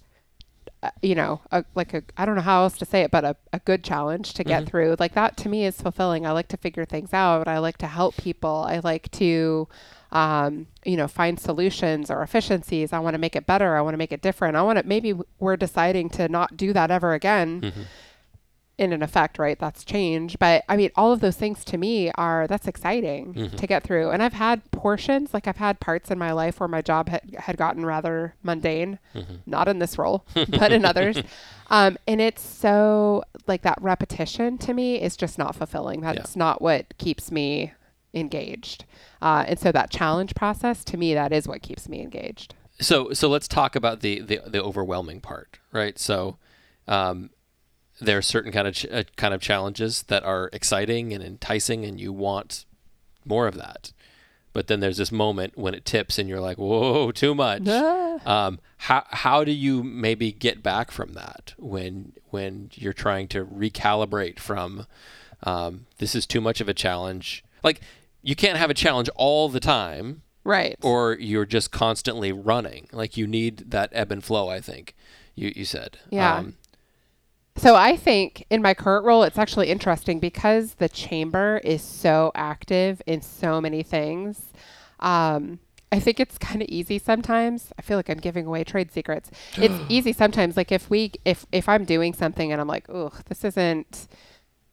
Uh, 0.87 0.91
you 1.01 1.15
know, 1.15 1.41
a, 1.51 1.65
like 1.75 1.93
a, 1.93 2.01
I 2.15 2.25
don't 2.25 2.35
know 2.35 2.41
how 2.41 2.63
else 2.63 2.77
to 2.77 2.85
say 2.85 3.01
it, 3.01 3.11
but 3.11 3.25
a, 3.25 3.35
a 3.51 3.59
good 3.59 3.83
challenge 3.83 4.33
to 4.35 4.43
get 4.43 4.61
mm-hmm. 4.61 4.69
through. 4.69 4.95
Like 4.99 5.13
that 5.15 5.35
to 5.37 5.49
me 5.49 5.65
is 5.65 5.81
fulfilling. 5.81 6.25
I 6.25 6.31
like 6.31 6.47
to 6.49 6.57
figure 6.57 6.85
things 6.85 7.13
out. 7.13 7.47
I 7.47 7.57
like 7.57 7.77
to 7.79 7.87
help 7.87 8.15
people. 8.15 8.65
I 8.67 8.79
like 8.79 9.11
to, 9.13 9.67
um, 10.13 10.67
you 10.85 10.95
know, 10.95 11.09
find 11.09 11.39
solutions 11.39 12.09
or 12.09 12.23
efficiencies. 12.23 12.93
I 12.93 12.99
want 12.99 13.15
to 13.15 13.17
make 13.17 13.35
it 13.35 13.45
better. 13.45 13.75
I 13.75 13.81
want 13.81 13.95
to 13.95 13.97
make 13.97 14.13
it 14.13 14.21
different. 14.21 14.55
I 14.55 14.61
want 14.61 14.79
to, 14.79 14.85
maybe 14.85 15.13
we're 15.39 15.57
deciding 15.57 16.09
to 16.11 16.29
not 16.29 16.55
do 16.55 16.71
that 16.71 16.89
ever 16.89 17.13
again 17.13 17.61
mm-hmm. 17.61 17.81
In 18.77 18.93
an 18.93 19.01
effect, 19.01 19.39
right? 19.39 19.57
That's 19.57 19.83
change. 19.83 20.37
But 20.37 20.63
I 20.69 20.77
mean, 20.77 20.91
all 20.95 21.11
of 21.11 21.19
those 21.19 21.35
things 21.35 21.65
to 21.65 21.77
me 21.77 22.11
are 22.15 22.45
that's 22.47 22.67
exciting 22.67 23.33
to 23.57 23.67
get 23.67 23.83
through. 23.83 24.11
And 24.11 24.21
I've 24.21 24.33
had 24.33 24.69
portions, 24.71 25.33
like 25.33 25.47
I've 25.47 25.57
had 25.57 25.79
parts 25.79 26.11
in 26.11 26.19
my 26.19 26.31
life 26.31 26.59
where 26.59 26.67
my 26.69 26.81
job 26.81 27.09
had, 27.09 27.35
had 27.39 27.57
gotten 27.57 27.85
rather 27.85 28.35
mundane, 28.43 28.99
not 29.45 29.67
in 29.67 29.79
this 29.79 29.97
role, 29.97 30.25
but 30.33 30.71
in 30.71 30.85
others. 30.85 31.17
Um, 31.69 31.97
and 32.07 32.21
it's 32.21 32.41
so 32.43 33.23
like 33.47 33.63
that 33.63 33.79
repetition 33.81 34.57
to 34.59 34.73
me 34.73 35.01
is 35.01 35.17
just 35.17 35.37
not 35.37 35.55
fulfilling. 35.55 36.01
That's 36.01 36.35
not 36.35 36.61
what 36.61 36.97
keeps 36.97 37.31
me 37.31 37.73
engaged. 38.13 38.85
Uh, 39.21 39.43
and 39.47 39.59
so 39.59 39.71
that 39.71 39.89
challenge 39.89 40.35
process 40.35 40.83
to 40.85 40.97
me, 40.97 41.13
that 41.15 41.33
is 41.33 41.47
what 41.47 41.61
keeps 41.63 41.89
me 41.89 42.01
engaged. 42.01 42.53
So 42.79 43.11
so 43.11 43.27
let's 43.27 43.47
talk 43.47 43.75
about 43.75 44.01
the 44.01 44.21
the, 44.21 44.39
the 44.45 44.63
overwhelming 44.63 45.19
part, 45.19 45.57
right? 45.71 45.97
So 45.97 46.37
um, 46.87 47.31
there 47.99 48.17
are 48.17 48.21
certain 48.21 48.51
kind 48.51 48.67
of 48.67 48.73
ch- 48.75 48.85
uh, 48.91 49.03
kind 49.15 49.33
of 49.33 49.41
challenges 49.41 50.03
that 50.03 50.23
are 50.23 50.49
exciting 50.53 51.13
and 51.13 51.23
enticing, 51.23 51.83
and 51.85 51.99
you 51.99 52.13
want 52.13 52.65
more 53.25 53.47
of 53.47 53.55
that. 53.55 53.91
But 54.53 54.67
then 54.67 54.79
there's 54.79 54.97
this 54.97 55.11
moment 55.11 55.57
when 55.57 55.73
it 55.75 55.85
tips, 55.85 56.17
and 56.17 56.27
you're 56.27 56.39
like, 56.39 56.57
"Whoa, 56.57 57.11
too 57.11 57.33
much." 57.35 57.63
Um, 58.25 58.59
how 58.77 59.03
how 59.09 59.43
do 59.43 59.51
you 59.51 59.83
maybe 59.83 60.31
get 60.31 60.63
back 60.63 60.89
from 60.89 61.13
that 61.13 61.53
when 61.57 62.13
when 62.31 62.71
you're 62.73 62.91
trying 62.91 63.27
to 63.29 63.45
recalibrate 63.45 64.39
from 64.39 64.87
um, 65.43 65.85
this 65.99 66.15
is 66.15 66.25
too 66.25 66.41
much 66.41 66.59
of 66.61 66.67
a 66.67 66.73
challenge? 66.73 67.43
Like 67.63 67.79
you 68.23 68.35
can't 68.35 68.57
have 68.57 68.71
a 68.71 68.73
challenge 68.73 69.07
all 69.15 69.49
the 69.49 69.59
time, 69.59 70.23
Right. 70.43 70.77
or 70.81 71.13
you're 71.19 71.45
just 71.45 71.71
constantly 71.71 72.31
running. 72.31 72.87
Like 72.91 73.15
you 73.17 73.27
need 73.27 73.69
that 73.71 73.89
ebb 73.93 74.11
and 74.11 74.23
flow. 74.23 74.49
I 74.49 74.59
think 74.61 74.95
you 75.35 75.53
you 75.55 75.63
said. 75.63 75.99
Yeah. 76.09 76.35
Um, 76.37 76.55
So 77.57 77.75
I 77.75 77.97
think 77.97 78.45
in 78.51 78.61
my 78.61 78.73
current 78.75 79.03
role, 79.03 79.23
it's 79.23 79.37
actually 79.37 79.69
interesting 79.69 80.19
because 80.19 80.75
the 80.75 80.87
chamber 80.87 81.59
is 81.63 81.81
so 81.81 82.31
active 82.35 83.01
in 83.07 83.21
so 83.21 83.59
many 83.59 83.81
things. 83.81 84.53
Um, 84.99 85.59
I 85.91 85.99
think 85.99 86.19
it's 86.19 86.37
kind 86.37 86.61
of 86.61 86.67
easy 86.69 86.99
sometimes. 86.99 87.71
I 87.79 87.81
feel 87.81 87.97
like 87.97 88.09
I'm 88.09 88.19
giving 88.19 88.45
away 88.45 88.63
trade 88.63 88.91
secrets. 88.91 89.31
It's 89.55 89.73
easy 89.89 90.13
sometimes. 90.13 90.55
Like 90.55 90.71
if 90.71 90.89
we, 90.89 91.13
if 91.25 91.45
if 91.51 91.67
I'm 91.67 91.83
doing 91.83 92.13
something 92.13 92.51
and 92.51 92.61
I'm 92.61 92.67
like, 92.67 92.89
oh, 92.89 93.11
this 93.27 93.43
isn't, 93.43 94.07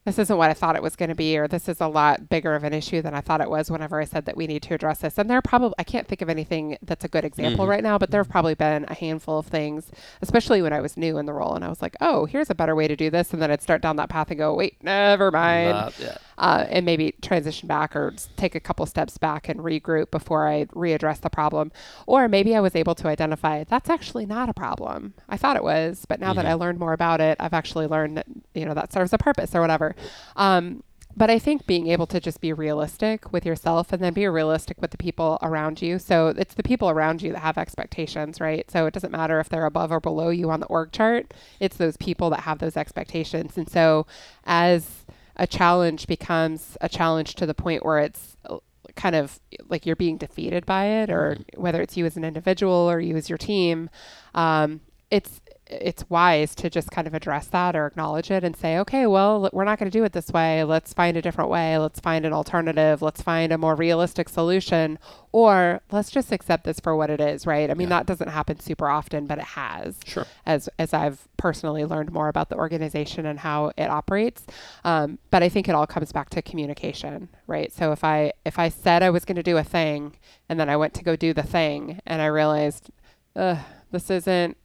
this 0.05 0.19
isn't 0.19 0.37
what 0.37 0.51
I 0.51 0.53
thought 0.53 0.75
it 0.75 0.83
was 0.83 0.95
going 0.95 1.09
to 1.09 1.15
be, 1.15 1.35
or 1.35 1.47
this 1.47 1.67
is 1.67 1.81
a 1.81 1.87
lot 1.87 2.29
bigger 2.29 2.53
of 2.53 2.63
an 2.63 2.73
issue 2.73 3.01
than 3.01 3.15
I 3.15 3.21
thought 3.21 3.41
it 3.41 3.49
was. 3.49 3.71
Whenever 3.71 3.99
I 3.99 4.05
said 4.05 4.25
that 4.25 4.37
we 4.37 4.45
need 4.45 4.61
to 4.63 4.75
address 4.75 4.99
this, 4.99 5.17
and 5.17 5.29
there 5.29 5.37
are 5.37 5.41
probably 5.41 5.73
I 5.79 5.83
can't 5.83 6.07
think 6.07 6.21
of 6.21 6.29
anything 6.29 6.77
that's 6.83 7.03
a 7.03 7.07
good 7.07 7.25
example 7.25 7.63
mm-hmm. 7.63 7.71
right 7.71 7.83
now, 7.83 7.97
but 7.97 8.11
there 8.11 8.19
have 8.19 8.27
mm-hmm. 8.27 8.31
probably 8.31 8.55
been 8.55 8.85
a 8.87 8.93
handful 8.93 9.39
of 9.39 9.47
things, 9.47 9.91
especially 10.21 10.61
when 10.61 10.73
I 10.73 10.81
was 10.81 10.95
new 10.95 11.17
in 11.17 11.25
the 11.25 11.33
role, 11.33 11.55
and 11.55 11.65
I 11.65 11.69
was 11.69 11.81
like, 11.81 11.95
oh, 12.01 12.25
here's 12.25 12.51
a 12.51 12.55
better 12.55 12.75
way 12.75 12.87
to 12.87 12.95
do 12.95 13.09
this, 13.09 13.33
and 13.33 13.41
then 13.41 13.49
I'd 13.49 13.63
start 13.63 13.81
down 13.81 13.95
that 13.95 14.09
path 14.09 14.29
and 14.29 14.37
go, 14.37 14.53
wait, 14.53 14.81
never 14.83 15.31
mind 15.31 15.71
not 15.71 15.99
yet. 15.99 16.21
Uh, 16.37 16.65
and 16.69 16.85
maybe 16.85 17.15
transition 17.21 17.67
back 17.67 17.95
or 17.95 18.13
take 18.35 18.55
a 18.55 18.59
couple 18.59 18.85
steps 18.85 19.17
back 19.17 19.49
and 19.49 19.59
regroup 19.61 20.11
before 20.11 20.47
I 20.47 20.65
readdress 20.65 21.21
the 21.21 21.29
problem. 21.29 21.71
Or 22.05 22.27
maybe 22.27 22.55
I 22.55 22.59
was 22.59 22.75
able 22.75 22.95
to 22.95 23.07
identify 23.07 23.63
that's 23.63 23.89
actually 23.89 24.25
not 24.25 24.49
a 24.49 24.53
problem. 24.53 25.13
I 25.29 25.37
thought 25.37 25.55
it 25.55 25.63
was, 25.63 26.05
but 26.07 26.19
now 26.19 26.33
that 26.33 26.45
I 26.45 26.53
learned 26.53 26.79
more 26.79 26.93
about 26.93 27.21
it, 27.21 27.37
I've 27.39 27.53
actually 27.53 27.87
learned 27.87 28.17
that, 28.17 28.27
you 28.53 28.65
know, 28.65 28.73
that 28.73 28.91
serves 28.91 29.13
a 29.13 29.17
purpose 29.17 29.55
or 29.55 29.61
whatever. 29.61 29.95
Um, 30.35 30.83
but 31.17 31.29
I 31.29 31.39
think 31.39 31.65
being 31.65 31.87
able 31.87 32.07
to 32.07 32.19
just 32.19 32.41
be 32.41 32.51
realistic 32.51 33.31
with 33.31 33.45
yourself 33.45 33.93
and 33.93 34.03
then 34.03 34.13
be 34.13 34.27
realistic 34.27 34.81
with 34.81 34.91
the 34.91 34.97
people 34.97 35.37
around 35.41 35.81
you. 35.81 35.97
So 35.97 36.27
it's 36.27 36.55
the 36.55 36.63
people 36.63 36.89
around 36.89 37.21
you 37.21 37.31
that 37.31 37.39
have 37.39 37.57
expectations, 37.57 38.41
right? 38.41 38.69
So 38.69 38.85
it 38.85 38.93
doesn't 38.93 39.11
matter 39.11 39.39
if 39.39 39.47
they're 39.47 39.65
above 39.65 39.93
or 39.93 40.01
below 40.01 40.29
you 40.29 40.49
on 40.49 40.59
the 40.59 40.65
org 40.65 40.91
chart. 40.91 41.33
It's 41.61 41.77
those 41.77 41.95
people 41.95 42.29
that 42.31 42.41
have 42.41 42.59
those 42.59 42.75
expectations. 42.75 43.55
And 43.55 43.69
so 43.69 44.05
as 44.43 45.04
a 45.35 45.47
challenge 45.47 46.07
becomes 46.07 46.77
a 46.81 46.89
challenge 46.89 47.35
to 47.35 47.45
the 47.45 47.53
point 47.53 47.85
where 47.85 47.99
it's 47.99 48.37
uh, 48.45 48.57
kind 48.95 49.15
of 49.15 49.39
like 49.67 49.85
you're 49.85 49.95
being 49.95 50.17
defeated 50.17 50.65
by 50.65 50.85
it 50.85 51.09
or 51.09 51.37
whether 51.55 51.81
it's 51.81 51.97
you 51.97 52.05
as 52.05 52.15
an 52.17 52.23
individual 52.23 52.73
or 52.73 52.99
you 52.99 53.15
as 53.15 53.29
your 53.29 53.37
team 53.37 53.89
um, 54.33 54.79
it's 55.11 55.41
it's 55.67 56.07
wise 56.09 56.53
to 56.53 56.69
just 56.69 56.91
kind 56.91 57.07
of 57.07 57.13
address 57.15 57.47
that 57.47 57.75
or 57.75 57.87
acknowledge 57.87 58.29
it 58.29 58.43
and 58.43 58.55
say 58.55 58.77
okay 58.77 59.07
well 59.07 59.49
we're 59.51 59.63
not 59.63 59.79
going 59.79 59.89
to 59.89 59.97
do 59.97 60.03
it 60.03 60.13
this 60.13 60.29
way 60.31 60.63
let's 60.63 60.93
find 60.93 61.17
a 61.17 61.21
different 61.21 61.49
way 61.49 61.77
let's 61.77 61.99
find 61.99 62.23
an 62.23 62.31
alternative 62.33 63.01
let's 63.01 63.21
find 63.21 63.51
a 63.51 63.57
more 63.57 63.75
realistic 63.75 64.29
solution 64.29 64.99
or 65.31 65.81
let's 65.91 66.11
just 66.11 66.31
accept 66.31 66.65
this 66.65 66.79
for 66.79 66.95
what 66.95 67.09
it 67.09 67.19
is 67.19 67.47
right 67.47 67.71
i 67.71 67.73
mean 67.73 67.89
that 67.89 68.05
doesn't 68.05 68.27
happen 68.29 68.59
super 68.59 68.87
often 68.87 69.25
but 69.25 69.39
it 69.39 69.43
has 69.43 69.95
Sure. 70.05 70.25
as 70.45 70.69
as 70.77 70.93
I've 70.93 71.27
personally 71.37 71.83
learned 71.83 72.11
more 72.11 72.27
about 72.27 72.49
the 72.49 72.55
organization 72.55 73.25
and 73.25 73.39
how 73.39 73.71
it 73.77 73.89
operates. 73.89 74.45
Um, 74.83 75.19
but 75.31 75.43
I 75.43 75.49
think 75.49 75.67
it 75.67 75.75
all 75.75 75.85
comes 75.87 76.11
back 76.11 76.29
to 76.31 76.41
communication, 76.41 77.29
right? 77.47 77.71
So 77.73 77.91
if 77.91 78.03
I 78.03 78.33
if 78.45 78.57
I 78.59 78.69
said 78.69 79.03
I 79.03 79.09
was 79.09 79.25
going 79.25 79.35
to 79.35 79.43
do 79.43 79.57
a 79.57 79.63
thing 79.63 80.15
and 80.47 80.59
then 80.59 80.69
I 80.69 80.77
went 80.77 80.93
to 80.95 81.03
go 81.03 81.15
do 81.15 81.33
the 81.33 81.43
thing 81.43 81.99
and 82.05 82.21
I 82.21 82.27
realized, 82.27 82.89
Ugh, 83.35 83.57
this 83.91 84.09
isn't 84.09 84.57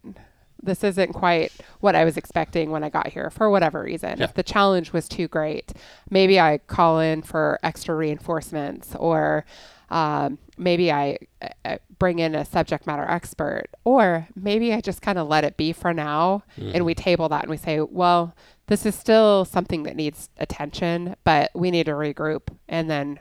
this 0.63 0.83
isn't 0.83 1.13
quite 1.13 1.51
what 1.79 1.95
I 1.95 2.05
was 2.05 2.17
expecting 2.17 2.71
when 2.71 2.83
I 2.83 2.89
got 2.89 3.07
here 3.07 3.29
for 3.29 3.49
whatever 3.49 3.81
reason. 3.81 4.19
Yeah. 4.19 4.25
If 4.25 4.33
the 4.33 4.43
challenge 4.43 4.93
was 4.93 5.07
too 5.07 5.27
great, 5.27 5.73
maybe 6.09 6.39
I 6.39 6.59
call 6.59 6.99
in 6.99 7.21
for 7.21 7.59
extra 7.63 7.95
reinforcements 7.95 8.95
or 8.95 9.45
um, 9.89 10.37
maybe 10.57 10.91
I 10.91 11.17
uh, 11.65 11.77
bring 11.99 12.19
in 12.19 12.33
a 12.33 12.45
subject 12.45 12.87
matter 12.87 13.03
expert, 13.03 13.67
or 13.83 14.27
maybe 14.35 14.73
I 14.73 14.79
just 14.79 15.01
kind 15.01 15.17
of 15.17 15.27
let 15.27 15.43
it 15.43 15.57
be 15.57 15.73
for 15.73 15.93
now 15.93 16.43
and 16.73 16.85
we 16.85 16.95
table 16.95 17.27
that 17.29 17.43
and 17.43 17.49
we 17.51 17.57
say, 17.57 17.81
well, 17.81 18.33
this 18.67 18.85
is 18.85 18.95
still 18.95 19.43
something 19.43 19.83
that 19.83 19.97
needs 19.97 20.29
attention, 20.37 21.15
but 21.25 21.51
we 21.53 21.71
need 21.71 21.87
to 21.87 21.91
regroup 21.91 22.55
and 22.69 22.89
then 22.89 23.19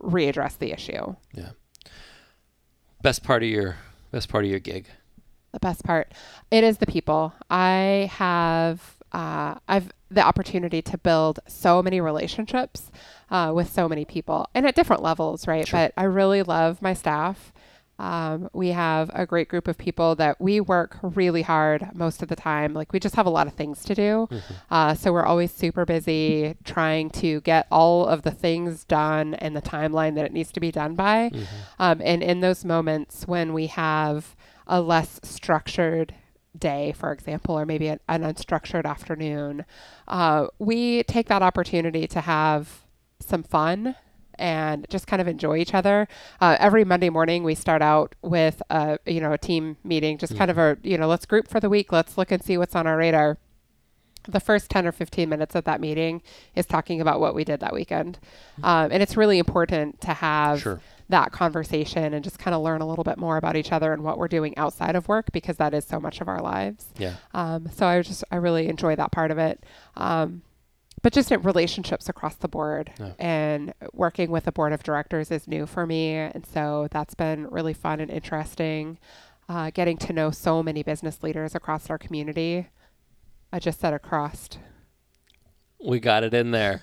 readdress 0.00 0.56
the 0.56 0.72
issue. 0.72 1.14
Yeah. 1.34 1.50
Best 3.02 3.22
part 3.22 3.42
of 3.42 3.50
your 3.50 3.76
best 4.12 4.28
part 4.28 4.44
of 4.44 4.50
your 4.50 4.60
gig. 4.60 4.86
The 5.52 5.60
best 5.60 5.84
part 5.84 6.12
it 6.50 6.64
is 6.64 6.78
the 6.78 6.86
people 6.86 7.32
i 7.50 8.10
have 8.12 8.96
uh, 9.12 9.54
i've 9.68 9.90
the 10.10 10.22
opportunity 10.22 10.82
to 10.82 10.98
build 10.98 11.40
so 11.46 11.82
many 11.82 12.00
relationships 12.00 12.90
uh, 13.30 13.50
with 13.54 13.70
so 13.70 13.88
many 13.88 14.04
people 14.04 14.46
and 14.54 14.66
at 14.66 14.74
different 14.74 15.02
levels 15.02 15.46
right 15.46 15.66
Sure. 15.68 15.80
but 15.80 15.92
i 15.96 16.04
really 16.04 16.42
love 16.42 16.80
my 16.82 16.94
staff 16.94 17.52
um, 17.98 18.48
we 18.52 18.68
have 18.70 19.10
a 19.14 19.26
great 19.26 19.48
group 19.48 19.68
of 19.68 19.78
people 19.78 20.16
that 20.16 20.40
we 20.40 20.60
work 20.60 20.96
really 21.02 21.42
hard 21.42 21.90
most 21.94 22.20
of 22.20 22.28
the 22.28 22.34
time. 22.34 22.72
Like 22.74 22.92
we 22.92 22.98
just 22.98 23.14
have 23.14 23.26
a 23.26 23.30
lot 23.30 23.46
of 23.46 23.52
things 23.52 23.84
to 23.84 23.94
do. 23.94 24.28
Uh, 24.72 24.94
so 24.94 25.12
we're 25.12 25.26
always 25.26 25.52
super 25.52 25.84
busy 25.84 26.56
trying 26.64 27.10
to 27.10 27.42
get 27.42 27.68
all 27.70 28.06
of 28.06 28.22
the 28.22 28.32
things 28.32 28.82
done 28.84 29.34
and 29.34 29.54
the 29.54 29.62
timeline 29.62 30.16
that 30.16 30.24
it 30.24 30.32
needs 30.32 30.50
to 30.52 30.58
be 30.58 30.72
done 30.72 30.94
by. 30.96 31.30
Um, 31.78 32.00
and 32.02 32.24
in 32.24 32.40
those 32.40 32.64
moments 32.64 33.28
when 33.28 33.52
we 33.52 33.68
have 33.68 34.34
a 34.66 34.80
less 34.80 35.20
structured 35.22 36.14
day, 36.58 36.92
for 36.96 37.12
example, 37.12 37.58
or 37.58 37.64
maybe 37.64 37.88
an, 37.88 38.00
an 38.08 38.22
unstructured 38.22 38.84
afternoon, 38.84 39.64
uh, 40.08 40.46
we 40.58 41.02
take 41.04 41.28
that 41.28 41.42
opportunity 41.42 42.06
to 42.06 42.20
have 42.20 42.82
some 43.20 43.42
fun 43.42 43.96
and 44.38 44.86
just 44.88 45.06
kind 45.06 45.20
of 45.22 45.28
enjoy 45.28 45.56
each 45.56 45.74
other. 45.74 46.08
Uh, 46.40 46.56
every 46.58 46.84
Monday 46.84 47.10
morning, 47.10 47.44
we 47.44 47.54
start 47.54 47.82
out 47.82 48.14
with 48.22 48.62
a 48.70 48.98
you 49.06 49.20
know 49.20 49.32
a 49.32 49.38
team 49.38 49.76
meeting, 49.84 50.18
just 50.18 50.36
kind 50.36 50.50
of 50.50 50.58
a 50.58 50.78
you 50.82 50.98
know 50.98 51.06
let's 51.06 51.26
group 51.26 51.48
for 51.48 51.60
the 51.60 51.68
week, 51.68 51.92
let's 51.92 52.16
look 52.18 52.30
and 52.32 52.42
see 52.42 52.56
what's 52.58 52.74
on 52.74 52.86
our 52.86 52.96
radar. 52.96 53.38
The 54.28 54.40
first 54.40 54.70
10 54.70 54.86
or 54.86 54.92
15 54.92 55.28
minutes 55.28 55.56
of 55.56 55.64
that 55.64 55.80
meeting 55.80 56.22
is 56.54 56.64
talking 56.64 57.00
about 57.00 57.18
what 57.18 57.34
we 57.34 57.42
did 57.42 57.58
that 57.58 57.72
weekend. 57.72 58.20
Um, 58.62 58.92
and 58.92 59.02
it's 59.02 59.16
really 59.16 59.36
important 59.36 60.00
to 60.02 60.14
have 60.14 60.60
Sure. 60.60 60.80
That 61.12 61.30
conversation 61.32 62.12
and 62.12 62.24
just 62.24 62.38
kind 62.38 62.54
of 62.54 62.60
learn 62.62 62.80
a 62.82 62.86
little 62.86 63.04
bit 63.04 63.16
more 63.18 63.36
about 63.36 63.54
each 63.56 63.70
other 63.72 63.92
and 63.92 64.02
what 64.02 64.18
we're 64.18 64.28
doing 64.28 64.56
outside 64.58 64.96
of 64.96 65.06
work 65.08 65.30
because 65.32 65.56
that 65.58 65.72
is 65.72 65.84
so 65.84 66.00
much 66.00 66.20
of 66.20 66.28
our 66.28 66.42
lives. 66.42 66.86
Yeah. 66.98 67.14
Um, 67.32 67.68
so 67.72 67.86
I 67.86 68.02
just 68.02 68.24
I 68.30 68.36
really 68.36 68.68
enjoy 68.68 68.96
that 68.96 69.12
part 69.12 69.30
of 69.30 69.38
it. 69.38 69.64
Um, 69.96 70.42
but 71.02 71.12
just 71.12 71.32
in 71.32 71.42
relationships 71.42 72.08
across 72.08 72.36
the 72.36 72.48
board 72.48 72.92
Yeah. 73.00 73.12
and 73.18 73.72
working 73.92 74.30
with 74.30 74.46
a 74.46 74.52
board 74.52 74.72
of 74.72 74.82
directors 74.82 75.30
is 75.30 75.48
new 75.48 75.66
for 75.66 75.86
me, 75.86 76.10
and 76.14 76.44
so 76.46 76.88
that's 76.90 77.14
been 77.14 77.48
really 77.48 77.72
fun 77.74 78.00
and 78.00 78.10
interesting. 78.10 78.98
Uh, 79.48 79.70
getting 79.74 79.96
to 79.98 80.12
know 80.12 80.30
so 80.30 80.62
many 80.62 80.82
business 80.82 81.22
leaders 81.22 81.54
across 81.54 81.90
our 81.90 81.98
community. 81.98 82.68
I 83.52 83.58
just 83.58 83.80
said 83.80 83.92
across. 83.92 84.48
We 85.84 85.98
got 86.00 86.22
it 86.22 86.32
in 86.34 86.52
there. 86.52 86.82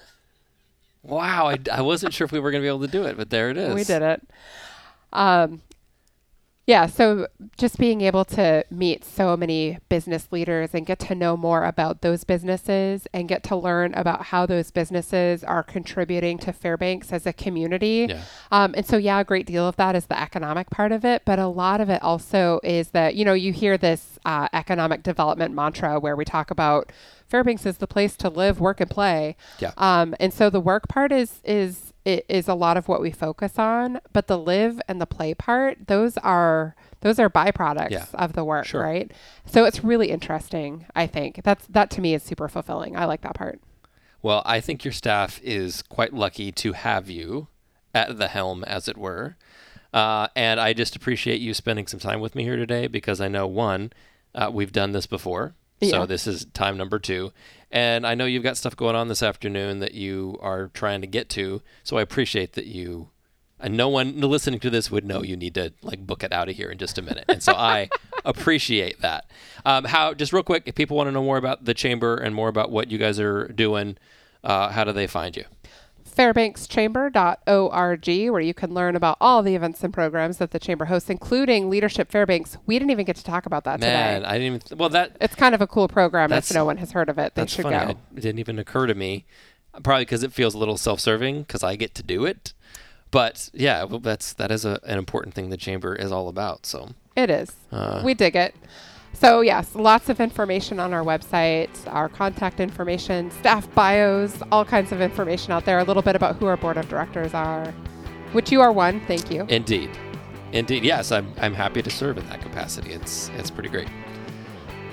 Wow, 1.04 1.47
I, 1.47 1.58
I 1.72 1.82
wasn't 1.82 2.14
sure 2.14 2.26
if 2.26 2.32
we 2.32 2.39
were 2.39 2.52
going 2.52 2.62
to 2.62 2.66
be 2.66 2.70
able 2.70 2.82
to 2.82 2.88
do 2.88 3.04
it, 3.04 3.18
but 3.18 3.30
there 3.30 3.50
it 3.50 3.58
is. 3.58 3.74
We 3.74 3.84
did 3.84 4.02
it. 4.02 4.22
Um, 5.14 5.62
Yeah, 6.70 6.86
so 6.86 7.26
just 7.58 7.80
being 7.80 8.02
able 8.02 8.24
to 8.26 8.64
meet 8.70 9.04
so 9.04 9.36
many 9.36 9.80
business 9.89 10.28
leaders 10.32 10.76
and 10.76 10.86
get 10.86 11.00
to 11.00 11.16
know 11.16 11.36
more 11.36 11.66
about 11.66 12.02
those 12.02 12.24
businesses 12.24 13.08
and 13.12 13.28
get 13.28 13.41
to 13.45 13.56
learn 13.56 13.95
about 13.95 14.26
how 14.26 14.45
those 14.45 14.70
businesses 14.70 15.43
are 15.43 15.64
contributing 15.64 16.38
to 16.38 16.54
Fairbanks 16.54 17.12
as 17.12 17.26
a 17.26 17.34
community. 17.34 18.06
Yeah. 18.10 18.22
Um, 18.52 18.76
and 18.78 18.86
so, 18.86 18.97
yeah, 18.97 19.20
a 19.20 19.24
great 19.24 19.47
deal 19.47 19.68
of 19.68 19.78
that 19.78 19.95
is 19.95 20.06
the 20.06 20.22
economic 20.22 20.70
part 20.70 20.91
of 20.91 21.04
it, 21.04 21.24
but 21.26 21.39
a 21.39 21.47
lot 21.47 21.82
of 21.82 21.89
it 21.89 22.04
also 22.04 22.60
is 22.64 22.89
that, 22.89 23.16
you 23.16 23.26
know, 23.26 23.34
you 23.34 23.52
hear 23.52 23.76
this 23.76 24.20
uh, 24.24 24.47
economic 24.54 25.02
development 25.02 25.56
mantra 25.56 26.00
where 26.00 26.16
we 26.16 26.24
talk 26.24 26.52
about 26.52 26.91
Fairbanks 27.30 27.65
is 27.65 27.77
the 27.77 27.88
place 27.88 28.15
to 28.17 28.30
live, 28.30 28.59
work, 28.59 28.82
and 28.82 28.89
play. 28.89 29.36
Yeah. 29.59 29.71
Um, 29.77 30.15
and 30.19 30.34
so 30.34 30.49
the 30.49 30.59
work 30.59 30.88
part 30.88 31.11
is 31.11 31.39
is 31.43 31.93
it 32.05 32.25
is 32.27 32.47
a 32.47 32.53
lot 32.55 32.75
of 32.75 32.88
what 32.88 33.01
we 33.01 33.11
focus 33.11 33.59
on, 33.59 33.99
but 34.13 34.27
the 34.27 34.38
live 34.38 34.82
and 34.88 34.99
the 34.99 35.05
play 35.05 35.34
part, 35.36 35.88
those 35.88 36.17
are 36.17 36.75
those 37.01 37.19
are 37.19 37.30
byproducts 37.30 37.91
Yeah. 37.91 38.05
of 38.13 38.34
the 38.34 38.43
work, 38.43 38.65
Sure. 38.65 38.82
right? 38.82 39.11
So 39.45 39.63
it's 39.65 39.84
really 39.84 40.09
interesting. 40.09 40.86
I 40.95 41.05
think 41.07 41.41
that's 41.43 41.67
that 41.67 41.89
to 41.91 42.01
me 42.01 42.13
is 42.13 42.23
super 42.23 42.47
fulfilling. 42.47 42.97
I 42.97 43.05
like 43.05 43.21
that 43.21 43.36
part. 43.36 43.59
Well, 44.21 44.41
I 44.45 44.59
think 44.59 44.84
your 44.84 44.91
staff 44.91 45.39
is 45.43 45.82
quite 45.84 46.13
lucky 46.13 46.51
to 46.51 46.73
have 46.73 47.09
you 47.09 47.47
at 47.93 48.17
the 48.17 48.27
helm, 48.27 48.63
as 48.65 48.88
it 48.88 48.97
were. 48.97 49.38
Uh, 49.93 50.27
and 50.36 50.59
I 50.59 50.73
just 50.73 50.95
appreciate 50.95 51.39
you 51.41 51.53
spending 51.53 51.88
some 51.88 51.99
time 51.99 52.19
with 52.19 52.36
me 52.36 52.43
here 52.43 52.55
today 52.57 52.88
because 52.88 53.21
I 53.21 53.27
know 53.27 53.47
one, 53.47 53.91
uh, 54.36 54.49
we've 54.53 54.71
done 54.71 54.91
this 54.91 55.05
before. 55.07 55.55
So 55.82 55.99
Yeah. 56.01 56.05
this 56.05 56.27
is 56.27 56.45
time 56.53 56.77
number 56.77 56.99
two. 56.99 57.32
And 57.71 58.05
I 58.05 58.15
know 58.15 58.25
you've 58.25 58.43
got 58.43 58.57
stuff 58.57 58.75
going 58.75 58.95
on 58.95 59.07
this 59.07 59.21
afternoon 59.23 59.80
that 59.80 59.93
you 59.93 60.38
are 60.41 60.69
trying 60.73 61.01
to 61.01 61.07
get 61.07 61.30
to. 61.30 61.61
So 61.84 61.97
I 61.97 62.01
appreciate 62.01 62.53
that 62.53 62.65
you, 62.65 63.09
and 63.59 63.77
no 63.77 63.88
one 63.89 64.19
listening 64.19 64.59
to 64.61 64.69
this 64.69 64.89
would 64.89 65.05
know 65.05 65.21
you 65.23 65.38
need 65.38 65.53
to 65.55 65.71
like 65.84 66.05
book 66.07 66.23
it 66.23 66.34
out 66.34 66.49
of 66.49 66.55
here 66.55 66.69
in 66.69 66.77
just 66.80 66.97
a 66.97 67.01
minute. 67.01 67.25
And 67.30 67.43
so 67.43 67.53
I 67.53 67.89
appreciate 68.25 69.01
that. 69.01 69.30
Um, 69.65 69.86
how, 69.86 70.13
just 70.13 70.34
real 70.34 70.43
quick, 70.43 70.63
if 70.65 70.75
people 70.75 70.97
want 70.97 71.07
to 71.07 71.11
know 71.11 71.23
more 71.23 71.38
about 71.38 71.65
the 71.65 71.73
chamber 71.75 72.15
and 72.17 72.34
more 72.34 72.47
about 72.49 72.71
what 72.71 72.89
you 72.89 72.97
guys 72.97 73.19
are 73.19 73.47
doing, 73.49 73.97
uh, 74.43 74.69
how 74.69 74.84
do 74.84 74.91
they 74.91 75.07
find 75.07 75.36
you? 75.38 75.45
fairbankschamber.org 76.20 78.32
where 78.32 78.41
you 78.41 78.53
can 78.53 78.74
learn 78.74 78.95
about 78.95 79.17
all 79.22 79.41
the 79.41 79.55
events 79.55 79.84
and 79.84 79.93
programs 79.93 80.38
that 80.38 80.51
the 80.51 80.59
chamber 80.59 80.86
hosts 80.86 81.09
including 81.09 81.70
leadership 81.70 82.11
fairbanks 82.11 82.57
we 82.65 82.78
didn't 82.78 82.91
even 82.91 83.05
get 83.05 83.15
to 83.15 83.24
talk 83.24 83.45
about 83.45 83.63
that 83.63 83.80
Man, 83.80 84.15
today 84.22 84.28
I 84.28 84.34
didn't 84.34 84.47
even. 84.47 84.59
Th- 84.59 84.78
well, 84.78 84.89
that 84.89 85.15
it's 85.22 85.36
kind 85.36 85.55
of 85.55 85.61
a 85.61 85.67
cool 85.67 85.88
program 85.88 86.32
if 86.34 86.53
no 86.53 86.65
one 86.65 86.78
has 86.78 86.91
heard 86.91 87.09
of 87.09 87.17
it 87.17 87.36
they 87.36 87.43
that's 87.43 87.53
should 87.53 87.63
funny. 87.63 87.93
go 87.93 87.99
It 88.15 88.22
didn't 88.22 88.39
even 88.39 88.59
occur 88.59 88.88
to 88.88 88.95
me. 88.95 89.26
Probably 89.84 90.03
because 90.03 90.24
it 90.24 90.34
feels 90.34 90.55
a 90.55 90.57
little 90.57 90.78
self-serving 90.78 91.43
because 91.43 91.63
I 91.63 91.76
get 91.76 91.93
to 91.95 92.03
do 92.03 92.26
it. 92.26 92.53
But 93.11 93.49
yeah, 93.53 93.84
well, 93.84 93.99
that's 93.99 94.34
that 94.34 94.51
is 94.51 94.65
a, 94.65 94.80
an 94.84 94.97
important 94.97 95.36
thing 95.36 95.49
the 95.49 95.57
chamber 95.57 95.95
is 95.95 96.11
all 96.11 96.28
about. 96.28 96.65
So 96.65 96.89
It 97.15 97.30
is. 97.30 97.51
Uh, 97.72 98.01
we 98.03 98.13
dig 98.13 98.36
it. 98.36 98.55
So, 99.14 99.41
yes, 99.41 99.76
lots 99.76 100.07
of 100.07 100.20
information 100.22 100.80
on 100.80 100.93
our 100.93 101.03
website, 101.03 101.70
our 101.88 102.07
contact 102.07 102.60
information, 102.62 103.32
staff 103.32 103.74
bios, 103.76 104.41
all 104.51 104.64
kinds 104.64 104.91
of 104.93 105.01
information 105.01 105.51
out 105.51 105.66
there, 105.66 105.80
a 105.80 105.84
little 105.84 106.01
bit 106.03 106.16
about 106.16 106.38
who 106.38 106.45
our 106.45 106.55
board 106.55 106.78
of 106.78 106.88
directors 106.88 107.34
are, 107.34 107.66
which 108.32 108.51
you 108.51 108.62
are 108.62 108.72
one. 108.72 109.01
Thank 109.07 109.30
you. 109.30 109.45
indeed, 109.49 109.89
indeed, 110.53 110.84
yes, 110.86 111.12
I'm 111.12 111.34
I'm 111.41 111.53
happy 111.53 111.82
to 111.82 111.89
serve 111.89 112.18
in 112.18 112.26
that 112.30 112.41
capacity. 112.41 112.91
It's 112.93 113.30
it's 113.38 113.51
pretty 113.51 113.70
great. 113.70 113.89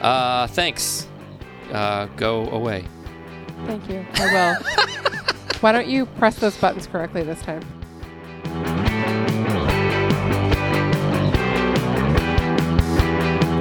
Uh, 0.00 0.46
thanks. 0.48 1.06
Uh, 1.72 2.06
go 2.16 2.48
away. 2.50 2.84
Thank 3.66 3.88
you. 3.88 4.04
I 4.14 4.32
will. 4.32 4.56
Why 5.60 5.72
don't 5.72 5.86
you 5.86 6.06
press 6.06 6.36
those 6.38 6.56
buttons 6.58 6.86
correctly 6.86 7.22
this 7.22 7.40
time? 7.42 7.62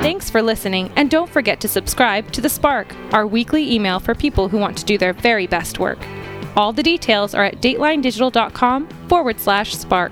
Thanks 0.05 0.29
for 0.29 0.43
listening, 0.43 0.91
and 0.95 1.09
don't 1.09 1.31
forget 1.31 1.59
to 1.61 1.67
subscribe 1.67 2.31
to 2.33 2.39
The 2.39 2.47
Spark, 2.47 2.95
our 3.11 3.25
weekly 3.25 3.73
email 3.73 3.99
for 3.99 4.13
people 4.13 4.47
who 4.47 4.59
want 4.59 4.77
to 4.77 4.85
do 4.85 4.99
their 4.99 5.13
very 5.13 5.47
best 5.47 5.79
work. 5.79 5.97
All 6.55 6.71
the 6.71 6.83
details 6.83 7.33
are 7.33 7.45
at 7.45 7.59
datelinedigital.com 7.59 8.87
forward 9.09 9.39
slash 9.39 9.75
spark. 9.75 10.11